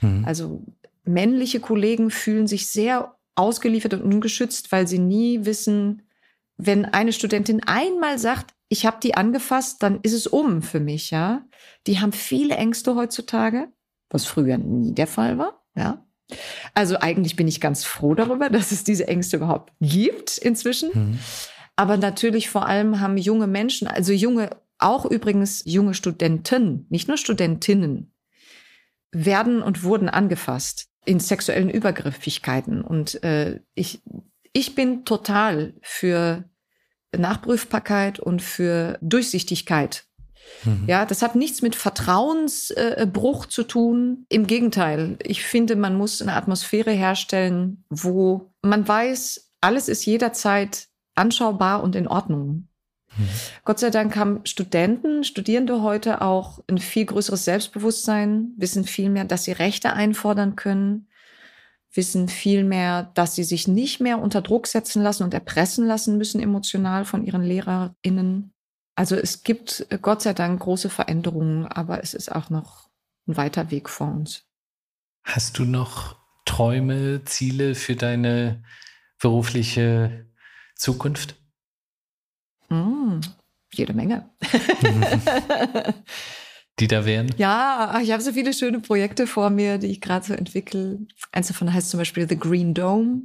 Mhm. 0.00 0.24
Also 0.24 0.64
männliche 1.04 1.58
Kollegen 1.58 2.10
fühlen 2.10 2.46
sich 2.46 2.68
sehr 2.68 3.16
ausgeliefert 3.40 3.94
und 3.94 4.02
ungeschützt, 4.02 4.70
weil 4.70 4.86
sie 4.86 4.98
nie 4.98 5.44
wissen, 5.44 6.02
wenn 6.56 6.84
eine 6.84 7.12
Studentin 7.12 7.62
einmal 7.64 8.18
sagt, 8.18 8.54
ich 8.68 8.86
habe 8.86 8.98
die 9.02 9.14
angefasst, 9.14 9.82
dann 9.82 9.98
ist 10.02 10.12
es 10.12 10.26
um 10.26 10.62
für 10.62 10.78
mich, 10.78 11.10
ja. 11.10 11.44
Die 11.86 12.00
haben 12.00 12.12
viele 12.12 12.54
Ängste 12.54 12.94
heutzutage, 12.94 13.68
was 14.10 14.26
früher 14.26 14.58
nie 14.58 14.94
der 14.94 15.06
Fall 15.06 15.38
war, 15.38 15.64
ja. 15.74 16.06
Also 16.74 16.98
eigentlich 17.00 17.34
bin 17.34 17.48
ich 17.48 17.60
ganz 17.60 17.84
froh 17.84 18.14
darüber, 18.14 18.50
dass 18.50 18.70
es 18.70 18.84
diese 18.84 19.08
Ängste 19.08 19.38
überhaupt 19.38 19.72
gibt 19.80 20.38
inzwischen. 20.38 20.90
Mhm. 20.94 21.18
Aber 21.74 21.96
natürlich 21.96 22.50
vor 22.50 22.66
allem 22.66 23.00
haben 23.00 23.16
junge 23.16 23.46
Menschen, 23.46 23.88
also 23.88 24.12
junge, 24.12 24.50
auch 24.78 25.04
übrigens 25.04 25.62
junge 25.64 25.94
Studenten, 25.94 26.86
nicht 26.90 27.08
nur 27.08 27.16
Studentinnen, 27.16 28.12
werden 29.12 29.62
und 29.62 29.82
wurden 29.82 30.08
angefasst 30.08 30.89
in 31.04 31.20
sexuellen 31.20 31.70
Übergriffigkeiten. 31.70 32.82
Und 32.82 33.22
äh, 33.24 33.60
ich, 33.74 34.02
ich 34.52 34.74
bin 34.74 35.04
total 35.04 35.74
für 35.82 36.44
Nachprüfbarkeit 37.16 38.20
und 38.20 38.42
für 38.42 38.98
Durchsichtigkeit. 39.00 40.04
Mhm. 40.64 40.84
Ja, 40.86 41.06
das 41.06 41.22
hat 41.22 41.34
nichts 41.34 41.62
mit 41.62 41.74
Vertrauensbruch 41.74 43.44
äh, 43.46 43.48
zu 43.48 43.64
tun. 43.64 44.26
Im 44.28 44.46
Gegenteil, 44.46 45.16
ich 45.22 45.42
finde, 45.42 45.76
man 45.76 45.96
muss 45.96 46.22
eine 46.22 46.34
Atmosphäre 46.34 46.92
herstellen, 46.92 47.84
wo 47.88 48.52
man 48.62 48.86
weiß, 48.86 49.52
alles 49.60 49.88
ist 49.88 50.04
jederzeit 50.06 50.88
anschaubar 51.14 51.82
und 51.82 51.96
in 51.96 52.08
Ordnung. 52.08 52.68
Mhm. 53.16 53.28
Gott 53.64 53.78
sei 53.78 53.90
Dank 53.90 54.16
haben 54.16 54.40
Studenten, 54.44 55.24
Studierende 55.24 55.82
heute 55.82 56.22
auch 56.22 56.60
ein 56.68 56.78
viel 56.78 57.06
größeres 57.06 57.44
Selbstbewusstsein, 57.44 58.52
wissen 58.56 58.84
viel 58.84 59.10
mehr, 59.10 59.24
dass 59.24 59.44
sie 59.44 59.52
Rechte 59.52 59.92
einfordern 59.92 60.56
können, 60.56 61.08
wissen 61.92 62.28
viel 62.28 62.64
mehr, 62.64 63.10
dass 63.14 63.34
sie 63.34 63.44
sich 63.44 63.66
nicht 63.66 64.00
mehr 64.00 64.20
unter 64.20 64.42
Druck 64.42 64.66
setzen 64.66 65.02
lassen 65.02 65.24
und 65.24 65.34
erpressen 65.34 65.86
lassen 65.86 66.18
müssen 66.18 66.40
emotional 66.40 67.04
von 67.04 67.24
ihren 67.24 67.42
LehrerInnen. 67.42 68.52
Also 68.94 69.16
es 69.16 69.42
gibt 69.42 69.86
äh, 69.90 69.98
Gott 70.00 70.22
sei 70.22 70.34
Dank 70.34 70.60
große 70.60 70.90
Veränderungen, 70.90 71.66
aber 71.66 72.02
es 72.02 72.14
ist 72.14 72.30
auch 72.30 72.50
noch 72.50 72.90
ein 73.26 73.36
weiter 73.36 73.70
Weg 73.70 73.88
vor 73.88 74.08
uns. 74.08 74.44
Hast 75.24 75.58
du 75.58 75.64
noch 75.64 76.16
Träume, 76.44 77.22
Ziele 77.24 77.74
für 77.74 77.96
deine 77.96 78.62
berufliche 79.18 80.26
Zukunft? 80.74 81.39
Mm, 82.70 83.20
jede 83.72 83.92
Menge. 83.92 84.30
die 86.80 86.88
da 86.88 87.04
wären? 87.04 87.30
Ja, 87.36 88.00
ich 88.02 88.10
habe 88.10 88.22
so 88.22 88.32
viele 88.32 88.52
schöne 88.54 88.80
Projekte 88.80 89.26
vor 89.26 89.50
mir, 89.50 89.78
die 89.78 89.88
ich 89.88 90.00
gerade 90.00 90.26
so 90.26 90.32
entwickle. 90.32 91.00
Eins 91.32 91.48
davon 91.48 91.72
heißt 91.72 91.90
zum 91.90 91.98
Beispiel 91.98 92.28
The 92.28 92.38
Green 92.38 92.74
Dome. 92.74 93.22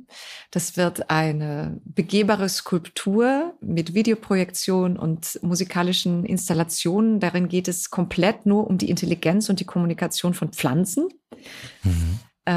Das 0.51 0.77
wird 0.77 1.09
eine 1.09 1.79
begehbare 1.85 2.49
Skulptur 2.49 3.53
mit 3.61 3.93
Videoprojektion 3.93 4.97
und 4.97 5.39
musikalischen 5.41 6.25
Installationen. 6.25 7.19
Darin 7.19 7.47
geht 7.47 7.67
es 7.67 7.89
komplett 7.89 8.45
nur 8.45 8.67
um 8.67 8.77
die 8.77 8.89
Intelligenz 8.89 9.49
und 9.49 9.59
die 9.59 9.65
Kommunikation 9.65 10.33
von 10.33 10.49
Pflanzen, 10.49 11.07
mhm. 11.83 12.19
äh, 12.45 12.53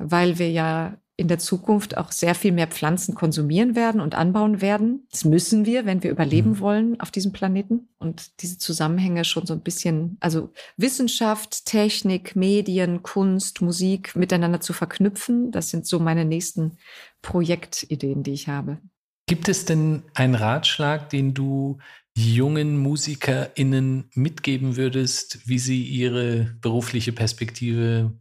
weil 0.00 0.38
wir 0.38 0.50
ja 0.50 0.96
in 1.18 1.26
der 1.26 1.40
Zukunft 1.40 1.96
auch 1.96 2.12
sehr 2.12 2.36
viel 2.36 2.52
mehr 2.52 2.68
Pflanzen 2.68 3.16
konsumieren 3.16 3.74
werden 3.74 4.00
und 4.00 4.14
anbauen 4.14 4.60
werden. 4.60 5.08
Das 5.10 5.24
müssen 5.24 5.66
wir, 5.66 5.84
wenn 5.84 6.04
wir 6.04 6.12
überleben 6.12 6.50
mhm. 6.50 6.58
wollen 6.60 7.00
auf 7.00 7.10
diesem 7.10 7.32
Planeten. 7.32 7.88
Und 7.98 8.40
diese 8.40 8.56
Zusammenhänge 8.58 9.24
schon 9.24 9.44
so 9.44 9.52
ein 9.52 9.62
bisschen, 9.62 10.16
also 10.20 10.52
Wissenschaft, 10.76 11.66
Technik, 11.66 12.36
Medien, 12.36 13.02
Kunst, 13.02 13.60
Musik 13.62 14.14
miteinander 14.14 14.60
zu 14.60 14.72
verknüpfen, 14.72 15.50
das 15.50 15.70
sind 15.70 15.88
so 15.88 15.98
meine 15.98 16.24
nächsten 16.24 16.78
Projektideen, 17.20 18.22
die 18.22 18.34
ich 18.34 18.46
habe. 18.46 18.78
Gibt 19.26 19.48
es 19.48 19.64
denn 19.64 20.04
einen 20.14 20.36
Ratschlag, 20.36 21.10
den 21.10 21.34
du 21.34 21.78
jungen 22.16 22.78
MusikerInnen 22.78 24.08
mitgeben 24.14 24.76
würdest, 24.76 25.48
wie 25.48 25.58
sie 25.58 25.82
ihre 25.82 26.56
berufliche 26.60 27.12
Perspektive 27.12 28.12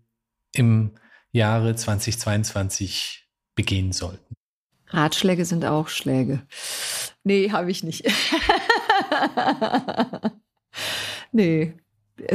im 0.55 0.93
Jahre 1.31 1.75
2022 1.75 3.27
begehen 3.55 3.91
sollten? 3.91 4.35
Ratschläge 4.87 5.45
sind 5.45 5.65
auch 5.65 5.89
Schläge. 5.89 6.41
Nee, 7.23 7.51
habe 7.51 7.71
ich 7.71 7.83
nicht. 7.83 8.05
nee, 11.31 11.73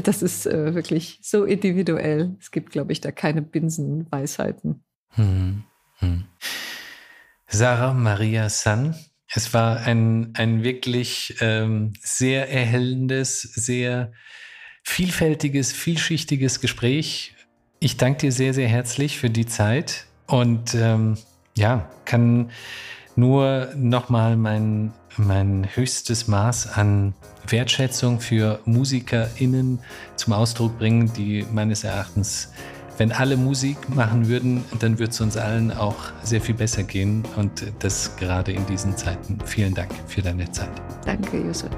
das 0.03 0.23
ist 0.23 0.47
äh, 0.47 0.75
wirklich 0.75 1.19
so 1.23 1.45
individuell. 1.45 2.37
Es 2.39 2.51
gibt, 2.51 2.71
glaube 2.71 2.93
ich, 2.93 3.01
da 3.01 3.11
keine 3.11 3.43
Binsenweisheiten. 3.43 4.85
Hm, 5.11 5.65
hm. 5.99 6.25
Sarah 7.49 7.95
Maria 7.95 8.49
San. 8.49 8.97
Es 9.35 9.55
war 9.55 9.81
ein, 9.81 10.35
ein 10.35 10.63
wirklich 10.63 11.37
ähm, 11.41 11.95
sehr 12.01 12.51
erhellendes, 12.51 13.41
sehr 13.41 14.13
vielfältiges, 14.83 15.73
vielschichtiges 15.73 16.61
Gespräch. 16.61 17.35
Ich 17.85 17.97
danke 17.97 18.21
dir 18.21 18.31
sehr, 18.31 18.55
sehr 18.55 18.69
herzlich 18.69 19.19
für 19.19 19.29
die 19.29 19.45
Zeit 19.45 20.07
und 20.29 20.73
ähm, 20.77 21.17
ja, 21.57 21.89
kann 22.05 22.51
nur 23.17 23.71
nochmal 23.75 24.37
mein, 24.37 24.93
mein 25.17 25.67
höchstes 25.75 26.29
Maß 26.29 26.75
an 26.75 27.13
Wertschätzung 27.49 28.21
für 28.21 28.61
MusikerInnen 28.67 29.81
zum 30.15 30.33
Ausdruck 30.33 30.79
bringen, 30.79 31.13
die 31.15 31.45
meines 31.53 31.83
Erachtens, 31.83 32.53
wenn 32.99 33.11
alle 33.11 33.37
Musik 33.37 33.93
machen 33.93 34.29
würden, 34.29 34.65
dann 34.79 35.01
würde 35.01 35.11
es 35.11 35.21
uns 35.21 35.37
allen 35.37 35.73
auch 35.73 35.97
sehr 36.23 36.41
viel 36.41 36.55
besser 36.55 36.85
gehen 36.85 37.25
und 37.35 37.65
das 37.81 38.15
gerade 38.15 38.53
in 38.53 38.65
diesen 38.67 38.97
Zeiten. 38.97 39.39
Vielen 39.45 39.75
Dank 39.75 39.91
für 40.07 40.23
deine 40.23 40.49
Zeit. 40.53 40.71
Danke, 41.05 41.37
Yusuf. 41.39 41.71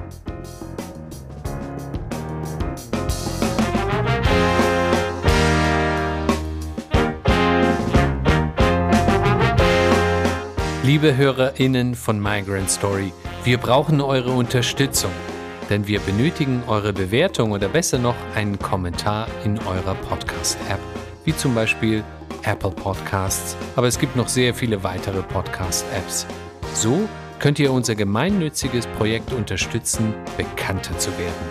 Liebe 10.95 11.17
HörerInnen 11.17 11.97
von 11.97 12.23
Migrant 12.23 12.71
Story, 12.71 13.13
wir 13.43 13.59
brauchen 13.59 14.01
eure 14.01 14.31
Unterstützung, 14.31 15.11
denn 15.69 15.89
wir 15.89 15.99
benötigen 15.99 16.63
eure 16.69 16.93
Bewertung 16.93 17.51
oder 17.51 17.67
besser 17.67 17.99
noch 17.99 18.15
einen 18.37 18.61
Kommentar 18.61 19.27
in 19.45 19.59
eurer 19.59 19.97
Podcast-App, 20.09 20.79
wie 21.25 21.35
zum 21.35 21.53
Beispiel 21.53 22.05
Apple 22.45 22.71
Podcasts, 22.71 23.57
aber 23.75 23.89
es 23.89 23.99
gibt 23.99 24.15
noch 24.15 24.29
sehr 24.29 24.55
viele 24.55 24.85
weitere 24.85 25.21
Podcast-Apps. 25.23 26.29
So 26.75 27.09
könnt 27.41 27.59
ihr 27.59 27.73
unser 27.73 27.97
gemeinnütziges 27.97 28.87
Projekt 28.97 29.33
unterstützen, 29.33 30.15
bekannter 30.37 30.97
zu 30.97 31.11
werden. 31.19 31.49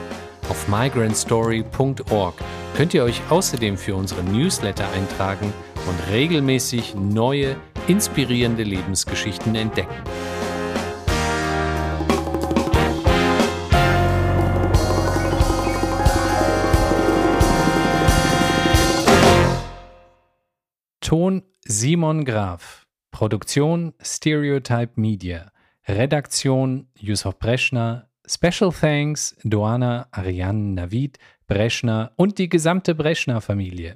Auf 0.47 0.69
migrantstory.org 0.69 2.35
könnt 2.77 2.93
ihr 2.93 3.03
euch 3.03 3.21
außerdem 3.29 3.75
für 3.75 3.97
unsere 3.97 4.23
Newsletter 4.23 4.87
eintragen 4.95 5.51
und 5.85 6.13
regelmäßig 6.13 6.95
neue 6.95 7.57
inspirierende 7.87 8.63
Lebensgeschichten 8.63 9.55
entdecken. 9.55 9.93
Ton 21.01 21.43
Simon 21.65 22.25
Graf. 22.25 22.87
Produktion 23.11 23.93
Stereotype 24.01 24.93
Media. 24.95 25.51
Redaktion 25.87 26.87
Yusuf 26.97 27.37
Breschner. 27.37 28.09
Special 28.25 28.71
Thanks 28.71 29.35
Doana 29.43 30.07
Ariane 30.11 30.73
Navid 30.73 31.19
Breschner 31.45 32.13
und 32.15 32.37
die 32.37 32.49
gesamte 32.49 32.95
Breschner 32.95 33.41
Familie. 33.41 33.95